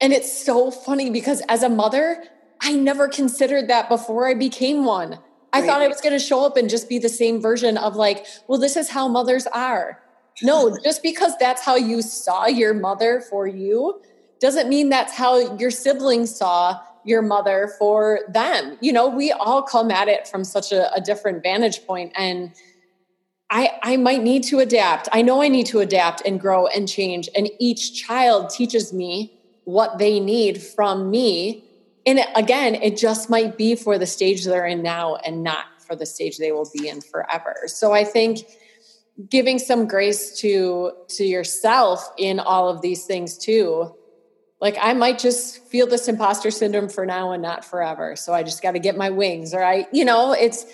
And 0.00 0.12
it's 0.12 0.44
so 0.44 0.70
funny 0.70 1.10
because 1.10 1.42
as 1.48 1.62
a 1.62 1.68
mother, 1.68 2.24
I 2.60 2.72
never 2.72 3.08
considered 3.08 3.68
that 3.68 3.88
before 3.88 4.26
I 4.26 4.34
became 4.34 4.84
one. 4.84 5.18
I 5.52 5.60
right. 5.60 5.66
thought 5.66 5.82
I 5.82 5.88
was 5.88 6.00
going 6.00 6.12
to 6.12 6.18
show 6.18 6.44
up 6.44 6.56
and 6.56 6.68
just 6.68 6.88
be 6.88 6.98
the 6.98 7.08
same 7.08 7.40
version 7.40 7.78
of 7.78 7.94
like, 7.94 8.26
well, 8.48 8.58
this 8.58 8.76
is 8.76 8.90
how 8.90 9.06
mothers 9.06 9.46
are. 9.48 10.00
No, 10.42 10.76
just 10.84 11.02
because 11.02 11.32
that's 11.38 11.62
how 11.62 11.76
you 11.76 12.02
saw 12.02 12.46
your 12.46 12.74
mother 12.74 13.20
for 13.20 13.46
you 13.46 14.00
doesn't 14.40 14.68
mean 14.68 14.88
that's 14.88 15.14
how 15.14 15.56
your 15.56 15.70
siblings 15.70 16.34
saw 16.34 16.80
your 17.04 17.22
mother 17.22 17.70
for 17.78 18.20
them. 18.28 18.76
You 18.80 18.92
know, 18.92 19.08
we 19.08 19.30
all 19.30 19.62
come 19.62 19.90
at 19.90 20.08
it 20.08 20.26
from 20.26 20.42
such 20.42 20.72
a, 20.72 20.92
a 20.92 21.00
different 21.00 21.42
vantage 21.42 21.86
point 21.86 22.12
and 22.16 22.52
I, 23.54 23.78
I 23.84 23.96
might 23.96 24.20
need 24.20 24.42
to 24.44 24.58
adapt. 24.58 25.08
I 25.12 25.22
know 25.22 25.40
I 25.40 25.46
need 25.46 25.66
to 25.66 25.78
adapt 25.78 26.22
and 26.26 26.40
grow 26.40 26.66
and 26.66 26.88
change. 26.88 27.28
And 27.36 27.48
each 27.60 28.02
child 28.02 28.50
teaches 28.50 28.92
me 28.92 29.32
what 29.62 29.98
they 29.98 30.18
need 30.18 30.60
from 30.60 31.08
me. 31.08 31.64
And 32.04 32.18
again, 32.34 32.74
it 32.74 32.96
just 32.96 33.30
might 33.30 33.56
be 33.56 33.76
for 33.76 33.96
the 33.96 34.06
stage 34.06 34.44
they're 34.44 34.66
in 34.66 34.82
now 34.82 35.14
and 35.24 35.44
not 35.44 35.66
for 35.86 35.94
the 35.94 36.04
stage 36.04 36.36
they 36.36 36.50
will 36.50 36.68
be 36.76 36.88
in 36.88 37.00
forever. 37.00 37.54
So 37.66 37.92
I 37.92 38.02
think 38.02 38.40
giving 39.30 39.60
some 39.60 39.86
grace 39.86 40.36
to 40.40 40.90
to 41.10 41.24
yourself 41.24 42.10
in 42.18 42.40
all 42.40 42.68
of 42.68 42.82
these 42.82 43.04
things 43.06 43.38
too 43.38 43.94
like 44.60 44.76
i 44.82 44.92
might 44.92 45.20
just 45.20 45.64
feel 45.68 45.86
this 45.86 46.08
imposter 46.08 46.50
syndrome 46.50 46.88
for 46.88 47.06
now 47.06 47.30
and 47.30 47.40
not 47.40 47.64
forever 47.64 48.16
so 48.16 48.34
i 48.34 48.42
just 48.42 48.60
got 48.60 48.72
to 48.72 48.80
get 48.80 48.96
my 48.96 49.10
wings 49.10 49.54
or 49.54 49.62
i 49.62 49.86
you 49.92 50.04
know 50.04 50.32
it's 50.32 50.66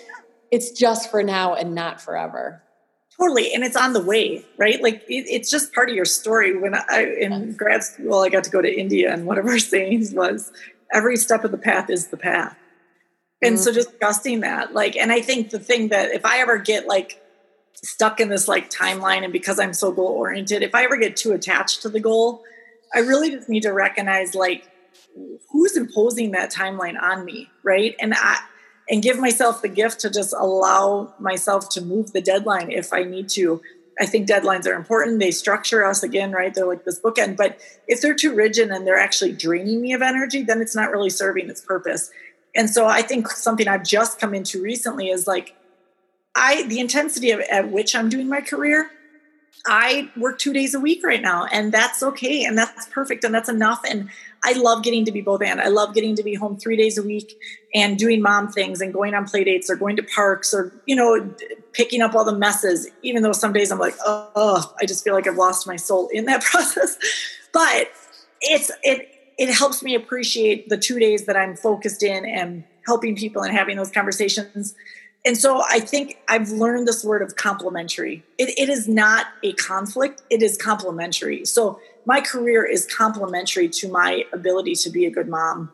it's 0.49 0.71
just 0.71 1.11
for 1.11 1.21
now 1.21 1.53
and 1.53 1.75
not 1.75 2.01
forever 2.01 2.63
totally 3.21 3.53
and 3.53 3.63
it's 3.63 3.75
on 3.75 3.93
the 3.93 4.01
way 4.01 4.43
right? 4.57 4.81
Like 4.81 5.03
it, 5.07 5.25
it's 5.27 5.49
just 5.49 5.73
part 5.73 5.89
of 5.89 5.95
your 5.95 6.05
story. 6.05 6.57
When 6.57 6.75
i 6.75 7.15
in 7.19 7.53
grad 7.53 7.83
school 7.83 8.15
i 8.19 8.29
got 8.29 8.43
to 8.43 8.49
go 8.49 8.61
to 8.61 8.71
india 8.71 9.13
and 9.13 9.25
one 9.25 9.37
of 9.37 9.45
our 9.45 9.59
sayings 9.73 10.13
was 10.13 10.51
every 10.93 11.17
step 11.17 11.43
of 11.43 11.51
the 11.51 11.57
path 11.57 11.89
is 11.89 12.07
the 12.07 12.17
path. 12.17 12.57
And 13.41 13.55
mm-hmm. 13.55 13.63
so 13.63 13.71
just 13.71 13.99
trusting 13.99 14.41
that 14.41 14.73
like 14.73 14.95
and 14.95 15.11
i 15.11 15.21
think 15.21 15.49
the 15.49 15.59
thing 15.59 15.89
that 15.89 16.11
if 16.11 16.25
i 16.25 16.39
ever 16.39 16.57
get 16.57 16.87
like 16.87 17.21
stuck 17.73 18.19
in 18.19 18.29
this 18.29 18.47
like 18.47 18.69
timeline 18.69 19.23
and 19.23 19.33
because 19.33 19.59
i'm 19.59 19.73
so 19.73 19.91
goal 19.91 20.07
oriented 20.07 20.61
if 20.61 20.75
i 20.75 20.83
ever 20.83 20.97
get 20.97 21.17
too 21.17 21.31
attached 21.31 21.81
to 21.81 21.89
the 21.89 21.99
goal 21.99 22.43
i 22.93 22.99
really 22.99 23.31
just 23.31 23.49
need 23.49 23.63
to 23.63 23.71
recognize 23.71 24.35
like 24.35 24.69
who's 25.49 25.75
imposing 25.75 26.31
that 26.31 26.51
timeline 26.51 27.01
on 27.01 27.25
me 27.25 27.49
right? 27.63 27.95
And 27.99 28.13
i 28.15 28.39
and 28.91 29.01
give 29.01 29.17
myself 29.17 29.61
the 29.61 29.69
gift 29.69 30.01
to 30.01 30.09
just 30.09 30.33
allow 30.37 31.13
myself 31.17 31.69
to 31.69 31.81
move 31.81 32.11
the 32.11 32.21
deadline 32.21 32.69
if 32.69 32.91
I 32.91 33.03
need 33.03 33.29
to. 33.29 33.61
I 33.99 34.05
think 34.05 34.27
deadlines 34.27 34.67
are 34.67 34.73
important. 34.73 35.19
They 35.19 35.31
structure 35.31 35.85
us 35.85 36.03
again, 36.03 36.33
right? 36.33 36.53
They're 36.53 36.67
like 36.67 36.83
this 36.83 36.99
bookend. 36.99 37.37
But 37.37 37.57
if 37.87 38.01
they're 38.01 38.15
too 38.15 38.35
rigid 38.35 38.69
and 38.69 38.85
they're 38.85 38.99
actually 38.99 39.31
draining 39.31 39.81
me 39.81 39.93
of 39.93 40.01
energy, 40.01 40.43
then 40.43 40.61
it's 40.61 40.75
not 40.75 40.91
really 40.91 41.09
serving 41.09 41.49
its 41.49 41.61
purpose. 41.61 42.11
And 42.53 42.69
so 42.69 42.85
I 42.85 43.01
think 43.01 43.29
something 43.29 43.67
I've 43.67 43.85
just 43.85 44.19
come 44.19 44.33
into 44.33 44.61
recently 44.61 45.09
is 45.09 45.25
like 45.25 45.55
I 46.35 46.63
the 46.63 46.79
intensity 46.79 47.31
of 47.31 47.39
at 47.41 47.71
which 47.71 47.95
I'm 47.95 48.09
doing 48.09 48.27
my 48.27 48.41
career. 48.41 48.91
I 49.65 50.09
work 50.17 50.39
two 50.39 50.53
days 50.53 50.73
a 50.73 50.79
week 50.79 51.03
right 51.03 51.21
now, 51.21 51.45
and 51.51 51.71
that's 51.71 52.01
okay, 52.01 52.43
and 52.43 52.57
that's 52.57 52.87
perfect, 52.87 53.23
and 53.23 53.33
that's 53.33 53.49
enough. 53.49 53.81
And 53.87 54.09
I 54.43 54.53
love 54.53 54.83
getting 54.83 55.05
to 55.05 55.11
be 55.11 55.21
both 55.21 55.41
and. 55.41 55.61
I 55.61 55.67
love 55.67 55.93
getting 55.93 56.15
to 56.15 56.23
be 56.23 56.33
home 56.33 56.57
three 56.57 56.75
days 56.75 56.97
a 56.97 57.03
week 57.03 57.37
and 57.75 57.97
doing 57.97 58.21
mom 58.21 58.51
things 58.51 58.81
and 58.81 58.91
going 58.91 59.13
on 59.13 59.25
play 59.25 59.43
dates 59.43 59.69
or 59.69 59.75
going 59.75 59.95
to 59.97 60.03
parks 60.03 60.53
or, 60.53 60.73
you 60.87 60.95
know, 60.95 61.33
picking 61.73 62.01
up 62.01 62.15
all 62.15 62.23
the 62.23 62.35
messes, 62.35 62.89
even 63.03 63.21
though 63.21 63.33
some 63.33 63.53
days 63.53 63.71
I'm 63.71 63.77
like, 63.77 63.93
oh, 64.03 64.73
I 64.81 64.85
just 64.85 65.03
feel 65.03 65.13
like 65.13 65.27
I've 65.27 65.37
lost 65.37 65.67
my 65.67 65.75
soul 65.75 66.09
in 66.11 66.25
that 66.25 66.41
process. 66.43 66.97
But 67.53 67.91
it's, 68.41 68.71
it, 68.81 69.09
it 69.37 69.53
helps 69.53 69.83
me 69.83 69.93
appreciate 69.93 70.69
the 70.69 70.77
two 70.77 70.97
days 70.99 71.25
that 71.27 71.37
I'm 71.37 71.55
focused 71.55 72.01
in 72.01 72.25
and 72.25 72.63
helping 72.87 73.15
people 73.15 73.43
and 73.43 73.55
having 73.55 73.77
those 73.77 73.91
conversations. 73.91 74.73
And 75.23 75.37
so 75.37 75.61
I 75.69 75.79
think 75.79 76.17
I've 76.27 76.49
learned 76.49 76.87
this 76.87 77.03
word 77.03 77.21
of 77.21 77.35
complementary. 77.35 78.23
It, 78.39 78.57
it 78.57 78.69
is 78.69 78.87
not 78.87 79.27
a 79.43 79.53
conflict, 79.53 80.23
it 80.29 80.41
is 80.41 80.57
complementary. 80.57 81.45
So 81.45 81.79
my 82.05 82.21
career 82.21 82.65
is 82.65 82.87
complementary 82.87 83.69
to 83.69 83.87
my 83.87 84.25
ability 84.33 84.75
to 84.75 84.89
be 84.89 85.05
a 85.05 85.11
good 85.11 85.27
mom 85.27 85.71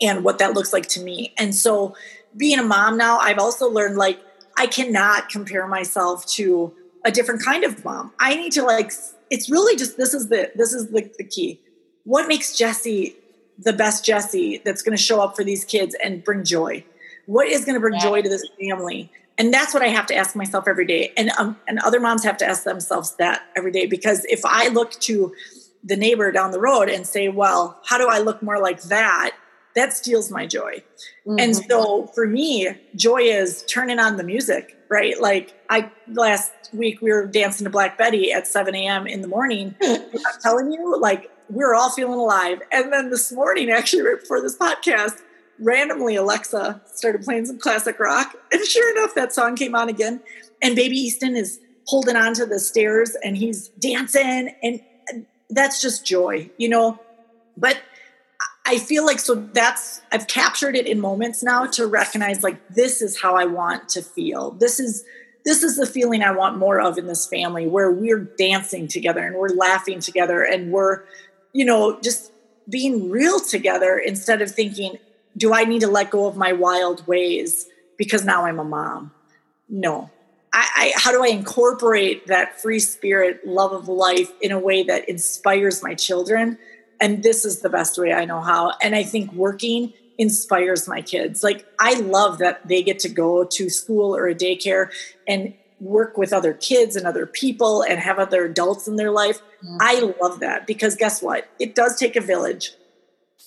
and 0.00 0.24
what 0.24 0.38
that 0.38 0.54
looks 0.54 0.72
like 0.72 0.88
to 0.88 1.00
me. 1.00 1.34
And 1.38 1.54
so 1.54 1.94
being 2.36 2.58
a 2.58 2.62
mom 2.62 2.96
now, 2.96 3.18
I've 3.18 3.38
also 3.38 3.68
learned 3.68 3.96
like 3.96 4.18
I 4.56 4.66
cannot 4.66 5.28
compare 5.28 5.66
myself 5.66 6.26
to 6.32 6.74
a 7.04 7.10
different 7.10 7.44
kind 7.44 7.64
of 7.64 7.84
mom. 7.84 8.12
I 8.18 8.34
need 8.34 8.52
to 8.52 8.62
like 8.62 8.92
it's 9.30 9.50
really 9.50 9.76
just 9.76 9.96
this 9.96 10.14
is 10.14 10.28
the 10.28 10.50
this 10.54 10.72
is 10.72 10.88
the, 10.90 11.10
the 11.18 11.24
key. 11.24 11.60
What 12.04 12.26
makes 12.26 12.56
Jessie 12.56 13.16
the 13.58 13.72
best 13.72 14.04
Jessie 14.04 14.62
that's 14.64 14.82
going 14.82 14.96
to 14.96 15.02
show 15.02 15.20
up 15.20 15.36
for 15.36 15.44
these 15.44 15.64
kids 15.64 15.94
and 16.02 16.24
bring 16.24 16.44
joy? 16.44 16.84
What 17.28 17.46
is 17.46 17.66
going 17.66 17.74
to 17.74 17.80
bring 17.80 17.94
yeah. 17.94 18.00
joy 18.00 18.22
to 18.22 18.28
this 18.28 18.48
family? 18.58 19.12
And 19.36 19.52
that's 19.52 19.74
what 19.74 19.82
I 19.82 19.88
have 19.88 20.06
to 20.06 20.14
ask 20.14 20.34
myself 20.34 20.66
every 20.66 20.86
day. 20.86 21.12
And 21.14 21.30
um, 21.38 21.58
and 21.68 21.78
other 21.80 22.00
moms 22.00 22.24
have 22.24 22.38
to 22.38 22.46
ask 22.46 22.64
themselves 22.64 23.16
that 23.16 23.42
every 23.54 23.70
day 23.70 23.84
because 23.84 24.24
if 24.24 24.40
I 24.46 24.68
look 24.68 24.92
to 24.92 25.34
the 25.84 25.94
neighbor 25.94 26.32
down 26.32 26.52
the 26.52 26.60
road 26.60 26.88
and 26.88 27.06
say, 27.06 27.28
"Well, 27.28 27.78
how 27.84 27.98
do 27.98 28.08
I 28.08 28.18
look 28.18 28.42
more 28.42 28.58
like 28.58 28.82
that?" 28.84 29.32
that 29.74 29.92
steals 29.92 30.30
my 30.30 30.46
joy. 30.46 30.82
Mm-hmm. 31.26 31.38
And 31.38 31.56
so 31.56 32.06
for 32.14 32.26
me, 32.26 32.68
joy 32.96 33.18
is 33.18 33.62
turning 33.68 34.00
on 34.00 34.16
the 34.16 34.24
music, 34.24 34.76
right? 34.88 35.20
Like 35.20 35.54
I 35.70 35.90
last 36.08 36.52
week 36.72 37.00
we 37.00 37.12
were 37.12 37.26
dancing 37.26 37.64
to 37.64 37.70
Black 37.70 37.98
Betty 37.98 38.32
at 38.32 38.46
7 38.46 38.74
a.m. 38.74 39.06
in 39.06 39.20
the 39.20 39.28
morning. 39.28 39.76
I'm 39.82 40.40
telling 40.42 40.72
you, 40.72 40.98
like 40.98 41.30
we 41.48 41.62
are 41.62 41.74
all 41.74 41.90
feeling 41.90 42.18
alive. 42.18 42.60
And 42.72 42.92
then 42.92 43.10
this 43.10 43.30
morning, 43.30 43.70
actually, 43.70 44.02
right 44.02 44.18
before 44.18 44.40
this 44.40 44.56
podcast, 44.56 45.20
randomly 45.60 46.16
Alexa 46.16 46.80
started 46.94 47.22
playing 47.22 47.46
some 47.46 47.58
classic 47.58 47.98
rock. 47.98 48.34
And 48.52 48.64
sure 48.64 48.90
enough, 48.96 49.14
that 49.14 49.32
song 49.32 49.56
came 49.56 49.74
on 49.74 49.88
again. 49.88 50.20
And 50.62 50.76
baby 50.76 50.96
Easton 50.96 51.36
is 51.36 51.60
holding 51.86 52.16
on 52.16 52.34
to 52.34 52.46
the 52.46 52.58
stairs 52.58 53.16
and 53.22 53.36
he's 53.36 53.68
dancing. 53.68 54.54
And 54.62 54.80
that's 55.50 55.80
just 55.80 56.06
joy, 56.06 56.50
you 56.58 56.68
know? 56.68 56.98
But 57.56 57.78
I 58.68 58.78
feel 58.78 59.06
like 59.06 59.18
so 59.18 59.34
that's 59.34 60.02
I've 60.12 60.26
captured 60.26 60.76
it 60.76 60.86
in 60.86 61.00
moments 61.00 61.42
now 61.42 61.64
to 61.66 61.86
recognize 61.86 62.42
like 62.42 62.68
this 62.68 63.00
is 63.00 63.18
how 63.20 63.34
I 63.34 63.46
want 63.46 63.88
to 63.90 64.02
feel. 64.02 64.50
This 64.50 64.78
is 64.78 65.04
this 65.46 65.62
is 65.62 65.78
the 65.78 65.86
feeling 65.86 66.22
I 66.22 66.32
want 66.32 66.58
more 66.58 66.78
of 66.78 66.98
in 66.98 67.06
this 67.06 67.26
family 67.26 67.66
where 67.66 67.90
we're 67.90 68.24
dancing 68.36 68.86
together 68.86 69.24
and 69.24 69.36
we're 69.36 69.48
laughing 69.48 70.00
together 70.00 70.42
and 70.42 70.70
we're 70.70 71.04
you 71.54 71.64
know 71.64 71.98
just 72.02 72.30
being 72.68 73.08
real 73.08 73.40
together 73.40 73.96
instead 73.96 74.42
of 74.42 74.50
thinking 74.50 74.98
do 75.38 75.54
I 75.54 75.64
need 75.64 75.80
to 75.80 75.88
let 75.88 76.10
go 76.10 76.26
of 76.26 76.36
my 76.36 76.52
wild 76.52 77.06
ways 77.06 77.66
because 77.96 78.24
now 78.24 78.44
I'm 78.44 78.58
a 78.58 78.64
mom? 78.64 79.12
No. 79.68 80.10
I, 80.52 80.68
I, 80.76 80.92
how 80.96 81.12
do 81.12 81.22
I 81.22 81.28
incorporate 81.28 82.26
that 82.26 82.60
free 82.60 82.80
spirit, 82.80 83.46
love 83.46 83.72
of 83.72 83.88
life 83.88 84.32
in 84.40 84.50
a 84.50 84.58
way 84.58 84.82
that 84.84 85.08
inspires 85.08 85.82
my 85.82 85.94
children 85.94 86.58
and 87.00 87.22
this 87.22 87.44
is 87.44 87.60
the 87.60 87.68
best 87.68 87.98
way 87.98 88.12
I 88.12 88.24
know 88.24 88.40
how. 88.40 88.72
And 88.82 88.94
I 88.94 89.02
think 89.02 89.32
working 89.32 89.92
inspires 90.16 90.88
my 90.88 91.00
kids. 91.00 91.42
Like 91.42 91.66
I 91.78 92.00
love 92.00 92.38
that 92.38 92.66
they 92.66 92.82
get 92.82 92.98
to 93.00 93.08
go 93.08 93.44
to 93.44 93.70
school 93.70 94.16
or 94.16 94.26
a 94.26 94.34
daycare 94.34 94.90
and 95.26 95.54
work 95.80 96.18
with 96.18 96.32
other 96.32 96.54
kids 96.54 96.96
and 96.96 97.06
other 97.06 97.24
people 97.24 97.82
and 97.82 98.00
have 98.00 98.18
other 98.18 98.44
adults 98.44 98.88
in 98.88 98.96
their 98.96 99.12
life. 99.12 99.40
Mm-hmm. 99.64 99.76
I 99.80 100.12
love 100.20 100.40
that 100.40 100.66
because 100.66 100.96
guess 100.96 101.22
what? 101.22 101.48
It 101.60 101.76
does 101.76 101.96
take 101.96 102.16
a 102.16 102.20
village 102.20 102.72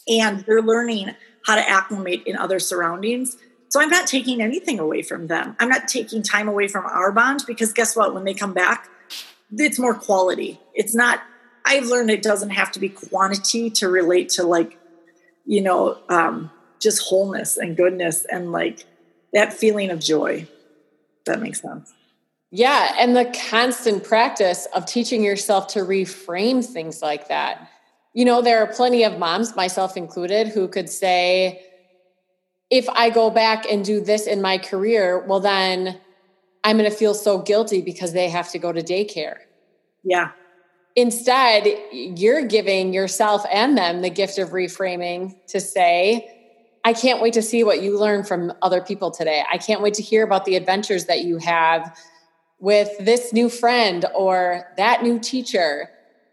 and 0.08 0.40
they're 0.46 0.62
learning 0.62 1.14
how 1.46 1.56
to 1.56 1.70
acclimate 1.70 2.24
in 2.26 2.38
other 2.38 2.60
surroundings. 2.60 3.38
So 3.70 3.80
I'm 3.82 3.90
not 3.90 4.08
taking 4.08 4.42
anything 4.42 4.80
away 4.80 5.02
from 5.02 5.28
them. 5.28 5.56
I'm 5.60 5.70
not 5.70 5.88
taking 5.88 6.24
time 6.24 6.48
away 6.48 6.68
from 6.68 6.86
our 6.86 7.12
bond 7.12 7.44
because 7.48 7.72
guess 7.72 7.96
what? 7.96 8.14
When 8.14 8.26
they 8.26 8.34
come 8.34 8.54
back, 8.54 8.90
it's 9.52 9.80
more 9.80 9.94
quality. 9.94 10.60
It's 10.74 10.94
not 10.94 11.22
I've 11.66 11.86
learned 11.86 12.10
it 12.10 12.24
doesn't 12.24 12.50
have 12.52 12.72
to 12.74 12.80
be 12.80 12.90
quantity 12.90 13.70
to 13.72 13.88
relate 13.88 14.30
to 14.30 14.44
like, 14.44 14.78
you 15.46 15.62
know, 15.62 15.98
um, 16.10 16.52
just 16.80 17.04
wholeness 17.04 17.58
and 17.58 17.78
goodness 17.78 18.26
and 18.26 18.52
like 18.52 18.86
that 19.34 19.54
feeling 19.54 19.90
of 19.92 20.00
joy. 20.00 20.48
That 21.26 21.42
makes 21.42 21.62
sense. 21.62 21.94
Yeah. 22.50 22.96
And 23.00 23.16
the 23.16 23.34
constant 23.50 24.04
practice 24.04 24.68
of 24.76 24.86
teaching 24.86 25.24
yourself 25.24 25.68
to 25.70 25.80
reframe 25.80 26.66
things 26.66 27.02
like 27.02 27.28
that. 27.30 27.70
You 28.14 28.26
know, 28.26 28.42
there 28.42 28.62
are 28.62 28.68
plenty 28.68 29.04
of 29.04 29.18
moms, 29.18 29.56
myself 29.56 29.96
included, 29.96 30.50
who 30.50 30.68
could 30.68 30.90
say, 30.90 31.66
if 32.70 32.88
I 32.90 33.10
go 33.10 33.30
back 33.30 33.66
and 33.70 33.84
do 33.84 34.02
this 34.02 34.28
in 34.28 34.42
my 34.42 34.58
career, 34.58 35.26
well, 35.26 35.40
then 35.40 36.00
I'm 36.64 36.78
going 36.78 36.90
to 36.90 36.96
feel 36.96 37.14
so 37.14 37.40
guilty 37.40 37.82
because 37.82 38.14
they 38.14 38.30
have 38.30 38.50
to 38.52 38.60
go 38.60 38.72
to 38.72 38.82
daycare. 38.82 39.38
Yeah. 40.04 40.32
Instead, 40.96 41.68
you're 41.92 42.46
giving 42.46 42.94
yourself 42.94 43.46
and 43.52 43.78
them 43.78 44.02
the 44.02 44.10
gift 44.10 44.38
of 44.38 44.50
reframing 44.50 45.36
to 45.48 45.60
say, 45.60 46.38
I 46.84 46.94
can't 46.94 47.22
wait 47.22 47.34
to 47.34 47.42
see 47.42 47.64
what 47.64 47.82
you 47.82 47.98
learn 47.98 48.24
from 48.24 48.52
other 48.62 48.82
people 48.82 49.12
today. 49.12 49.44
I 49.52 49.58
can't 49.58 49.82
wait 49.82 49.94
to 49.96 50.02
hear 50.02 50.24
about 50.24 50.46
the 50.46 50.56
adventures 50.56 51.06
that 51.06 51.24
you 51.24 51.38
have 51.38 51.98
with 52.60 52.90
this 53.00 53.32
new 53.32 53.50
friend 53.50 54.06
or 54.16 54.66
that 54.78 55.04
new 55.04 55.20
teacher. 55.20 55.90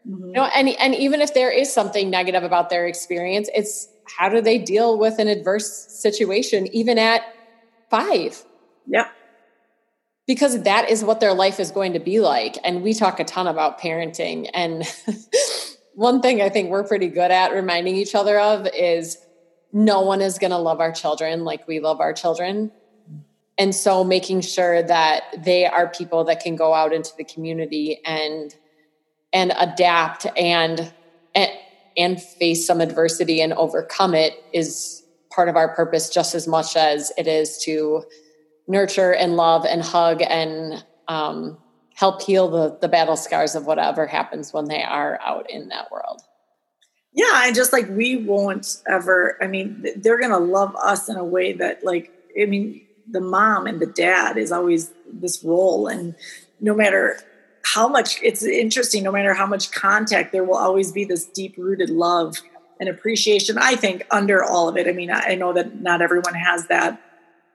Mm-hmm. 0.08 0.26
You 0.26 0.32
know, 0.32 0.44
and 0.44 0.68
and 0.68 0.94
even 0.94 1.20
if 1.20 1.34
there 1.34 1.50
is 1.50 1.72
something 1.72 2.08
negative 2.10 2.42
about 2.42 2.70
their 2.70 2.86
experience, 2.86 3.50
it's 3.54 3.88
how 4.16 4.28
do 4.28 4.40
they 4.40 4.58
deal 4.58 4.98
with 4.98 5.18
an 5.18 5.28
adverse 5.28 5.70
situation 5.70 6.66
even 6.74 6.98
at 6.98 7.22
5? 7.90 8.44
Yeah. 8.86 9.08
because 10.28 10.62
that 10.62 10.90
is 10.90 11.02
what 11.02 11.20
their 11.20 11.32
life 11.34 11.58
is 11.58 11.70
going 11.70 11.94
to 11.94 11.98
be 11.98 12.20
like. 12.20 12.58
And 12.62 12.82
we 12.82 12.94
talk 12.94 13.18
a 13.18 13.24
ton 13.24 13.46
about 13.46 13.80
parenting. 13.80 14.48
And 14.54 14.84
one 15.94 16.20
thing 16.20 16.42
I 16.42 16.50
think 16.50 16.70
we're 16.70 16.84
pretty 16.84 17.08
good 17.08 17.30
at 17.30 17.52
reminding 17.52 17.96
each 17.96 18.14
other 18.14 18.38
of 18.38 18.68
is 18.74 19.18
no 19.72 20.02
one 20.02 20.20
is 20.20 20.38
going 20.38 20.50
to 20.50 20.58
love 20.58 20.80
our 20.80 20.92
children 20.92 21.44
like 21.44 21.66
we 21.66 21.80
love 21.80 22.00
our 22.00 22.12
children. 22.12 22.70
And 23.56 23.74
so 23.74 24.04
making 24.04 24.42
sure 24.42 24.82
that 24.82 25.24
they 25.36 25.66
are 25.66 25.88
people 25.88 26.24
that 26.24 26.40
can 26.42 26.56
go 26.56 26.74
out 26.74 26.92
into 26.92 27.10
the 27.16 27.24
community 27.24 28.00
and 28.04 28.54
and 29.32 29.52
adapt 29.58 30.26
and 30.36 30.92
and, 31.34 31.50
and 31.96 32.22
face 32.22 32.66
some 32.66 32.80
adversity 32.80 33.40
and 33.40 33.52
overcome 33.54 34.14
it 34.14 34.34
is 34.52 35.02
part 35.34 35.48
of 35.48 35.56
our 35.56 35.74
purpose 35.74 36.10
just 36.10 36.34
as 36.34 36.48
much 36.48 36.76
as 36.76 37.12
it 37.18 37.26
is 37.26 37.58
to 37.58 38.02
nurture 38.66 39.12
and 39.14 39.36
love 39.36 39.64
and 39.64 39.82
hug 39.82 40.22
and 40.22 40.84
um, 41.08 41.58
help 41.94 42.22
heal 42.22 42.48
the 42.48 42.78
the 42.80 42.88
battle 42.88 43.16
scars 43.16 43.54
of 43.54 43.66
whatever 43.66 44.06
happens 44.06 44.52
when 44.52 44.66
they 44.66 44.82
are 44.82 45.18
out 45.24 45.50
in 45.50 45.68
that 45.68 45.90
world. 45.90 46.22
Yeah 47.12 47.46
and 47.46 47.54
just 47.54 47.72
like 47.72 47.88
we 47.88 48.16
won't 48.16 48.76
ever 48.86 49.36
i 49.42 49.46
mean 49.46 49.84
they're 49.96 50.20
gonna 50.20 50.38
love 50.38 50.76
us 50.76 51.08
in 51.08 51.16
a 51.16 51.24
way 51.24 51.52
that 51.54 51.84
like 51.84 52.12
i 52.40 52.44
mean 52.44 52.82
the 53.10 53.20
mom 53.20 53.66
and 53.66 53.80
the 53.80 53.86
dad 53.86 54.36
is 54.36 54.52
always 54.52 54.92
this 55.10 55.42
role 55.42 55.88
and 55.88 56.14
no 56.60 56.74
matter 56.74 57.18
how 57.74 57.88
much 57.88 58.18
it's 58.22 58.42
interesting 58.42 59.02
no 59.02 59.12
matter 59.12 59.34
how 59.34 59.46
much 59.46 59.70
contact 59.72 60.32
there 60.32 60.44
will 60.44 60.56
always 60.56 60.92
be 60.92 61.04
this 61.04 61.24
deep 61.26 61.54
rooted 61.58 61.90
love 61.90 62.36
and 62.80 62.88
appreciation 62.88 63.58
i 63.58 63.74
think 63.74 64.06
under 64.10 64.44
all 64.44 64.68
of 64.68 64.76
it 64.76 64.86
i 64.86 64.92
mean 64.92 65.10
i 65.10 65.34
know 65.34 65.52
that 65.52 65.80
not 65.80 66.00
everyone 66.00 66.34
has 66.34 66.66
that 66.68 67.00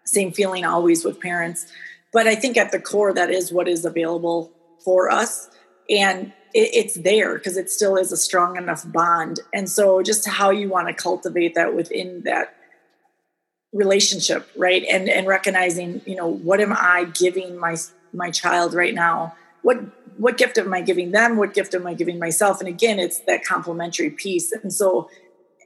same 0.05 0.31
feeling 0.31 0.65
always 0.65 1.05
with 1.05 1.19
parents. 1.19 1.65
But 2.11 2.27
I 2.27 2.35
think 2.35 2.57
at 2.57 2.71
the 2.71 2.79
core, 2.79 3.13
that 3.13 3.29
is 3.29 3.51
what 3.51 3.67
is 3.67 3.85
available 3.85 4.51
for 4.83 5.09
us. 5.09 5.49
And 5.89 6.33
it, 6.53 6.69
it's 6.73 6.95
there 6.95 7.35
because 7.35 7.57
it 7.57 7.69
still 7.69 7.95
is 7.95 8.11
a 8.11 8.17
strong 8.17 8.57
enough 8.57 8.83
bond. 8.91 9.39
And 9.53 9.69
so 9.69 10.01
just 10.01 10.27
how 10.27 10.51
you 10.51 10.69
want 10.69 10.87
to 10.87 10.93
cultivate 10.93 11.55
that 11.55 11.75
within 11.75 12.23
that 12.25 12.55
relationship, 13.73 14.47
right? 14.55 14.83
And 14.83 15.09
and 15.09 15.25
recognizing, 15.25 16.01
you 16.05 16.15
know, 16.15 16.27
what 16.27 16.61
am 16.61 16.73
I 16.73 17.05
giving 17.05 17.57
my 17.57 17.75
my 18.13 18.29
child 18.29 18.75
right 18.75 18.93
now? 18.93 19.35
What 19.63 20.02
what 20.17 20.37
gift 20.37 20.57
am 20.57 20.73
I 20.73 20.81
giving 20.81 21.11
them? 21.11 21.37
What 21.37 21.53
gift 21.53 21.73
am 21.73 21.87
I 21.87 21.93
giving 21.93 22.19
myself? 22.19 22.59
And 22.59 22.67
again, 22.67 22.99
it's 22.99 23.19
that 23.21 23.43
complementary 23.43 24.09
piece. 24.09 24.51
And 24.51 24.73
so 24.73 25.09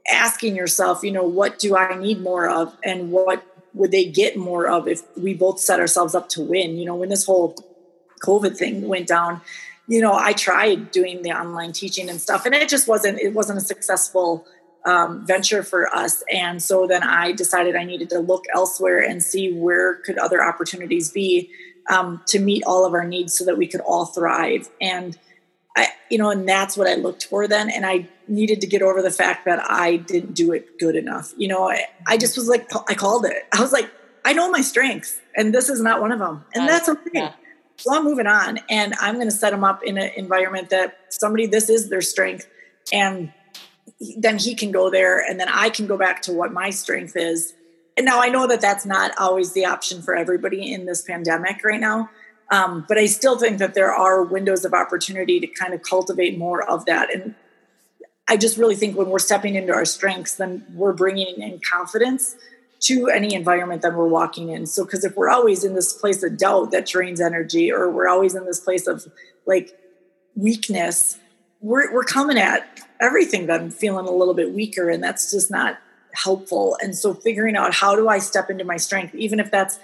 asking 0.10 0.56
yourself, 0.56 1.04
you 1.04 1.12
know, 1.12 1.24
what 1.24 1.60
do 1.60 1.76
I 1.76 1.98
need 1.98 2.22
more 2.22 2.50
of 2.50 2.76
and 2.84 3.12
what 3.12 3.44
would 3.74 3.92
they 3.92 4.06
get 4.06 4.38
more 4.38 4.68
of 4.68 4.88
if 4.88 5.02
we 5.18 5.34
both 5.34 5.60
set 5.60 5.80
ourselves 5.80 6.16
up 6.16 6.30
to 6.30 6.42
win? 6.42 6.78
You 6.78 6.86
know, 6.86 6.96
when 6.96 7.10
this 7.10 7.26
whole 7.26 7.56
COVID 8.24 8.58
thing 8.58 8.88
went 8.88 9.08
down, 9.08 9.42
you 9.88 10.02
know, 10.02 10.14
I 10.14 10.34
tried 10.34 10.92
doing 10.92 11.22
the 11.22 11.32
online 11.32 11.72
teaching 11.72 12.10
and 12.10 12.20
stuff, 12.20 12.46
and 12.46 12.54
it 12.54 12.68
just 12.68 12.88
wasn't 12.88 13.20
it 13.20 13.34
wasn't 13.34 13.60
a 13.60 13.62
successful 13.62 14.46
um, 14.86 15.26
venture 15.26 15.64
for 15.64 15.94
us. 15.94 16.24
And 16.32 16.62
so 16.62 16.88
then 16.88 17.04
I 17.04 17.32
decided 17.32 17.76
I 17.76 17.84
needed 17.84 18.10
to 18.12 18.20
look 18.20 18.46
elsewhere 18.54 19.00
and 19.00 19.22
see 19.22 19.54
where 19.54 19.96
could 19.96 20.18
other 20.18 20.44
opportunities 20.44 21.12
be 21.12 21.50
um, 21.90 22.22
to 22.28 22.40
meet 22.40 22.64
all 22.66 22.86
of 22.86 22.94
our 22.94 23.06
needs 23.06 23.38
so 23.38 23.46
that 23.46 23.58
we 23.58 23.68
could 23.68 23.82
all 23.82 24.06
thrive. 24.06 24.70
And 24.82 25.18
I, 25.76 25.88
you 26.10 26.18
know, 26.18 26.30
and 26.30 26.48
that's 26.48 26.76
what 26.76 26.88
I 26.88 26.96
looked 26.96 27.26
for 27.26 27.48
then. 27.48 27.70
And 27.70 27.86
I 27.86 28.10
needed 28.28 28.62
to 28.62 28.68
get 28.68 28.82
over 28.82 29.02
the 29.02 29.12
fact 29.12 29.46
that 29.46 29.60
I 29.70 29.98
didn't 29.98 30.34
do 30.34 30.52
it 30.52 30.80
good 30.80 30.96
enough. 30.96 31.34
You 31.38 31.48
know, 31.48 31.70
I, 31.70 31.86
I 32.06 32.18
just 32.18 32.36
was 32.38 32.48
like, 32.48 32.68
I 32.90 32.94
called 32.94 33.26
it. 33.26 33.44
I 33.54 33.62
was 33.62 33.72
like, 33.72 33.90
I 34.26 34.34
know 34.34 34.52
my 34.52 34.60
strengths, 34.60 35.22
and 35.38 35.56
this 35.56 35.70
is 35.70 35.80
not 35.82 36.02
one 36.02 36.12
of 36.12 36.20
them, 36.20 36.44
and 36.54 36.68
that's 36.68 36.90
okay. 36.90 37.12
Yeah. 37.14 37.34
So 37.78 37.96
I'm 37.96 38.04
moving 38.04 38.28
on, 38.28 38.60
and 38.70 38.94
I'm 39.00 39.16
going 39.16 39.28
to 39.28 39.36
set 39.36 39.52
them 39.52 39.64
up 39.64 39.84
in 39.84 39.98
an 39.98 40.12
environment 40.18 40.70
that 40.72 40.98
somebody 41.08 41.46
this 41.46 41.70
is 41.70 41.88
their 41.88 42.02
strength, 42.02 42.46
and 42.92 43.32
then 44.18 44.38
he 44.38 44.54
can 44.54 44.74
go 44.74 44.90
there, 44.90 45.18
and 45.18 45.40
then 45.40 45.48
I 45.48 45.70
can 45.70 45.88
go 45.88 45.98
back 45.98 46.24
to 46.24 46.34
what 46.34 46.52
my 46.52 46.72
strength 46.72 47.14
is. 47.16 47.54
And 47.98 48.06
now 48.06 48.22
I 48.22 48.30
know 48.30 48.48
that 48.48 48.62
that's 48.62 48.86
not 48.86 49.12
always 49.18 49.54
the 49.54 49.66
option 49.66 50.04
for 50.04 50.16
everybody 50.16 50.72
in 50.72 50.86
this 50.86 51.02
pandemic 51.02 51.64
right 51.64 51.82
now. 51.82 52.10
Um, 52.52 52.86
but 52.88 52.98
I 52.98 53.08
still 53.08 53.38
think 53.38 53.58
that 53.58 53.74
there 53.74 53.92
are 53.92 54.24
windows 54.24 54.64
of 54.64 54.74
opportunity 54.74 55.40
to 55.40 55.48
kind 55.48 55.74
of 55.74 55.82
cultivate 55.82 56.38
more 56.38 56.64
of 56.70 56.86
that. 56.86 57.14
And 57.14 57.36
I 58.28 58.38
just 58.38 58.58
really 58.58 58.76
think 58.76 58.96
when 58.96 59.10
we're 59.10 59.20
stepping 59.20 59.56
into 59.56 59.74
our 59.74 59.84
strengths, 59.84 60.36
then 60.36 60.66
we're 60.74 60.94
bringing 60.94 61.42
in 61.42 61.60
confidence 61.68 62.36
to 62.82 63.08
any 63.08 63.34
environment 63.34 63.82
that 63.82 63.96
we're 63.96 64.08
walking 64.08 64.50
in. 64.50 64.66
So, 64.66 64.86
because 64.86 65.04
if 65.04 65.16
we're 65.16 65.30
always 65.30 65.64
in 65.64 65.74
this 65.74 65.94
place 65.94 66.24
of 66.24 66.38
doubt 66.38 66.72
that 66.72 66.86
drains 66.86 67.20
energy, 67.20 67.72
or 67.72 67.90
we're 67.90 68.08
always 68.08 68.36
in 68.36 68.46
this 68.46 68.60
place 68.60 68.86
of 68.86 69.08
like 69.46 69.78
weakness, 70.36 71.18
we're, 71.60 71.92
we're 71.92 72.04
coming 72.04 72.38
at 72.38 72.86
everything 73.02 73.48
then 73.48 73.72
feeling 73.72 74.08
a 74.08 74.12
little 74.12 74.36
bit 74.36 74.54
weaker, 74.54 74.90
and 74.90 75.04
that's 75.04 75.32
just 75.32 75.50
not 75.50 75.80
helpful. 76.14 76.78
And 76.82 76.96
so, 76.96 77.14
figuring 77.14 77.56
out 77.56 77.74
how 77.74 77.96
do 77.96 78.08
I 78.08 78.20
step 78.20 78.50
into 78.50 78.64
my 78.64 78.78
strength, 78.78 79.16
even 79.16 79.40
if 79.40 79.52
that's 79.52 79.80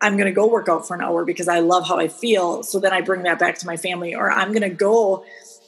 I'm 0.00 0.16
going 0.16 0.26
to 0.26 0.32
go 0.32 0.46
work 0.46 0.68
out 0.68 0.86
for 0.86 0.94
an 0.94 1.00
hour 1.00 1.24
because 1.24 1.48
I 1.48 1.60
love 1.60 1.88
how 1.88 1.98
I 1.98 2.08
feel. 2.08 2.62
So 2.62 2.78
then 2.78 2.92
I 2.92 3.00
bring 3.00 3.22
that 3.22 3.38
back 3.38 3.58
to 3.58 3.66
my 3.66 3.76
family, 3.76 4.14
or 4.14 4.30
I'm 4.30 4.48
going 4.48 4.62
to 4.62 4.68
go, 4.68 5.24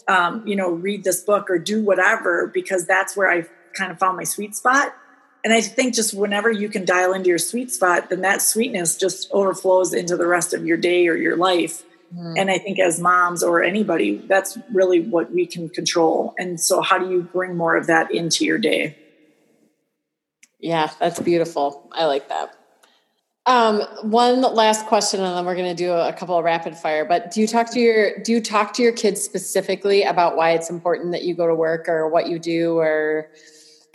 um, 0.06 0.46
you 0.46 0.54
know, 0.54 0.70
read 0.70 1.04
this 1.04 1.22
book 1.22 1.50
or 1.50 1.58
do 1.58 1.82
whatever 1.82 2.46
because 2.46 2.86
that's 2.86 3.16
where 3.16 3.30
I 3.30 3.46
kind 3.74 3.90
of 3.90 3.98
found 3.98 4.16
my 4.16 4.24
sweet 4.24 4.54
spot. 4.54 4.94
And 5.44 5.52
I 5.52 5.60
think 5.60 5.94
just 5.94 6.12
whenever 6.12 6.50
you 6.50 6.68
can 6.68 6.84
dial 6.84 7.14
into 7.14 7.28
your 7.28 7.38
sweet 7.38 7.70
spot, 7.70 8.10
then 8.10 8.20
that 8.22 8.42
sweetness 8.42 8.96
just 8.96 9.30
overflows 9.30 9.94
into 9.94 10.16
the 10.16 10.26
rest 10.26 10.52
of 10.52 10.66
your 10.66 10.76
day 10.76 11.08
or 11.08 11.14
your 11.14 11.36
life. 11.36 11.84
Mm. 12.14 12.34
And 12.38 12.50
I 12.50 12.58
think 12.58 12.78
as 12.80 12.98
moms 12.98 13.42
or 13.42 13.62
anybody, 13.62 14.16
that's 14.16 14.58
really 14.72 15.00
what 15.00 15.30
we 15.32 15.46
can 15.46 15.68
control. 15.68 16.34
And 16.38 16.60
so, 16.60 16.80
how 16.80 16.98
do 16.98 17.10
you 17.10 17.22
bring 17.22 17.56
more 17.56 17.76
of 17.76 17.86
that 17.86 18.10
into 18.10 18.44
your 18.44 18.58
day? 18.58 18.96
Yeah, 20.58 20.90
that's 20.98 21.20
beautiful. 21.20 21.88
I 21.92 22.06
like 22.06 22.28
that. 22.28 22.54
Um, 23.46 23.80
one 24.02 24.42
last 24.42 24.86
question, 24.86 25.20
and 25.20 25.34
then 25.34 25.46
we're 25.46 25.54
going 25.54 25.74
to 25.74 25.82
do 25.82 25.92
a 25.92 26.12
couple 26.12 26.36
of 26.36 26.44
rapid 26.44 26.76
fire. 26.76 27.06
But 27.06 27.30
do 27.30 27.40
you 27.40 27.46
talk 27.46 27.70
to 27.72 27.80
your 27.80 28.18
do 28.18 28.32
you 28.32 28.42
talk 28.42 28.74
to 28.74 28.82
your 28.82 28.92
kids 28.92 29.22
specifically 29.22 30.02
about 30.02 30.36
why 30.36 30.50
it's 30.50 30.68
important 30.68 31.12
that 31.12 31.22
you 31.22 31.34
go 31.34 31.46
to 31.46 31.54
work, 31.54 31.88
or 31.88 32.10
what 32.10 32.28
you 32.28 32.38
do, 32.38 32.76
or 32.76 33.30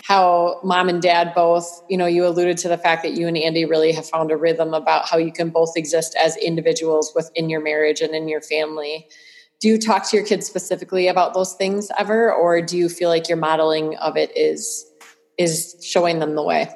how 0.02 0.60
mom 0.64 0.90
and 0.90 1.04
dad 1.04 1.34
both? 1.36 1.84
You 1.88 1.98
know, 1.98 2.08
you 2.08 2.26
alluded 2.26 2.58
to 2.60 2.68
the 2.68 2.80
fact 2.80 3.04
that 3.04 3.14
you 3.14 3.28
and 3.28 3.38
Andy 3.38 3.66
really 3.66 3.92
have 3.92 4.10
found 4.10 4.32
a 4.32 4.38
rhythm 4.38 4.74
about 4.74 5.08
how 5.08 5.18
you 5.18 5.32
can 5.32 5.52
both 5.52 5.74
exist 5.76 6.16
as 6.20 6.36
individuals 6.38 7.12
within 7.14 7.48
your 7.48 7.62
marriage 7.62 8.02
and 8.02 8.16
in 8.16 8.28
your 8.28 8.42
family. 8.42 9.08
Do 9.60 9.68
you 9.68 9.78
talk 9.78 10.10
to 10.10 10.18
your 10.18 10.26
kids 10.26 10.48
specifically 10.48 11.08
about 11.08 11.36
those 11.36 11.54
things 11.54 11.92
ever, 12.00 12.34
or 12.34 12.60
do 12.60 12.76
you 12.76 12.90
feel 12.90 13.10
like 13.10 13.30
your 13.30 13.38
modeling 13.38 13.96
of 13.98 14.18
it 14.18 14.36
is 14.36 14.90
is 15.38 15.76
showing 15.82 16.20
them 16.20 16.36
the 16.36 16.44
way? 16.44 16.70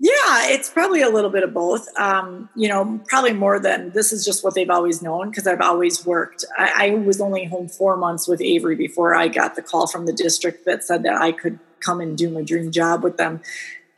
Yeah, 0.00 0.52
it's 0.52 0.70
probably 0.70 1.02
a 1.02 1.08
little 1.08 1.30
bit 1.30 1.42
of 1.42 1.52
both. 1.52 1.88
Um, 1.98 2.48
you 2.54 2.68
know, 2.68 3.00
probably 3.08 3.32
more 3.32 3.58
than 3.58 3.90
this 3.90 4.12
is 4.12 4.24
just 4.24 4.44
what 4.44 4.54
they've 4.54 4.70
always 4.70 5.02
known 5.02 5.30
because 5.30 5.46
I've 5.48 5.60
always 5.60 6.06
worked. 6.06 6.44
I, 6.56 6.86
I, 6.86 6.90
was 6.90 7.20
only 7.20 7.46
home 7.46 7.68
four 7.68 7.96
months 7.96 8.28
with 8.28 8.40
Avery 8.40 8.76
before 8.76 9.16
I 9.16 9.26
got 9.26 9.56
the 9.56 9.62
call 9.62 9.88
from 9.88 10.06
the 10.06 10.12
district 10.12 10.66
that 10.66 10.84
said 10.84 11.02
that 11.02 11.20
I 11.20 11.32
could 11.32 11.58
come 11.80 12.00
and 12.00 12.16
do 12.16 12.30
my 12.30 12.42
dream 12.42 12.70
job 12.70 13.02
with 13.02 13.16
them. 13.16 13.40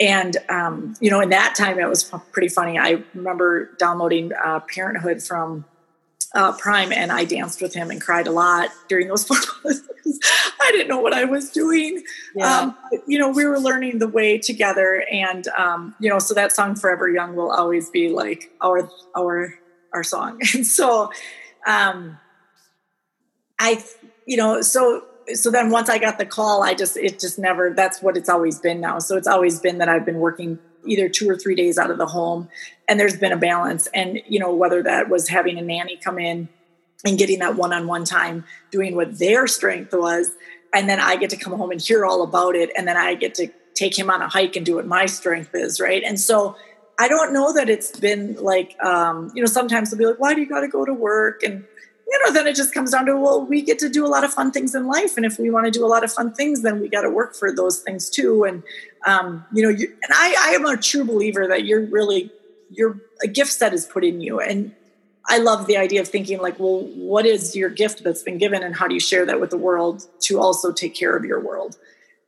And, 0.00 0.38
um, 0.48 0.94
you 1.00 1.10
know, 1.10 1.20
in 1.20 1.28
that 1.30 1.54
time, 1.54 1.78
it 1.78 1.86
was 1.86 2.04
pretty 2.32 2.48
funny. 2.48 2.78
I 2.78 3.04
remember 3.12 3.74
downloading 3.78 4.32
uh, 4.32 4.60
Parenthood 4.74 5.22
from 5.22 5.66
uh, 6.34 6.52
Prime, 6.52 6.92
and 6.92 7.10
I 7.10 7.24
danced 7.24 7.60
with 7.60 7.74
him 7.74 7.90
and 7.90 8.00
cried 8.00 8.26
a 8.26 8.30
lot 8.30 8.70
during 8.88 9.08
those 9.08 9.24
four 9.26 9.36
months. 9.64 9.82
I 10.60 10.70
didn't 10.72 10.88
know 10.88 11.00
what 11.00 11.12
I 11.12 11.24
was 11.24 11.50
doing. 11.50 12.02
Yeah. 12.34 12.58
Um, 12.58 12.76
you 13.06 13.18
know, 13.18 13.30
we 13.30 13.44
were 13.44 13.58
learning 13.58 13.98
the 13.98 14.08
way 14.08 14.38
together, 14.38 15.04
and 15.10 15.46
um, 15.48 15.94
you 15.98 16.08
know, 16.08 16.18
so 16.18 16.34
that 16.34 16.52
song 16.52 16.76
"Forever 16.76 17.08
Young" 17.08 17.34
will 17.34 17.50
always 17.50 17.90
be 17.90 18.10
like 18.10 18.50
our 18.60 18.88
our 19.16 19.54
our 19.92 20.04
song. 20.04 20.40
And 20.54 20.66
so, 20.66 21.10
um, 21.66 22.18
I, 23.58 23.84
you 24.26 24.36
know, 24.36 24.62
so 24.62 25.04
so 25.34 25.50
then 25.50 25.70
once 25.70 25.88
I 25.88 25.98
got 25.98 26.18
the 26.18 26.26
call, 26.26 26.62
I 26.62 26.74
just 26.74 26.96
it 26.96 27.18
just 27.18 27.38
never. 27.38 27.72
That's 27.74 28.02
what 28.02 28.16
it's 28.16 28.28
always 28.28 28.58
been 28.60 28.80
now. 28.80 28.98
So 28.98 29.16
it's 29.16 29.28
always 29.28 29.58
been 29.60 29.78
that 29.78 29.88
I've 29.88 30.04
been 30.04 30.18
working 30.18 30.58
either 30.86 31.08
two 31.08 31.28
or 31.28 31.36
three 31.36 31.54
days 31.54 31.78
out 31.78 31.90
of 31.90 31.98
the 31.98 32.06
home. 32.06 32.48
And 32.88 32.98
there's 32.98 33.16
been 33.16 33.32
a 33.32 33.36
balance. 33.36 33.86
And 33.94 34.20
you 34.26 34.38
know 34.38 34.54
whether 34.54 34.82
that 34.82 35.08
was 35.08 35.28
having 35.28 35.58
a 35.58 35.62
nanny 35.62 35.96
come 35.96 36.18
in 36.18 36.48
and 37.04 37.18
getting 37.18 37.38
that 37.38 37.56
one-on-one 37.56 38.04
time 38.04 38.44
doing 38.70 38.94
what 38.94 39.18
their 39.18 39.46
strength 39.46 39.92
was 39.92 40.32
and 40.72 40.88
then 40.88 41.00
i 41.00 41.16
get 41.16 41.30
to 41.30 41.36
come 41.36 41.52
home 41.54 41.70
and 41.70 41.80
hear 41.80 42.04
all 42.04 42.22
about 42.22 42.54
it 42.54 42.70
and 42.76 42.86
then 42.86 42.96
i 42.96 43.14
get 43.14 43.34
to 43.34 43.48
take 43.74 43.98
him 43.98 44.10
on 44.10 44.20
a 44.20 44.28
hike 44.28 44.56
and 44.56 44.66
do 44.66 44.76
what 44.76 44.86
my 44.86 45.06
strength 45.06 45.54
is 45.54 45.80
right? 45.80 46.02
And 46.04 46.20
so 46.20 46.56
i 46.98 47.08
don't 47.08 47.32
know 47.32 47.52
that 47.54 47.70
it's 47.70 47.98
been 47.98 48.34
like 48.36 48.76
um, 48.84 49.32
you 49.34 49.42
know 49.42 49.46
sometimes 49.46 49.90
they'll 49.90 49.98
be 49.98 50.06
like 50.06 50.20
why 50.20 50.34
do 50.34 50.40
you 50.40 50.48
got 50.48 50.60
to 50.60 50.68
go 50.68 50.84
to 50.84 50.92
work? 50.92 51.42
And 51.42 51.64
you 52.10 52.24
know 52.24 52.32
then 52.32 52.46
it 52.46 52.56
just 52.56 52.74
comes 52.74 52.90
down 52.90 53.06
to 53.06 53.16
well 53.16 53.44
we 53.44 53.62
get 53.62 53.78
to 53.78 53.88
do 53.88 54.04
a 54.04 54.08
lot 54.08 54.24
of 54.24 54.32
fun 54.32 54.50
things 54.50 54.74
in 54.74 54.86
life. 54.86 55.16
And 55.16 55.24
if 55.24 55.38
we 55.38 55.50
want 55.50 55.66
to 55.66 55.70
do 55.70 55.84
a 55.84 55.88
lot 55.88 56.04
of 56.04 56.12
fun 56.12 56.32
things 56.34 56.62
then 56.62 56.80
we 56.80 56.88
got 56.88 57.02
to 57.02 57.10
work 57.10 57.34
for 57.34 57.54
those 57.54 57.80
things 57.80 58.10
too. 58.10 58.44
And 58.44 58.62
um, 59.06 59.44
you 59.52 59.62
know 59.62 59.68
you, 59.68 59.86
and 60.02 60.12
I, 60.12 60.34
I 60.38 60.50
am 60.52 60.64
a 60.66 60.76
true 60.76 61.04
believer 61.04 61.46
that 61.46 61.64
you're 61.64 61.86
really 61.86 62.30
you're 62.70 63.00
a 63.22 63.28
gift 63.28 63.52
set 63.52 63.72
is 63.72 63.86
put 63.86 64.04
in 64.04 64.20
you. 64.20 64.40
And 64.40 64.74
i 65.28 65.36
love 65.36 65.66
the 65.66 65.76
idea 65.76 66.00
of 66.00 66.08
thinking 66.08 66.40
like 66.40 66.58
well 66.58 66.80
what 66.94 67.26
is 67.26 67.54
your 67.54 67.68
gift 67.68 68.02
that's 68.02 68.22
been 68.22 68.38
given 68.38 68.62
and 68.62 68.74
how 68.74 68.88
do 68.88 68.94
you 68.94 69.00
share 69.00 69.26
that 69.26 69.38
with 69.38 69.50
the 69.50 69.58
world 69.58 70.06
to 70.18 70.40
also 70.40 70.72
take 70.72 70.94
care 70.94 71.16
of 71.16 71.24
your 71.24 71.40
world? 71.40 71.76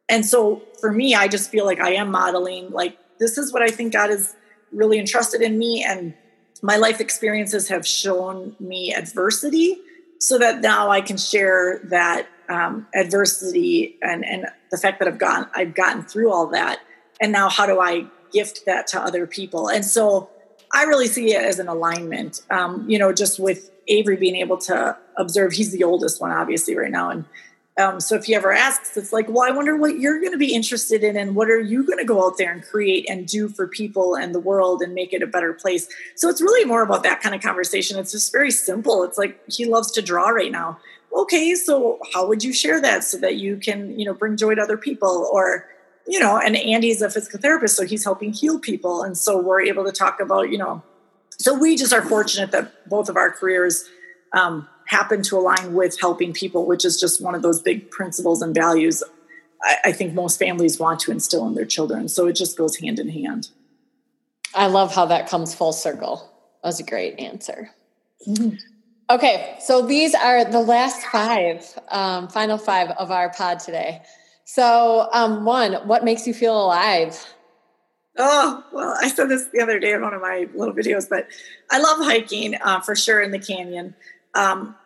And 0.09 0.27
so 0.27 0.63
for 0.81 0.93
me 0.93 1.15
i 1.15 1.27
just 1.27 1.51
feel 1.51 1.65
like 1.65 1.81
i 1.81 1.93
am 1.95 2.11
modeling 2.11 2.71
like 2.71 2.99
this 3.19 3.39
is 3.39 3.53
what 3.53 3.63
i 3.63 3.69
think 3.69 3.93
god 3.93 4.11
is 4.11 4.35
really 4.73 4.99
entrusted 4.99 5.43
in 5.43 5.59
me. 5.59 5.85
And 5.87 6.15
my 6.63 6.77
life 6.77 7.01
experiences 7.01 7.69
have 7.69 7.87
shown 7.87 8.55
me 8.61 8.95
adversity 8.95 9.79
so 10.19 10.39
that 10.39 10.61
now 10.61 10.89
I 10.89 11.01
can 11.01 11.17
share 11.17 11.81
that 11.85 12.29
um, 12.49 12.87
adversity 12.95 13.99
and, 14.01 14.25
and 14.25 14.47
the 14.71 14.77
fact 14.77 15.01
that 15.01 15.09
I've 15.09 15.19
gotten 15.19 15.49
I've 15.55 15.75
gotten 15.75 16.03
through 16.03 16.33
all 16.33 16.47
that. 16.49 16.81
And 17.21 17.33
now 17.33 17.49
how 17.49 17.67
do 17.67 17.81
I 17.81 18.07
gift 18.33 18.65
that 18.67 18.87
to 18.89 19.01
other 19.01 19.27
people? 19.27 19.69
And 19.69 19.85
so 19.85 20.31
I 20.73 20.85
really 20.85 21.09
see 21.09 21.35
it 21.35 21.43
as 21.43 21.59
an 21.59 21.69
alignment 21.69 22.43
um, 22.51 22.89
you 22.89 22.99
know 22.99 23.13
just 23.13 23.41
with 23.41 23.71
Avery 23.89 24.17
being 24.17 24.37
able 24.37 24.59
to 24.59 24.97
observe 25.17 25.53
he's 25.53 25.73
the 25.73 25.83
oldest 25.83 26.21
one 26.21 26.31
obviously 26.31 26.77
right 26.77 26.91
now. 26.91 27.11
And 27.11 27.25
um, 27.83 28.01
so 28.01 28.15
if 28.15 28.25
he 28.25 28.35
ever 28.35 28.53
asks, 28.53 28.97
it's 28.97 29.13
like, 29.13 29.29
well, 29.29 29.43
I 29.43 29.51
wonder 29.51 29.77
what 29.77 29.99
you're 29.99 30.21
going 30.21 30.33
to 30.33 30.39
be 30.39 30.55
interested 30.55 31.03
in 31.03 31.17
and 31.17 31.35
what 31.35 31.51
are 31.51 31.61
you 31.61 31.85
going 31.85 31.99
to 31.99 32.05
go 32.05 32.25
out 32.25 32.39
there 32.39 32.53
and 32.53 32.63
create 32.63 33.11
and 33.11 33.27
do 33.27 33.49
for 33.49 33.67
people 33.67 34.15
and 34.15 34.35
the 34.35 34.41
world 34.41 34.83
and 34.83 34.95
make 34.95 35.13
it 35.13 35.23
a 35.23 35.27
better 35.27 35.53
place. 35.53 35.89
So 36.15 36.29
it's 36.29 36.41
really 36.41 36.65
more 36.65 36.83
about 36.83 37.03
that 37.03 37.21
kind 37.21 37.35
of 37.35 37.43
conversation. 37.43 37.99
It's 37.99 38.13
just 38.13 38.31
very 38.31 38.53
simple. 38.53 39.03
It's 39.03 39.19
like 39.19 39.41
he 39.51 39.65
loves 39.65 39.91
to 39.93 40.03
draw 40.03 40.29
right 40.29 40.53
now. 40.53 40.79
Okay, 41.13 41.55
so 41.55 41.99
how 42.15 42.27
would 42.27 42.43
you 42.43 42.53
share 42.53 42.81
that 42.81 43.05
so 43.05 43.19
that 43.19 43.37
you 43.37 43.57
can, 43.57 43.99
you 43.99 44.05
know, 44.05 44.15
bring 44.15 44.37
joy 44.37 44.55
to 44.55 44.63
other 44.63 44.79
people 44.79 45.29
or, 45.33 45.67
you 46.07 46.19
know, 46.19 46.39
and 46.39 46.57
Andy's 46.57 47.03
a 47.03 47.11
physical 47.11 47.41
therapist, 47.41 47.77
so 47.77 47.85
he's 47.85 48.05
helping 48.05 48.33
heal 48.33 48.59
people. 48.59 49.03
And 49.03 49.19
so 49.19 49.39
we're 49.39 49.61
able 49.61 49.85
to 49.85 49.93
talk 49.93 50.21
about, 50.21 50.51
you 50.51 50.59
know, 50.59 50.83
so 51.39 51.53
we 51.53 51.77
just 51.77 51.93
are 51.93 52.03
fortunate 52.03 52.51
that 52.53 52.89
both 52.89 53.09
of 53.09 53.17
our 53.17 53.31
careers 53.31 53.85
um, 54.33 54.69
happen 54.93 55.23
to 55.23 55.37
align 55.37 55.75
with 55.75 55.99
helping 56.01 56.33
people, 56.33 56.67
which 56.67 56.85
is 56.85 57.01
just 57.01 57.21
one 57.21 57.35
of 57.35 57.43
those 57.43 57.61
big 57.61 57.91
principles 57.91 58.43
and 58.43 58.55
values 58.55 59.03
I, 59.63 59.77
I 59.87 59.93
think 59.93 60.15
most 60.15 60.39
families 60.39 60.79
want 60.79 61.01
to 61.01 61.11
instill 61.11 61.47
in 61.47 61.55
their 61.55 61.65
children. 61.65 62.09
So 62.09 62.27
it 62.27 62.35
just 62.35 62.59
goes 62.59 62.77
hand 62.77 62.99
in 62.99 63.09
hand. 63.09 63.49
I 64.55 64.67
love 64.67 64.95
how 64.95 65.07
that 65.07 65.29
comes 65.29 65.55
full 65.55 65.73
circle. 65.73 66.29
That 66.63 66.69
was 66.69 66.81
a 66.81 66.85
great 66.85 67.19
answer. 67.19 67.71
Mm-hmm. 68.27 68.57
Okay, 69.11 69.57
so 69.61 69.83
these 69.83 70.15
are 70.15 70.45
the 70.45 70.61
last 70.61 71.03
five, 71.07 71.79
um, 71.89 72.29
final 72.29 72.59
five 72.59 72.91
of 72.91 73.11
our 73.11 73.31
pod 73.31 73.61
today. 73.61 74.03
So, 74.45 75.09
um, 75.13 75.45
one, 75.45 75.75
what 75.87 76.05
makes 76.05 76.27
you 76.27 76.35
feel 76.35 76.57
alive? 76.57 77.25
Oh, 78.19 78.63
well, 78.73 78.95
I 79.01 79.09
said 79.09 79.29
this 79.29 79.47
the 79.53 79.61
other 79.61 79.79
day 79.79 79.93
in 79.93 80.03
one 80.03 80.15
of 80.15 80.21
my 80.21 80.49
little 80.55 80.75
videos, 80.75 81.09
but 81.09 81.27
I 81.71 81.79
love 81.79 81.99
hiking 81.99 82.55
uh, 82.55 82.81
for 82.81 82.95
sure 82.95 83.21
in 83.21 83.31
the 83.31 83.39
canyon. 83.39 83.95
Um, 84.35 84.77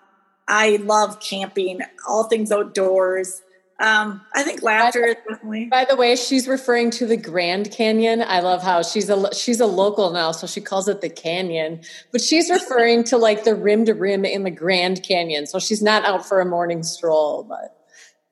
I 0.49 0.77
love 0.77 1.21
camping, 1.21 1.81
all 2.09 2.25
things 2.25 2.53
outdoors. 2.53 3.43
Um, 3.79 4.23
I 4.35 4.43
think 4.43 4.63
laughter 4.63 5.03
by, 5.03 5.09
is 5.09 5.15
definitely. 5.17 5.67
By 5.67 5.85
the 5.85 5.97
way, 5.97 6.17
she's 6.17 6.49
referring 6.49 6.91
to 6.93 7.07
the 7.07 7.17
Grand 7.17 7.71
Canyon. 7.71 8.23
I 8.23 8.41
love 8.41 8.63
how 8.63 8.83
she's 8.83 9.11
a 9.11 9.35
she's 9.35 9.61
a 9.61 9.67
local 9.67 10.13
now, 10.13 10.33
so 10.33 10.47
she 10.47 10.63
calls 10.63 10.89
it 10.89 11.03
the 11.03 11.11
Canyon, 11.11 11.83
but 12.11 12.23
she's 12.23 12.49
referring 12.49 13.05
to 13.05 13.19
like 13.19 13.45
the 13.45 13.55
rim 13.55 13.85
to 13.85 13.93
rim 13.93 14.25
in 14.25 14.45
the 14.45 14.51
Grand 14.51 15.03
Canyon. 15.03 15.47
So 15.47 15.59
she's 15.59 15.83
not 15.83 16.07
out 16.07 16.27
for 16.27 16.41
a 16.41 16.47
morning 16.47 16.83
stroll, 16.83 17.43
but 17.43 17.77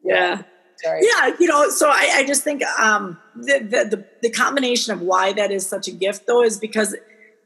yeah. 0.02 0.42
Sorry. 0.76 1.02
Yeah, 1.02 1.34
you 1.38 1.46
know, 1.46 1.70
so 1.70 1.88
I, 1.88 2.10
I 2.16 2.26
just 2.26 2.42
think 2.42 2.62
um, 2.78 3.18
the, 3.36 3.60
the, 3.60 3.96
the 3.96 4.06
the 4.22 4.30
combination 4.30 4.92
of 4.92 5.00
why 5.02 5.32
that 5.32 5.50
is 5.50 5.66
such 5.66 5.88
a 5.88 5.92
gift, 5.92 6.26
though, 6.26 6.42
is 6.42 6.58
because 6.58 6.96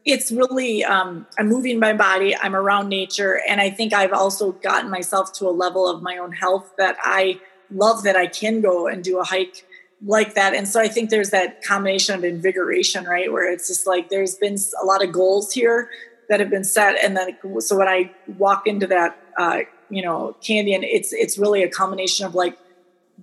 it's 0.09 0.33
really 0.33 0.83
um, 0.85 1.27
i'm 1.39 1.49
moving 1.49 1.79
my 1.79 1.93
body 1.93 2.35
i'm 2.37 2.57
around 2.57 2.89
nature 2.89 3.41
and 3.47 3.61
i 3.61 3.69
think 3.69 3.93
i've 3.93 4.13
also 4.13 4.53
gotten 4.53 4.91
myself 4.91 5.33
to 5.33 5.47
a 5.47 5.53
level 5.53 5.87
of 5.89 6.03
my 6.03 6.17
own 6.17 6.33
health 6.33 6.73
that 6.79 6.97
i 7.03 7.39
love 7.71 8.03
that 8.03 8.17
i 8.17 8.27
can 8.27 8.61
go 8.61 8.87
and 8.87 9.05
do 9.05 9.19
a 9.19 9.25
hike 9.25 9.65
like 10.05 10.35
that. 10.35 10.55
And 10.55 10.69
so 10.69 10.81
i 10.81 10.89
think 10.89 11.11
there's 11.11 11.31
that 11.31 11.63
combination 11.63 12.15
of 12.15 12.25
invigoration 12.25 13.05
right 13.05 13.31
where 13.33 13.53
it's 13.53 13.69
just 13.69 13.87
like 13.87 14.09
there's 14.09 14.37
been 14.37 14.57
a 14.81 14.87
lot 14.87 15.05
of 15.05 15.13
goals 15.13 15.53
here 15.53 15.91
that 16.29 16.41
have 16.41 16.51
been 16.51 16.65
set 16.65 17.03
and 17.03 17.17
then 17.17 17.37
so 17.61 17.77
when 17.77 17.89
i 17.89 18.11
walk 18.37 18.67
into 18.67 18.87
that 18.87 19.19
uh, 19.39 19.61
you 19.91 20.03
know 20.03 20.37
canyon 20.41 20.85
it's 20.85 21.13
it's 21.13 21.39
really 21.39 21.63
a 21.63 21.69
combination 21.69 22.27
of 22.27 22.35
like 22.35 22.57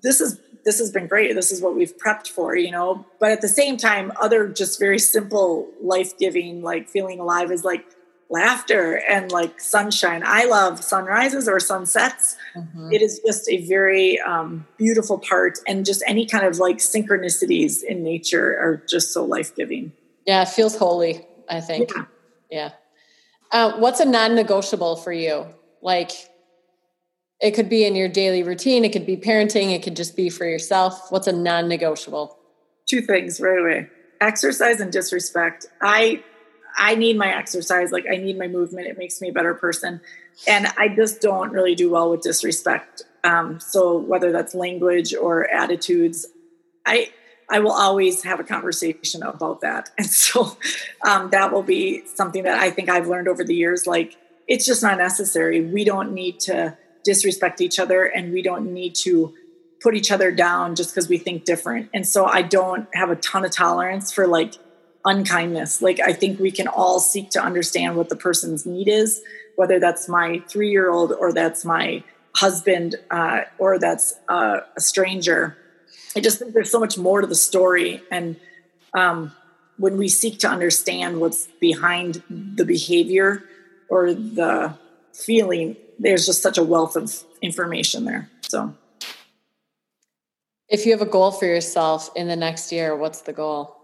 this 0.01 0.19
is 0.19 0.39
this 0.65 0.79
has 0.79 0.91
been 0.91 1.07
great. 1.07 1.33
This 1.35 1.51
is 1.51 1.61
what 1.61 1.75
we've 1.75 1.95
prepped 1.95 2.27
for, 2.27 2.55
you 2.55 2.71
know. 2.71 3.05
But 3.19 3.31
at 3.31 3.41
the 3.41 3.47
same 3.47 3.77
time, 3.77 4.11
other 4.19 4.47
just 4.47 4.79
very 4.79 4.99
simple, 4.99 5.69
life 5.81 6.17
giving, 6.17 6.63
like 6.63 6.89
feeling 6.89 7.19
alive 7.19 7.51
is 7.51 7.63
like 7.63 7.85
laughter 8.29 8.99
and 9.07 9.31
like 9.31 9.61
sunshine. 9.61 10.23
I 10.25 10.45
love 10.45 10.83
sunrises 10.83 11.47
or 11.47 11.59
sunsets. 11.59 12.35
Mm-hmm. 12.55 12.91
It 12.91 13.03
is 13.03 13.21
just 13.25 13.47
a 13.47 13.63
very 13.65 14.19
um, 14.21 14.65
beautiful 14.77 15.19
part, 15.19 15.59
and 15.67 15.85
just 15.85 16.03
any 16.07 16.25
kind 16.25 16.45
of 16.45 16.57
like 16.57 16.77
synchronicities 16.77 17.83
in 17.83 18.03
nature 18.03 18.57
are 18.59 18.83
just 18.89 19.13
so 19.13 19.23
life 19.23 19.55
giving. 19.55 19.93
Yeah, 20.25 20.41
it 20.41 20.49
feels 20.49 20.75
holy. 20.75 21.27
I 21.47 21.61
think. 21.61 21.91
Yeah. 21.95 22.05
yeah. 22.49 22.71
Uh, 23.51 23.77
what's 23.77 23.99
a 23.99 24.05
non 24.05 24.33
negotiable 24.33 24.95
for 24.95 25.13
you? 25.13 25.45
Like 25.83 26.11
it 27.45 27.53
could 27.53 27.69
be 27.69 27.85
in 27.85 27.95
your 27.95 28.09
daily 28.09 28.43
routine, 28.43 28.83
it 28.83 28.91
could 28.91 29.05
be 29.05 29.17
parenting, 29.17 29.73
it 29.73 29.83
could 29.83 29.95
just 29.95 30.15
be 30.15 30.29
for 30.29 30.45
yourself. 30.45 31.11
What's 31.11 31.27
a 31.27 31.31
non 31.31 31.67
negotiable? 31.67 32.37
Two 32.87 33.01
things 33.01 33.39
right 33.39 33.59
away 33.59 33.89
exercise 34.21 34.79
and 34.79 34.91
disrespect. 34.91 35.65
I 35.81 36.23
I 36.77 36.95
need 36.95 37.17
my 37.17 37.33
exercise, 37.33 37.91
like 37.91 38.05
I 38.11 38.17
need 38.17 38.37
my 38.37 38.47
movement. 38.47 38.87
It 38.87 38.97
makes 38.97 39.21
me 39.21 39.29
a 39.29 39.33
better 39.33 39.53
person. 39.53 40.01
And 40.47 40.67
I 40.77 40.89
just 40.89 41.21
don't 41.21 41.51
really 41.51 41.75
do 41.75 41.89
well 41.89 42.11
with 42.11 42.21
disrespect. 42.21 43.03
Um, 43.23 43.59
so 43.61 43.97
whether 43.97 44.31
that's 44.31 44.53
language 44.53 45.13
or 45.15 45.49
attitudes, 45.49 46.25
I 46.85 47.11
I 47.49 47.59
will 47.59 47.71
always 47.71 48.23
have 48.23 48.39
a 48.39 48.43
conversation 48.43 49.23
about 49.23 49.61
that. 49.61 49.89
And 49.97 50.07
so 50.07 50.57
um, 51.07 51.29
that 51.29 51.53
will 51.53 51.63
be 51.63 52.05
something 52.07 52.43
that 52.43 52.59
I 52.59 52.71
think 52.71 52.89
I've 52.89 53.07
learned 53.07 53.27
over 53.27 53.43
the 53.43 53.55
years. 53.55 53.87
Like 53.87 54.17
it's 54.47 54.65
just 54.65 54.83
not 54.83 54.97
necessary. 54.97 55.61
We 55.61 55.83
don't 55.83 56.13
need 56.13 56.39
to 56.41 56.77
disrespect 57.05 57.61
each 57.61 57.79
other 57.79 58.03
and 58.03 58.33
we 58.33 58.41
don't 58.41 58.73
need 58.73 58.95
to 58.95 59.33
put 59.81 59.95
each 59.95 60.11
other 60.11 60.31
down 60.31 60.75
just 60.75 60.93
because 60.93 61.07
we 61.07 61.17
think 61.17 61.45
different. 61.45 61.89
And 61.93 62.05
so 62.05 62.25
I 62.25 62.41
don't 62.41 62.89
have 62.93 63.11
a 63.11 63.15
ton 63.15 63.45
of 63.45 63.51
tolerance 63.51 64.11
for 64.11 64.27
like 64.27 64.55
unkindness. 65.05 65.81
Like 65.81 65.99
I 65.99 66.11
think 66.11 66.39
we 66.39 66.51
can 66.51 66.67
all 66.67 66.99
seek 66.99 67.29
to 67.31 67.41
understand 67.41 67.95
what 67.95 68.09
the 68.09 68.15
person's 68.15 68.65
need 68.65 68.87
is, 68.87 69.21
whether 69.55 69.79
that's 69.79 70.09
my 70.09 70.41
three 70.49 70.71
year 70.71 70.89
old 70.89 71.13
or 71.13 71.31
that's 71.31 71.63
my 71.63 72.03
husband 72.35 72.95
uh, 73.11 73.41
or 73.59 73.79
that's 73.79 74.15
uh, 74.27 74.61
a 74.75 74.81
stranger. 74.81 75.55
I 76.15 76.21
just 76.21 76.39
think 76.39 76.53
there's 76.53 76.71
so 76.71 76.79
much 76.79 76.97
more 76.97 77.21
to 77.21 77.27
the 77.27 77.35
story. 77.35 78.01
And 78.09 78.37
um, 78.93 79.31
when 79.77 79.97
we 79.97 80.07
seek 80.07 80.39
to 80.39 80.47
understand 80.47 81.19
what's 81.19 81.47
behind 81.59 82.23
the 82.29 82.65
behavior 82.65 83.43
or 83.89 84.13
the 84.13 84.77
feeling, 85.13 85.77
there's 85.99 86.25
just 86.25 86.41
such 86.41 86.57
a 86.57 86.63
wealth 86.63 86.95
of 86.95 87.23
information 87.41 88.05
there. 88.05 88.29
So, 88.41 88.75
if 90.69 90.85
you 90.85 90.91
have 90.91 91.01
a 91.01 91.09
goal 91.09 91.31
for 91.31 91.45
yourself 91.45 92.09
in 92.15 92.27
the 92.27 92.35
next 92.35 92.71
year, 92.71 92.95
what's 92.95 93.21
the 93.21 93.33
goal? 93.33 93.75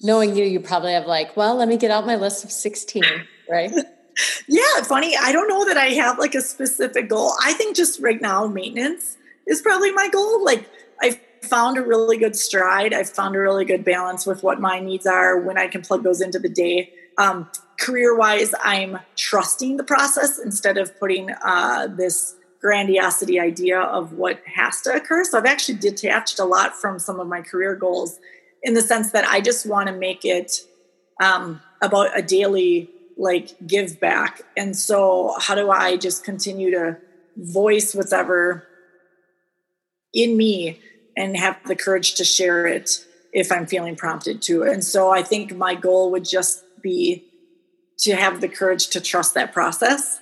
Knowing 0.00 0.36
you, 0.36 0.44
you 0.44 0.60
probably 0.60 0.92
have 0.92 1.06
like, 1.06 1.36
well, 1.36 1.56
let 1.56 1.68
me 1.68 1.76
get 1.76 1.90
out 1.90 2.06
my 2.06 2.16
list 2.16 2.44
of 2.44 2.52
16, 2.52 3.02
right? 3.50 3.72
yeah, 4.48 4.82
funny. 4.84 5.16
I 5.20 5.32
don't 5.32 5.48
know 5.48 5.66
that 5.66 5.76
I 5.76 5.86
have 5.86 6.18
like 6.18 6.34
a 6.34 6.40
specific 6.40 7.08
goal. 7.08 7.32
I 7.42 7.52
think 7.54 7.74
just 7.76 8.00
right 8.00 8.20
now, 8.20 8.46
maintenance 8.46 9.16
is 9.46 9.60
probably 9.60 9.92
my 9.92 10.08
goal. 10.08 10.44
Like, 10.44 10.70
I've 11.02 11.18
found 11.42 11.78
a 11.78 11.82
really 11.82 12.16
good 12.16 12.36
stride. 12.36 12.92
I've 12.92 13.10
found 13.10 13.34
a 13.34 13.40
really 13.40 13.64
good 13.64 13.84
balance 13.84 14.24
with 14.24 14.42
what 14.42 14.60
my 14.60 14.78
needs 14.78 15.06
are 15.06 15.40
when 15.40 15.58
I 15.58 15.66
can 15.66 15.82
plug 15.82 16.04
those 16.04 16.20
into 16.20 16.38
the 16.38 16.48
day. 16.48 16.92
Um, 17.16 17.50
career 17.78 18.16
wise, 18.16 18.54
I'm 18.62 18.98
trusting 19.16 19.76
the 19.76 19.84
process 19.84 20.38
instead 20.38 20.78
of 20.78 20.98
putting 20.98 21.30
uh, 21.30 21.86
this 21.86 22.36
grandiosity 22.60 23.38
idea 23.38 23.80
of 23.80 24.12
what 24.14 24.42
has 24.46 24.80
to 24.82 24.92
occur. 24.92 25.24
So 25.24 25.38
I've 25.38 25.46
actually 25.46 25.78
detached 25.78 26.38
a 26.38 26.44
lot 26.44 26.74
from 26.74 26.98
some 26.98 27.20
of 27.20 27.28
my 27.28 27.40
career 27.40 27.76
goals 27.76 28.18
in 28.62 28.74
the 28.74 28.82
sense 28.82 29.12
that 29.12 29.24
I 29.24 29.40
just 29.40 29.64
want 29.64 29.88
to 29.88 29.94
make 29.94 30.24
it 30.24 30.60
um, 31.20 31.60
about 31.80 32.18
a 32.18 32.22
daily 32.22 32.90
like 33.16 33.54
give 33.66 34.00
back. 34.00 34.42
And 34.56 34.76
so 34.76 35.34
how 35.40 35.54
do 35.54 35.70
I 35.70 35.96
just 35.96 36.24
continue 36.24 36.70
to 36.72 36.98
voice 37.36 37.94
whatever 37.94 38.66
in 40.12 40.36
me 40.36 40.80
and 41.16 41.36
have 41.36 41.58
the 41.66 41.76
courage 41.76 42.14
to 42.16 42.24
share 42.24 42.66
it 42.66 43.04
if 43.32 43.52
I'm 43.52 43.66
feeling 43.66 43.96
prompted 43.96 44.40
to. 44.42 44.62
And 44.62 44.84
so 44.84 45.10
I 45.10 45.22
think 45.22 45.54
my 45.54 45.74
goal 45.74 46.10
would 46.12 46.24
just 46.24 46.64
be 46.82 47.27
to 47.98 48.14
have 48.14 48.40
the 48.40 48.48
courage 48.48 48.88
to 48.88 49.00
trust 49.00 49.34
that 49.34 49.52
process 49.52 50.20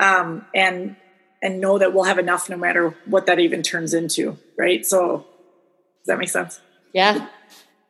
um, 0.00 0.46
and 0.54 0.96
and 1.42 1.60
know 1.60 1.78
that 1.78 1.92
we'll 1.92 2.04
have 2.04 2.18
enough 2.18 2.48
no 2.48 2.56
matter 2.56 2.96
what 3.04 3.26
that 3.26 3.38
even 3.38 3.62
turns 3.62 3.94
into 3.94 4.38
right? 4.56 4.86
So 4.86 5.18
does 5.18 6.06
that 6.06 6.18
make 6.18 6.28
sense? 6.28 6.60
Yeah. 6.92 7.28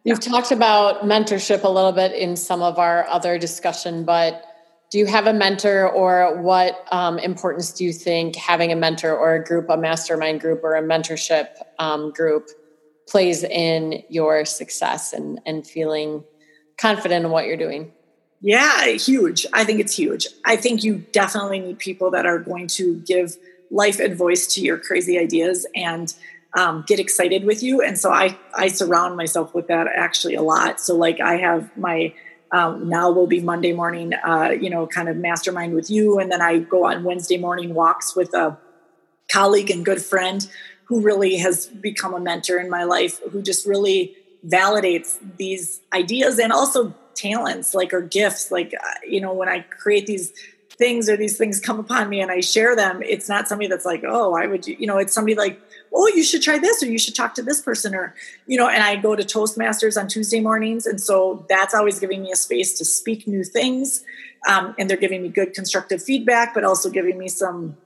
You've 0.04 0.24
yeah. 0.24 0.30
talked 0.30 0.50
about 0.50 1.02
mentorship 1.02 1.64
a 1.64 1.68
little 1.68 1.92
bit 1.92 2.12
in 2.12 2.36
some 2.36 2.62
of 2.62 2.78
our 2.78 3.06
other 3.06 3.38
discussion 3.38 4.04
but 4.04 4.44
do 4.90 4.98
you 4.98 5.06
have 5.06 5.26
a 5.26 5.32
mentor 5.32 5.88
or 5.88 6.40
what 6.40 6.86
um, 6.92 7.18
importance 7.18 7.72
do 7.72 7.84
you 7.84 7.92
think 7.92 8.36
having 8.36 8.70
a 8.72 8.76
mentor 8.76 9.16
or 9.16 9.34
a 9.34 9.44
group 9.44 9.68
a 9.68 9.76
mastermind 9.76 10.40
group 10.40 10.62
or 10.62 10.74
a 10.74 10.82
mentorship 10.82 11.48
um, 11.78 12.12
group 12.12 12.48
plays 13.08 13.44
in 13.44 14.02
your 14.08 14.44
success 14.44 15.12
and, 15.12 15.40
and 15.46 15.66
feeling 15.66 16.24
confident 16.78 17.24
in 17.24 17.30
what 17.30 17.46
you're 17.46 17.56
doing 17.56 17.92
yeah, 18.40 18.86
huge. 18.88 19.46
I 19.52 19.64
think 19.64 19.80
it's 19.80 19.96
huge. 19.96 20.26
I 20.44 20.56
think 20.56 20.84
you 20.84 21.04
definitely 21.12 21.60
need 21.60 21.78
people 21.78 22.10
that 22.10 22.26
are 22.26 22.38
going 22.38 22.68
to 22.68 22.96
give 23.00 23.36
life 23.70 23.98
and 23.98 24.16
voice 24.16 24.46
to 24.54 24.60
your 24.60 24.78
crazy 24.78 25.18
ideas 25.18 25.66
and 25.74 26.12
um, 26.54 26.84
get 26.86 26.98
excited 26.98 27.44
with 27.44 27.62
you. 27.62 27.82
And 27.82 27.98
so 27.98 28.10
I 28.10 28.38
I 28.54 28.68
surround 28.68 29.16
myself 29.16 29.54
with 29.54 29.68
that 29.68 29.86
actually 29.94 30.34
a 30.34 30.42
lot. 30.42 30.80
So 30.80 30.96
like 30.96 31.20
I 31.20 31.36
have 31.38 31.76
my 31.76 32.14
um, 32.52 32.88
now 32.88 33.10
will 33.10 33.26
be 33.26 33.40
Monday 33.40 33.72
morning, 33.72 34.14
uh, 34.14 34.50
you 34.50 34.70
know, 34.70 34.86
kind 34.86 35.08
of 35.08 35.16
mastermind 35.16 35.74
with 35.74 35.90
you, 35.90 36.18
and 36.18 36.30
then 36.30 36.40
I 36.40 36.58
go 36.58 36.86
on 36.86 37.02
Wednesday 37.02 37.38
morning 37.38 37.74
walks 37.74 38.14
with 38.14 38.32
a 38.34 38.56
colleague 39.30 39.70
and 39.70 39.84
good 39.84 40.00
friend 40.00 40.48
who 40.84 41.00
really 41.00 41.36
has 41.38 41.66
become 41.66 42.14
a 42.14 42.20
mentor 42.20 42.58
in 42.58 42.70
my 42.70 42.84
life, 42.84 43.20
who 43.32 43.42
just 43.42 43.66
really 43.66 44.16
validates 44.46 45.18
these 45.36 45.80
ideas 45.92 46.38
and 46.38 46.52
also 46.52 46.94
talents 47.16 47.74
like 47.74 47.92
or 47.92 48.00
gifts 48.00 48.50
like 48.50 48.72
uh, 48.74 48.90
you 49.06 49.20
know 49.20 49.32
when 49.32 49.48
i 49.48 49.60
create 49.60 50.06
these 50.06 50.32
things 50.70 51.08
or 51.08 51.16
these 51.16 51.38
things 51.38 51.58
come 51.58 51.80
upon 51.80 52.08
me 52.08 52.20
and 52.20 52.30
i 52.30 52.40
share 52.40 52.76
them 52.76 53.02
it's 53.02 53.28
not 53.28 53.48
somebody 53.48 53.68
that's 53.68 53.84
like 53.84 54.02
oh 54.06 54.34
i 54.34 54.46
would 54.46 54.66
you 54.66 54.86
know 54.86 54.98
it's 54.98 55.12
somebody 55.12 55.34
like 55.34 55.60
oh 55.94 56.06
you 56.08 56.22
should 56.22 56.42
try 56.42 56.58
this 56.58 56.82
or 56.82 56.86
you 56.86 56.98
should 56.98 57.14
talk 57.14 57.34
to 57.34 57.42
this 57.42 57.60
person 57.60 57.94
or 57.94 58.14
you 58.46 58.58
know 58.58 58.68
and 58.68 58.82
i 58.82 58.94
go 58.94 59.16
to 59.16 59.22
toastmasters 59.22 59.98
on 59.98 60.06
tuesday 60.06 60.40
mornings 60.40 60.84
and 60.86 61.00
so 61.00 61.44
that's 61.48 61.74
always 61.74 61.98
giving 61.98 62.22
me 62.22 62.30
a 62.30 62.36
space 62.36 62.76
to 62.76 62.84
speak 62.84 63.26
new 63.26 63.42
things 63.42 64.04
um, 64.48 64.74
and 64.78 64.88
they're 64.88 64.96
giving 64.96 65.22
me 65.22 65.28
good 65.28 65.54
constructive 65.54 66.02
feedback 66.02 66.52
but 66.52 66.62
also 66.62 66.90
giving 66.90 67.18
me 67.18 67.28
some 67.28 67.76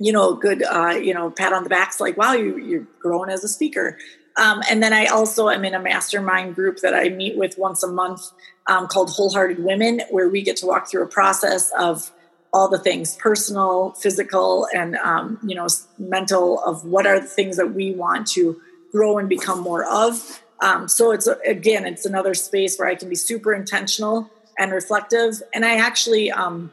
you 0.00 0.12
know 0.12 0.34
good 0.34 0.62
uh, 0.62 0.98
you 1.00 1.14
know 1.14 1.30
pat 1.30 1.52
on 1.52 1.64
the 1.64 1.70
backs 1.70 2.00
like 2.00 2.16
wow 2.16 2.32
you, 2.32 2.58
you're 2.58 2.86
growing 3.00 3.30
as 3.30 3.44
a 3.44 3.48
speaker 3.48 3.98
um, 4.36 4.62
and 4.70 4.82
then 4.82 4.92
I 4.92 5.06
also 5.06 5.48
am 5.48 5.64
in 5.64 5.74
a 5.74 5.78
mastermind 5.78 6.54
group 6.54 6.78
that 6.78 6.94
I 6.94 7.10
meet 7.10 7.36
with 7.36 7.58
once 7.58 7.82
a 7.82 7.88
month 7.88 8.30
um, 8.66 8.86
called 8.86 9.10
Wholehearted 9.10 9.62
Women, 9.62 10.02
where 10.10 10.28
we 10.28 10.42
get 10.42 10.56
to 10.58 10.66
walk 10.66 10.90
through 10.90 11.02
a 11.02 11.08
process 11.08 11.70
of 11.78 12.10
all 12.52 12.68
the 12.68 12.78
things 12.78 13.16
personal, 13.16 13.92
physical, 13.92 14.66
and 14.74 14.96
um, 14.96 15.38
you 15.42 15.54
know 15.54 15.66
mental 15.98 16.62
of 16.64 16.84
what 16.84 17.06
are 17.06 17.20
the 17.20 17.26
things 17.26 17.56
that 17.56 17.74
we 17.74 17.92
want 17.92 18.26
to 18.28 18.60
grow 18.90 19.18
and 19.18 19.28
become 19.28 19.60
more 19.60 19.84
of. 19.84 20.42
Um, 20.60 20.88
so 20.88 21.10
it's 21.10 21.26
again, 21.46 21.86
it's 21.86 22.06
another 22.06 22.34
space 22.34 22.78
where 22.78 22.88
I 22.88 22.94
can 22.94 23.08
be 23.08 23.14
super 23.14 23.52
intentional 23.52 24.30
and 24.58 24.70
reflective. 24.70 25.42
And 25.54 25.64
I 25.64 25.76
actually 25.76 26.30
um, 26.30 26.72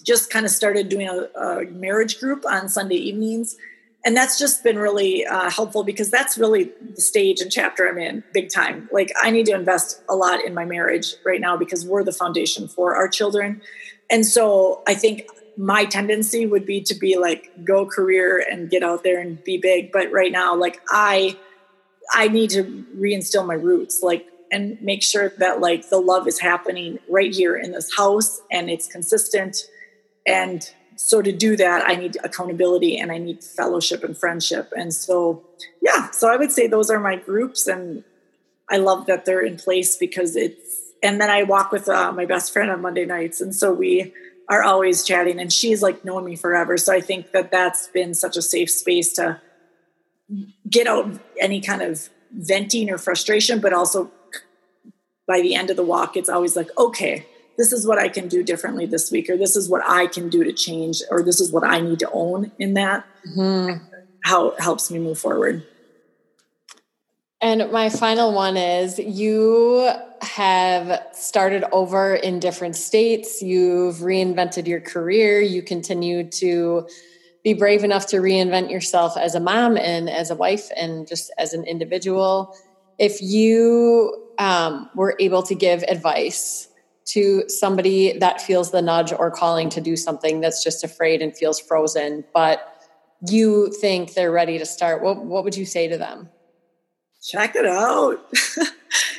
just 0.00 0.30
kind 0.30 0.44
of 0.44 0.52
started 0.52 0.88
doing 0.88 1.08
a, 1.08 1.38
a 1.38 1.64
marriage 1.66 2.18
group 2.18 2.44
on 2.46 2.68
Sunday 2.68 2.96
evenings 2.96 3.56
and 4.04 4.16
that's 4.16 4.38
just 4.38 4.64
been 4.64 4.78
really 4.78 5.26
uh, 5.26 5.50
helpful 5.50 5.84
because 5.84 6.10
that's 6.10 6.38
really 6.38 6.70
the 6.94 7.00
stage 7.00 7.40
and 7.40 7.52
chapter 7.52 7.86
I'm 7.86 7.98
in 7.98 8.24
big 8.32 8.50
time. 8.50 8.88
Like 8.92 9.12
I 9.20 9.30
need 9.30 9.46
to 9.46 9.52
invest 9.52 10.02
a 10.08 10.16
lot 10.16 10.42
in 10.44 10.54
my 10.54 10.64
marriage 10.64 11.14
right 11.24 11.40
now 11.40 11.56
because 11.56 11.84
we're 11.84 12.04
the 12.04 12.12
foundation 12.12 12.66
for 12.66 12.96
our 12.96 13.08
children. 13.08 13.60
And 14.10 14.24
so 14.24 14.82
I 14.86 14.94
think 14.94 15.26
my 15.56 15.84
tendency 15.84 16.46
would 16.46 16.64
be 16.64 16.80
to 16.82 16.94
be 16.94 17.18
like 17.18 17.50
go 17.62 17.84
career 17.84 18.42
and 18.50 18.70
get 18.70 18.82
out 18.82 19.04
there 19.04 19.20
and 19.20 19.42
be 19.44 19.58
big. 19.58 19.92
But 19.92 20.10
right 20.10 20.32
now, 20.32 20.56
like 20.56 20.80
I 20.88 21.36
I 22.12 22.28
need 22.28 22.50
to 22.50 22.64
reinstill 22.96 23.46
my 23.46 23.54
roots, 23.54 24.02
like 24.02 24.26
and 24.50 24.80
make 24.80 25.02
sure 25.02 25.28
that 25.38 25.60
like 25.60 25.90
the 25.90 25.98
love 25.98 26.26
is 26.26 26.40
happening 26.40 26.98
right 27.08 27.32
here 27.32 27.54
in 27.54 27.72
this 27.72 27.94
house 27.96 28.40
and 28.50 28.70
it's 28.70 28.86
consistent 28.86 29.58
and 30.26 30.72
so 30.96 31.22
to 31.22 31.32
do 31.32 31.56
that 31.56 31.88
i 31.88 31.94
need 31.94 32.16
accountability 32.24 32.98
and 32.98 33.10
i 33.10 33.18
need 33.18 33.42
fellowship 33.42 34.04
and 34.04 34.16
friendship. 34.16 34.72
And 34.76 34.92
so 34.92 35.42
yeah 35.80 36.10
so 36.10 36.32
i 36.32 36.36
would 36.36 36.52
say 36.52 36.66
those 36.66 36.90
are 36.90 37.00
my 37.00 37.16
groups 37.16 37.66
and 37.66 38.04
i 38.68 38.76
love 38.76 39.06
that 39.06 39.24
they're 39.24 39.44
in 39.44 39.56
place 39.56 39.96
because 39.96 40.36
it's 40.36 40.92
and 41.02 41.20
then 41.20 41.30
i 41.30 41.42
walk 41.42 41.72
with 41.72 41.88
uh, 41.88 42.12
my 42.12 42.26
best 42.26 42.52
friend 42.52 42.70
on 42.70 42.80
monday 42.82 43.06
nights. 43.06 43.40
And 43.40 43.54
so 43.54 43.72
we 43.72 44.12
are 44.48 44.62
always 44.62 45.04
chatting 45.04 45.38
and 45.38 45.52
she's 45.52 45.80
like 45.80 46.04
known 46.04 46.24
me 46.24 46.36
forever. 46.36 46.76
So 46.76 46.92
i 46.92 47.00
think 47.00 47.32
that 47.32 47.50
that's 47.50 47.88
been 47.88 48.14
such 48.14 48.36
a 48.36 48.42
safe 48.42 48.70
space 48.70 49.12
to 49.14 49.40
get 50.68 50.86
out 50.86 51.18
any 51.40 51.60
kind 51.60 51.82
of 51.82 52.08
venting 52.32 52.90
or 52.90 52.98
frustration 52.98 53.60
but 53.60 53.72
also 53.72 54.10
by 55.26 55.40
the 55.40 55.54
end 55.54 55.70
of 55.70 55.76
the 55.76 55.82
walk 55.82 56.16
it's 56.16 56.28
always 56.28 56.54
like 56.54 56.68
okay 56.78 57.26
this 57.60 57.74
is 57.74 57.86
what 57.86 57.98
I 57.98 58.08
can 58.08 58.26
do 58.26 58.42
differently 58.42 58.86
this 58.86 59.12
week, 59.12 59.28
or 59.28 59.36
this 59.36 59.54
is 59.54 59.68
what 59.68 59.82
I 59.86 60.06
can 60.06 60.30
do 60.30 60.42
to 60.44 60.52
change, 60.54 61.02
or 61.10 61.22
this 61.22 61.40
is 61.40 61.52
what 61.52 61.62
I 61.62 61.78
need 61.78 61.98
to 61.98 62.10
own 62.10 62.52
in 62.58 62.72
that. 62.72 63.04
Mm-hmm. 63.28 63.84
How 64.24 64.48
it 64.52 64.60
helps 64.60 64.90
me 64.90 64.98
move 64.98 65.18
forward. 65.18 65.62
And 67.42 67.70
my 67.70 67.90
final 67.90 68.32
one 68.32 68.56
is 68.56 68.98
you 68.98 69.90
have 70.22 71.06
started 71.12 71.64
over 71.70 72.14
in 72.14 72.40
different 72.40 72.76
states. 72.76 73.42
You've 73.42 73.96
reinvented 73.96 74.66
your 74.66 74.80
career. 74.80 75.42
You 75.42 75.62
continue 75.62 76.30
to 76.30 76.88
be 77.44 77.52
brave 77.52 77.84
enough 77.84 78.06
to 78.06 78.16
reinvent 78.16 78.70
yourself 78.70 79.18
as 79.18 79.34
a 79.34 79.40
mom 79.40 79.76
and 79.76 80.08
as 80.08 80.30
a 80.30 80.34
wife 80.34 80.70
and 80.78 81.06
just 81.06 81.30
as 81.36 81.52
an 81.52 81.64
individual. 81.64 82.56
If 82.98 83.20
you 83.20 84.28
um, 84.38 84.88
were 84.94 85.14
able 85.20 85.42
to 85.42 85.54
give 85.54 85.82
advice 85.82 86.68
to 87.12 87.48
somebody 87.48 88.18
that 88.18 88.40
feels 88.40 88.70
the 88.70 88.82
nudge 88.82 89.12
or 89.12 89.30
calling 89.30 89.68
to 89.70 89.80
do 89.80 89.96
something 89.96 90.40
that's 90.40 90.62
just 90.62 90.84
afraid 90.84 91.22
and 91.22 91.36
feels 91.36 91.58
frozen, 91.58 92.24
but 92.32 92.76
you 93.28 93.72
think 93.80 94.14
they're 94.14 94.30
ready 94.30 94.58
to 94.58 94.66
start, 94.66 95.02
what, 95.02 95.24
what 95.24 95.44
would 95.44 95.56
you 95.56 95.66
say 95.66 95.88
to 95.88 95.98
them? 95.98 96.28
Check 97.22 97.54
it 97.56 97.66
out. 97.66 98.18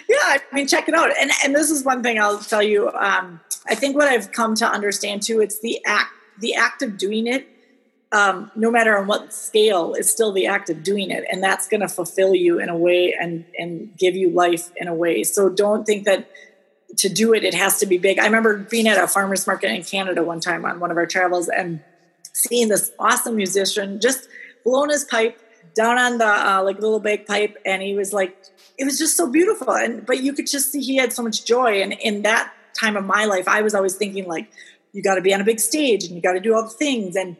yeah, 0.10 0.18
I 0.18 0.42
mean, 0.52 0.68
check 0.68 0.90
it 0.90 0.96
out. 0.96 1.12
And 1.20 1.30
and 1.44 1.54
this 1.54 1.70
is 1.70 1.84
one 1.84 2.02
thing 2.02 2.20
I'll 2.20 2.40
tell 2.40 2.64
you. 2.64 2.90
Um, 2.90 3.40
I 3.68 3.76
think 3.76 3.96
what 3.96 4.08
I've 4.08 4.32
come 4.32 4.56
to 4.56 4.68
understand 4.68 5.22
too, 5.22 5.40
it's 5.40 5.60
the 5.60 5.80
act, 5.86 6.12
the 6.40 6.56
act 6.56 6.82
of 6.82 6.98
doing 6.98 7.28
it. 7.28 7.48
Um, 8.12 8.52
no 8.56 8.72
matter 8.72 8.98
on 8.98 9.08
what 9.08 9.32
scale, 9.34 9.94
is 9.94 10.12
still 10.12 10.34
the 10.34 10.48
act 10.48 10.70
of 10.70 10.84
doing 10.84 11.12
it, 11.12 11.24
and 11.32 11.42
that's 11.44 11.68
going 11.68 11.80
to 11.80 11.88
fulfill 11.88 12.34
you 12.34 12.60
in 12.60 12.70
a 12.70 12.76
way 12.76 13.16
and 13.18 13.46
and 13.58 13.96
give 13.98 14.16
you 14.16 14.32
life 14.32 14.72
in 14.76 14.88
a 14.88 14.96
way. 14.96 15.24
So 15.24 15.48
don't 15.48 15.86
think 15.86 16.06
that 16.06 16.28
to 16.98 17.10
do 17.10 17.34
it, 17.34 17.44
it 17.44 17.54
has 17.54 17.80
to 17.80 17.86
be 17.86 17.98
big. 17.98 18.20
I 18.20 18.26
remember 18.26 18.58
being 18.58 18.88
at 18.88 19.02
a 19.02 19.08
farmer's 19.08 19.48
market 19.48 19.72
in 19.72 19.84
Canada 19.84 20.24
one 20.24 20.40
time 20.40 20.66
on 20.66 20.80
one 20.80 20.92
of 20.92 20.98
our 20.98 21.06
travels 21.06 21.50
and 21.50 21.82
seeing 22.34 22.70
this 22.70 22.92
awesome 23.00 23.36
musician 23.36 24.00
just 24.02 24.28
blowing 24.64 24.90
his 24.90 25.04
pipe 25.06 25.40
down 25.76 25.98
on 25.98 26.18
the 26.18 26.26
uh, 26.26 26.62
like 26.64 26.80
little 26.80 27.00
bagpipe, 27.00 27.58
and 27.66 27.82
he 27.82 27.96
was 27.96 28.14
like, 28.14 28.36
it 28.78 28.84
was 28.84 28.98
just 28.98 29.16
so 29.16 29.30
beautiful. 29.30 29.72
And 29.72 30.06
but 30.06 30.22
you 30.22 30.34
could 30.34 30.48
just 30.48 30.72
see 30.72 30.82
he 30.82 30.98
had 30.98 31.14
so 31.14 31.24
much 31.24 31.46
joy. 31.46 31.82
And 31.82 31.94
in 31.94 32.24
that 32.24 32.52
time 32.80 32.98
of 32.98 33.06
my 33.06 33.26
life, 33.26 33.48
I 33.48 33.62
was 33.62 33.74
always 33.74 33.96
thinking 33.96 34.28
like, 34.28 34.50
you 34.92 35.02
got 35.02 35.16
to 35.16 35.22
be 35.22 35.34
on 35.34 35.42
a 35.42 35.46
big 35.46 35.60
stage 35.60 36.04
and 36.04 36.16
you 36.16 36.22
got 36.22 36.34
to 36.34 36.40
do 36.40 36.54
all 36.54 36.64
the 36.64 36.70
things 36.70 37.16
and 37.16 37.38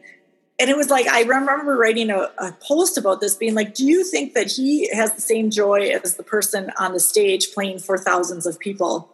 and 0.58 0.70
it 0.70 0.76
was 0.76 0.90
like 0.90 1.08
I 1.08 1.22
remember 1.22 1.76
writing 1.76 2.10
a, 2.10 2.30
a, 2.38 2.52
post 2.66 2.96
about 2.96 3.20
this, 3.20 3.34
being 3.34 3.54
like, 3.54 3.74
"Do 3.74 3.84
you 3.84 4.04
think 4.04 4.34
that 4.34 4.52
he 4.52 4.88
has 4.94 5.14
the 5.14 5.20
same 5.20 5.50
joy 5.50 5.90
as 6.04 6.16
the 6.16 6.22
person 6.22 6.70
on 6.78 6.92
the 6.92 7.00
stage 7.00 7.52
playing 7.52 7.80
for 7.80 7.98
thousands 7.98 8.46
of 8.46 8.60
people?" 8.60 9.10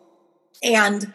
And 0.62 1.12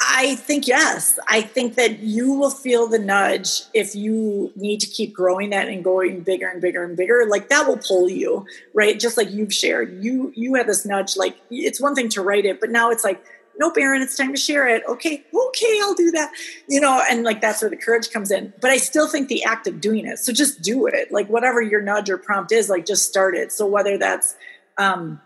I 0.00 0.34
think 0.36 0.68
yes. 0.68 1.18
I 1.28 1.40
think 1.40 1.74
that 1.76 2.00
you 2.00 2.32
will 2.32 2.50
feel 2.50 2.86
the 2.86 2.98
nudge 2.98 3.62
if 3.72 3.94
you 3.94 4.52
need 4.54 4.80
to 4.80 4.86
keep 4.86 5.14
growing 5.14 5.50
that 5.50 5.68
and 5.68 5.82
going 5.82 6.20
bigger 6.20 6.48
and 6.48 6.60
bigger 6.60 6.84
and 6.84 6.96
bigger. 6.96 7.26
Like 7.28 7.48
that 7.48 7.66
will 7.66 7.78
pull 7.78 8.08
you, 8.08 8.46
right? 8.74 9.00
Just 9.00 9.16
like 9.16 9.30
you've 9.30 9.54
shared. 9.54 10.04
You 10.04 10.32
you 10.36 10.54
have 10.54 10.66
this 10.66 10.84
nudge. 10.84 11.16
Like 11.16 11.36
it's 11.50 11.80
one 11.80 11.94
thing 11.94 12.08
to 12.10 12.22
write 12.22 12.44
it, 12.44 12.60
but 12.60 12.70
now 12.70 12.90
it's 12.90 13.04
like, 13.04 13.24
nope, 13.58 13.76
Erin, 13.78 14.02
it's 14.02 14.16
time 14.16 14.34
to 14.34 14.40
share 14.40 14.68
it. 14.68 14.82
Okay, 14.86 15.24
okay, 15.34 15.78
I'll 15.82 15.94
do 15.94 16.10
that. 16.10 16.30
You 16.68 16.80
know, 16.80 17.02
and 17.10 17.24
like 17.24 17.40
that's 17.40 17.62
where 17.62 17.70
the 17.70 17.76
courage 17.76 18.10
comes 18.10 18.30
in. 18.30 18.52
But 18.60 18.70
I 18.70 18.76
still 18.76 19.08
think 19.08 19.28
the 19.28 19.44
act 19.44 19.66
of 19.66 19.80
doing 19.80 20.06
it. 20.06 20.18
So 20.18 20.30
just 20.30 20.60
do 20.60 20.86
it. 20.86 21.10
Like 21.10 21.28
whatever 21.28 21.62
your 21.62 21.80
nudge 21.80 22.10
or 22.10 22.18
prompt 22.18 22.52
is, 22.52 22.68
like 22.68 22.84
just 22.84 23.08
start 23.08 23.34
it. 23.34 23.50
So 23.50 23.66
whether 23.66 23.96
that's 23.96 24.36
um 24.78 25.20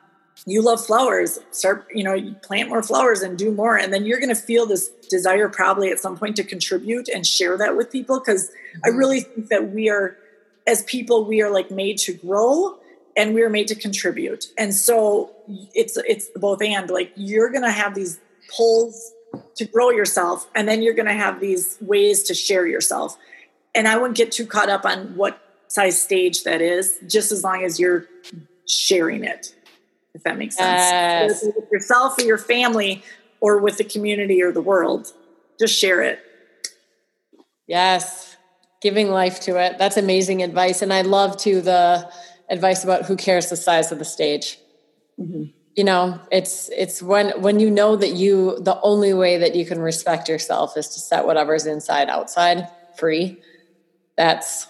you 0.46 0.62
love 0.62 0.84
flowers 0.84 1.38
start 1.50 1.86
you 1.94 2.02
know 2.02 2.14
you 2.14 2.34
plant 2.34 2.68
more 2.68 2.82
flowers 2.82 3.22
and 3.22 3.36
do 3.38 3.52
more. 3.52 3.76
And 3.76 3.92
then 3.92 4.06
you're 4.06 4.20
going 4.20 4.34
to 4.34 4.40
feel 4.40 4.66
this 4.66 4.88
desire 5.08 5.48
probably 5.48 5.90
at 5.90 5.98
some 5.98 6.16
point 6.16 6.36
to 6.36 6.44
contribute 6.44 7.08
and 7.08 7.26
share 7.26 7.56
that 7.58 7.76
with 7.76 7.90
people. 7.90 8.18
Because 8.18 8.48
mm-hmm. 8.48 8.80
i 8.84 8.88
really 8.88 9.20
think 9.20 9.48
that 9.48 9.70
we 9.70 9.90
are 9.90 10.16
as 10.66 10.82
people 10.84 11.24
we 11.24 11.42
are 11.42 11.50
like 11.50 11.70
made 11.70 11.98
to 11.98 12.12
grow 12.12 12.78
and 13.16 13.34
we 13.34 13.42
are 13.42 13.50
made 13.50 13.68
to 13.68 13.74
contribute. 13.74 14.46
And 14.56 14.74
so 14.74 15.32
it's 15.74 15.96
it's 15.98 16.28
both 16.36 16.62
and. 16.62 16.90
Like 16.90 17.12
you're 17.16 17.50
going 17.50 17.64
to 17.64 17.72
have 17.72 17.94
these 17.94 18.18
pulls 18.54 19.12
to 19.56 19.64
grow 19.64 19.90
yourself 19.90 20.48
and 20.54 20.66
then 20.66 20.82
you're 20.82 20.94
going 20.94 21.06
to 21.06 21.12
have 21.12 21.40
these 21.40 21.76
ways 21.80 22.24
to 22.24 22.34
share 22.34 22.66
yourself. 22.66 23.16
And 23.74 23.86
i 23.86 23.96
wouldn't 23.96 24.16
get 24.16 24.32
too 24.32 24.46
caught 24.46 24.68
up 24.68 24.84
on 24.84 25.14
what 25.16 25.40
size 25.68 26.00
stage 26.00 26.42
that 26.42 26.60
is 26.60 26.98
just 27.06 27.30
as 27.30 27.44
long 27.44 27.62
as 27.62 27.78
you're 27.78 28.06
sharing 28.66 29.22
it 29.22 29.54
if 30.14 30.22
that 30.24 30.38
makes 30.38 30.56
sense. 30.56 31.42
Yes. 31.42 31.44
With 31.44 31.70
yourself 31.70 32.18
or 32.18 32.22
your 32.22 32.38
family 32.38 33.02
or 33.40 33.58
with 33.58 33.78
the 33.78 33.84
community 33.84 34.42
or 34.42 34.52
the 34.52 34.62
world. 34.62 35.12
Just 35.58 35.78
share 35.78 36.02
it. 36.02 36.20
Yes. 37.66 38.36
Giving 38.82 39.10
life 39.10 39.40
to 39.40 39.56
it. 39.56 39.78
That's 39.78 39.96
amazing 39.96 40.42
advice. 40.42 40.82
And 40.82 40.92
I 40.92 41.02
love 41.02 41.36
to 41.38 41.60
the 41.60 42.10
advice 42.48 42.82
about 42.82 43.06
who 43.06 43.16
cares 43.16 43.48
the 43.50 43.56
size 43.56 43.92
of 43.92 43.98
the 43.98 44.04
stage. 44.04 44.58
Mm-hmm. 45.18 45.44
You 45.76 45.84
know, 45.84 46.20
it's 46.32 46.68
it's 46.76 47.00
when 47.00 47.40
when 47.40 47.60
you 47.60 47.70
know 47.70 47.94
that 47.94 48.14
you 48.14 48.58
the 48.60 48.78
only 48.82 49.14
way 49.14 49.38
that 49.38 49.54
you 49.54 49.64
can 49.64 49.78
respect 49.78 50.28
yourself 50.28 50.76
is 50.76 50.88
to 50.88 51.00
set 51.00 51.26
whatever's 51.26 51.64
inside 51.64 52.08
outside 52.08 52.68
free. 52.96 53.40
That's 54.16 54.66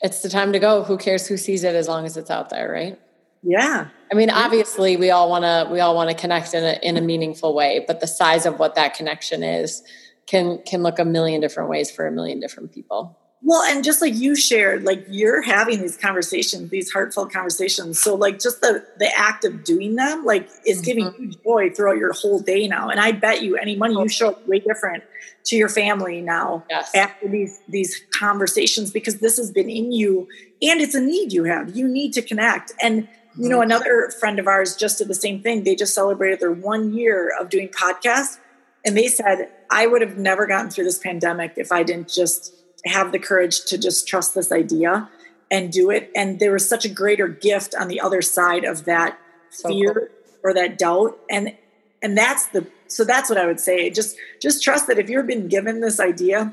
it's 0.00 0.22
the 0.22 0.30
time 0.30 0.52
to 0.52 0.58
go. 0.58 0.82
Who 0.82 0.96
cares 0.96 1.26
who 1.26 1.36
sees 1.36 1.64
it 1.64 1.74
as 1.74 1.86
long 1.86 2.06
as 2.06 2.16
it's 2.16 2.30
out 2.30 2.48
there, 2.48 2.70
right? 2.70 2.98
Yeah. 3.46 3.88
I 4.10 4.14
mean, 4.14 4.28
obviously 4.28 4.96
we 4.96 5.10
all 5.10 5.30
want 5.30 5.44
to 5.44 5.68
we 5.72 5.78
all 5.80 5.94
want 5.94 6.10
to 6.10 6.16
connect 6.16 6.52
in 6.52 6.64
a 6.64 6.78
in 6.82 6.96
a 6.96 7.00
meaningful 7.00 7.54
way, 7.54 7.84
but 7.86 8.00
the 8.00 8.06
size 8.06 8.44
of 8.44 8.58
what 8.58 8.74
that 8.74 8.94
connection 8.94 9.42
is 9.42 9.82
can 10.26 10.58
can 10.66 10.82
look 10.82 10.98
a 10.98 11.04
million 11.04 11.40
different 11.40 11.70
ways 11.70 11.90
for 11.90 12.06
a 12.06 12.10
million 12.10 12.40
different 12.40 12.72
people. 12.72 13.16
Well, 13.42 13.62
and 13.62 13.84
just 13.84 14.00
like 14.02 14.14
you 14.14 14.34
shared, 14.34 14.82
like 14.82 15.04
you're 15.08 15.42
having 15.42 15.80
these 15.80 15.96
conversations, 15.96 16.70
these 16.70 16.90
heartfelt 16.90 17.32
conversations. 17.32 18.00
So 18.00 18.16
like 18.16 18.40
just 18.40 18.60
the 18.60 18.84
the 18.98 19.10
act 19.16 19.44
of 19.44 19.62
doing 19.62 19.94
them, 19.94 20.24
like 20.24 20.48
is 20.66 20.80
giving 20.80 21.06
mm-hmm. 21.06 21.22
you 21.22 21.32
joy 21.44 21.70
throughout 21.70 21.98
your 21.98 22.12
whole 22.12 22.40
day 22.40 22.66
now. 22.66 22.88
And 22.88 22.98
I 22.98 23.12
bet 23.12 23.42
you 23.42 23.56
any 23.56 23.76
money 23.76 23.94
you 23.94 24.08
show 24.08 24.30
up 24.30 24.48
way 24.48 24.58
different 24.58 25.04
to 25.44 25.56
your 25.56 25.68
family 25.68 26.20
now 26.20 26.64
yes. 26.68 26.90
after 26.94 27.28
these 27.28 27.60
these 27.68 28.02
conversations 28.10 28.90
because 28.90 29.18
this 29.18 29.36
has 29.36 29.52
been 29.52 29.70
in 29.70 29.92
you 29.92 30.26
and 30.60 30.80
it's 30.80 30.94
a 30.94 31.00
need 31.00 31.32
you 31.32 31.44
have. 31.44 31.76
You 31.76 31.86
need 31.86 32.14
to 32.14 32.22
connect. 32.22 32.72
And 32.82 33.06
you 33.36 33.48
know, 33.48 33.60
another 33.60 34.10
friend 34.18 34.38
of 34.38 34.46
ours 34.46 34.76
just 34.76 34.98
did 34.98 35.08
the 35.08 35.14
same 35.14 35.42
thing. 35.42 35.64
They 35.64 35.74
just 35.74 35.94
celebrated 35.94 36.40
their 36.40 36.52
one 36.52 36.94
year 36.94 37.32
of 37.38 37.50
doing 37.50 37.68
podcasts. 37.68 38.38
And 38.84 38.96
they 38.96 39.08
said, 39.08 39.50
I 39.70 39.86
would 39.86 40.00
have 40.00 40.16
never 40.16 40.46
gotten 40.46 40.70
through 40.70 40.84
this 40.84 40.98
pandemic 40.98 41.54
if 41.56 41.72
I 41.72 41.82
didn't 41.82 42.08
just 42.08 42.54
have 42.84 43.12
the 43.12 43.18
courage 43.18 43.64
to 43.66 43.78
just 43.78 44.06
trust 44.06 44.34
this 44.34 44.52
idea 44.52 45.10
and 45.50 45.72
do 45.72 45.90
it. 45.90 46.10
And 46.14 46.38
there 46.38 46.52
was 46.52 46.68
such 46.68 46.84
a 46.84 46.88
greater 46.88 47.28
gift 47.28 47.74
on 47.74 47.88
the 47.88 48.00
other 48.00 48.22
side 48.22 48.64
of 48.64 48.84
that 48.84 49.18
so 49.50 49.68
fear 49.68 49.94
cool. 49.94 50.50
or 50.50 50.54
that 50.54 50.78
doubt. 50.78 51.18
And 51.30 51.54
and 52.02 52.16
that's 52.16 52.46
the 52.46 52.66
so 52.88 53.04
that's 53.04 53.28
what 53.28 53.38
I 53.38 53.46
would 53.46 53.60
say. 53.60 53.90
Just 53.90 54.16
just 54.40 54.62
trust 54.62 54.86
that 54.86 54.98
if 54.98 55.08
you've 55.08 55.26
been 55.26 55.48
given 55.48 55.80
this 55.80 55.98
idea, 55.98 56.52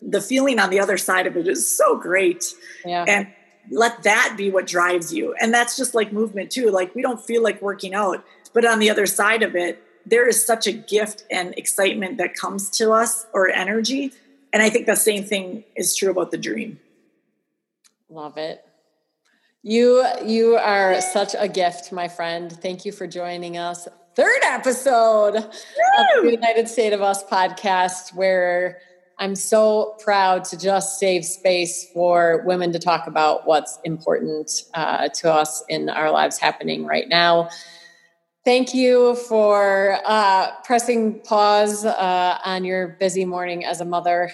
the 0.00 0.20
feeling 0.20 0.58
on 0.58 0.70
the 0.70 0.80
other 0.80 0.96
side 0.96 1.26
of 1.26 1.36
it 1.36 1.48
is 1.48 1.76
so 1.76 1.96
great. 1.96 2.44
Yeah. 2.84 3.04
And 3.06 3.28
let 3.70 4.02
that 4.02 4.34
be 4.36 4.50
what 4.50 4.66
drives 4.66 5.12
you. 5.12 5.34
And 5.40 5.52
that's 5.52 5.76
just 5.76 5.94
like 5.94 6.12
movement 6.12 6.50
too. 6.50 6.70
Like 6.70 6.94
we 6.94 7.02
don't 7.02 7.24
feel 7.24 7.42
like 7.42 7.60
working 7.62 7.94
out, 7.94 8.24
but 8.52 8.64
on 8.64 8.78
the 8.78 8.90
other 8.90 9.06
side 9.06 9.42
of 9.42 9.56
it, 9.56 9.82
there 10.06 10.28
is 10.28 10.44
such 10.44 10.66
a 10.66 10.72
gift 10.72 11.24
and 11.30 11.54
excitement 11.56 12.18
that 12.18 12.34
comes 12.34 12.70
to 12.70 12.92
us 12.92 13.26
or 13.32 13.48
energy. 13.48 14.12
And 14.52 14.62
I 14.62 14.70
think 14.70 14.86
the 14.86 14.96
same 14.96 15.24
thing 15.24 15.64
is 15.76 15.96
true 15.96 16.10
about 16.10 16.30
the 16.30 16.38
dream. 16.38 16.78
Love 18.08 18.36
it. 18.36 18.64
You 19.62 20.06
you 20.24 20.56
are 20.56 21.00
such 21.00 21.34
a 21.38 21.48
gift, 21.48 21.90
my 21.90 22.06
friend. 22.06 22.52
Thank 22.52 22.84
you 22.84 22.92
for 22.92 23.06
joining 23.06 23.56
us. 23.56 23.88
Third 24.14 24.42
episode 24.44 25.32
Woo! 25.32 26.18
of 26.18 26.24
the 26.24 26.30
United 26.30 26.68
State 26.68 26.92
of 26.92 27.00
Us 27.00 27.24
podcast, 27.24 28.14
where 28.14 28.78
I'm 29.18 29.34
so 29.34 29.96
proud 30.02 30.44
to 30.46 30.58
just 30.58 30.98
save 30.98 31.24
space 31.24 31.88
for 31.92 32.42
women 32.44 32.72
to 32.72 32.78
talk 32.78 33.06
about 33.06 33.46
what's 33.46 33.78
important 33.84 34.50
uh, 34.74 35.08
to 35.08 35.32
us 35.32 35.62
in 35.68 35.88
our 35.88 36.10
lives 36.10 36.38
happening 36.38 36.84
right 36.84 37.08
now. 37.08 37.48
Thank 38.44 38.74
you 38.74 39.14
for 39.14 39.98
uh, 40.04 40.50
pressing 40.64 41.20
pause 41.20 41.84
uh, 41.84 42.38
on 42.44 42.64
your 42.64 42.88
busy 42.88 43.24
morning 43.24 43.64
as 43.64 43.80
a 43.80 43.84
mother 43.84 44.30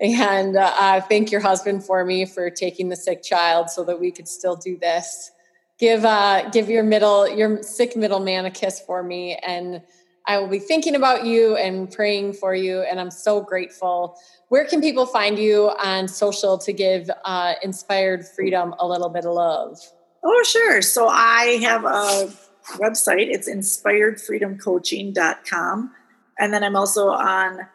and 0.00 0.56
uh, 0.56 1.00
thank 1.02 1.30
your 1.30 1.42
husband 1.42 1.84
for 1.84 2.04
me 2.04 2.24
for 2.24 2.48
taking 2.48 2.88
the 2.88 2.96
sick 2.96 3.22
child 3.22 3.68
so 3.68 3.84
that 3.84 4.00
we 4.00 4.10
could 4.10 4.26
still 4.26 4.56
do 4.56 4.78
this. 4.78 5.30
Give 5.78 6.04
uh, 6.04 6.48
give 6.50 6.68
your 6.68 6.82
middle 6.82 7.28
your 7.28 7.62
sick 7.62 7.96
middle 7.96 8.20
man 8.20 8.46
a 8.46 8.50
kiss 8.50 8.80
for 8.80 9.02
me, 9.02 9.36
and 9.46 9.82
I 10.30 10.38
will 10.38 10.46
be 10.46 10.60
thinking 10.60 10.94
about 10.94 11.26
you 11.26 11.56
and 11.56 11.90
praying 11.90 12.34
for 12.34 12.54
you. 12.54 12.82
And 12.82 13.00
I'm 13.00 13.10
so 13.10 13.40
grateful. 13.40 14.16
Where 14.46 14.64
can 14.64 14.80
people 14.80 15.04
find 15.04 15.36
you 15.36 15.72
on 15.82 16.06
social 16.06 16.56
to 16.58 16.72
give 16.72 17.10
uh, 17.24 17.54
Inspired 17.64 18.24
Freedom 18.24 18.72
a 18.78 18.86
little 18.86 19.08
bit 19.08 19.24
of 19.24 19.34
love? 19.34 19.80
Oh, 20.22 20.44
sure. 20.44 20.82
So 20.82 21.08
I 21.08 21.58
have 21.62 21.84
a 21.84 22.30
website. 22.78 23.26
It's 23.28 23.50
inspiredfreedomcoaching.com. 23.50 25.90
And 26.38 26.54
then 26.54 26.62
I'm 26.62 26.76
also 26.76 27.08
on 27.08 27.66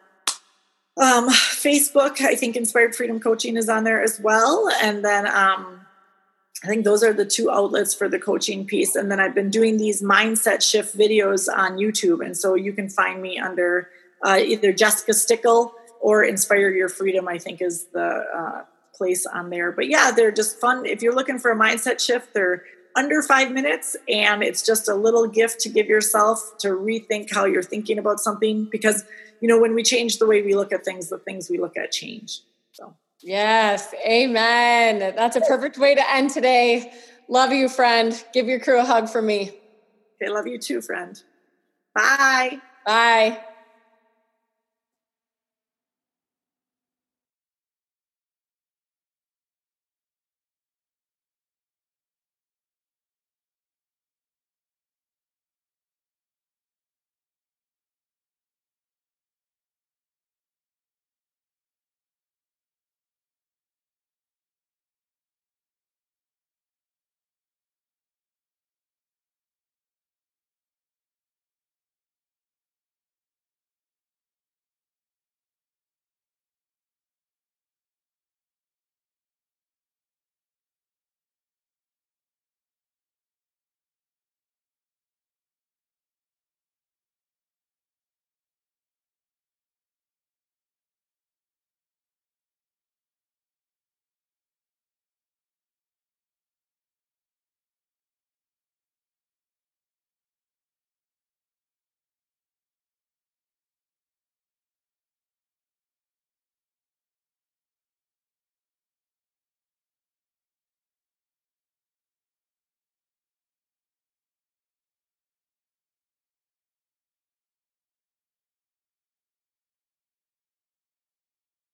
um, 0.96 1.28
Facebook, 1.28 2.22
I 2.22 2.36
think 2.36 2.56
Inspired 2.56 2.96
Freedom 2.96 3.20
Coaching 3.20 3.58
is 3.58 3.68
on 3.68 3.84
there 3.84 4.02
as 4.02 4.18
well. 4.18 4.70
And 4.82 5.04
then 5.04 5.26
um, 5.26 5.82
I 6.64 6.68
think 6.68 6.84
those 6.84 7.02
are 7.02 7.12
the 7.12 7.26
two 7.26 7.50
outlets 7.50 7.94
for 7.94 8.08
the 8.08 8.18
coaching 8.18 8.64
piece. 8.64 8.96
And 8.96 9.10
then 9.10 9.20
I've 9.20 9.34
been 9.34 9.50
doing 9.50 9.76
these 9.76 10.02
mindset 10.02 10.62
shift 10.62 10.96
videos 10.96 11.48
on 11.54 11.76
YouTube. 11.76 12.24
And 12.24 12.36
so 12.36 12.54
you 12.54 12.72
can 12.72 12.88
find 12.88 13.20
me 13.20 13.38
under 13.38 13.90
uh, 14.24 14.40
either 14.42 14.72
Jessica 14.72 15.12
Stickel 15.12 15.72
or 16.00 16.24
Inspire 16.24 16.70
Your 16.70 16.88
Freedom, 16.88 17.28
I 17.28 17.38
think 17.38 17.60
is 17.60 17.86
the 17.92 18.24
uh, 18.34 18.62
place 18.94 19.26
on 19.26 19.50
there. 19.50 19.70
But 19.70 19.88
yeah, 19.88 20.10
they're 20.10 20.32
just 20.32 20.58
fun. 20.58 20.86
If 20.86 21.02
you're 21.02 21.14
looking 21.14 21.38
for 21.38 21.50
a 21.50 21.56
mindset 21.56 22.00
shift, 22.00 22.32
they're 22.32 22.64
under 22.94 23.20
five 23.20 23.52
minutes 23.52 23.94
and 24.08 24.42
it's 24.42 24.64
just 24.64 24.88
a 24.88 24.94
little 24.94 25.26
gift 25.26 25.60
to 25.60 25.68
give 25.68 25.86
yourself 25.86 26.40
to 26.60 26.68
rethink 26.68 27.30
how 27.30 27.44
you're 27.44 27.62
thinking 27.62 27.98
about 27.98 28.20
something 28.20 28.66
because 28.72 29.04
you 29.40 29.48
know, 29.48 29.60
when 29.60 29.74
we 29.74 29.82
change 29.82 30.18
the 30.18 30.26
way 30.26 30.42
we 30.42 30.54
look 30.54 30.72
at 30.72 30.84
things, 30.84 31.08
the 31.08 31.18
things 31.18 31.50
we 31.50 31.58
look 31.58 31.76
at 31.76 31.92
change. 31.92 32.40
Yes, 33.26 33.92
amen. 34.08 35.00
That's 35.00 35.34
a 35.34 35.40
perfect 35.40 35.78
way 35.78 35.96
to 35.96 36.10
end 36.12 36.30
today. 36.30 36.92
Love 37.28 37.52
you, 37.52 37.68
friend. 37.68 38.24
Give 38.32 38.46
your 38.46 38.60
crew 38.60 38.78
a 38.78 38.84
hug 38.84 39.08
for 39.08 39.20
me. 39.20 39.50
Okay, 40.22 40.30
love 40.30 40.46
you 40.46 40.60
too, 40.60 40.80
friend. 40.80 41.20
Bye. 41.92 42.60
Bye. 42.86 43.40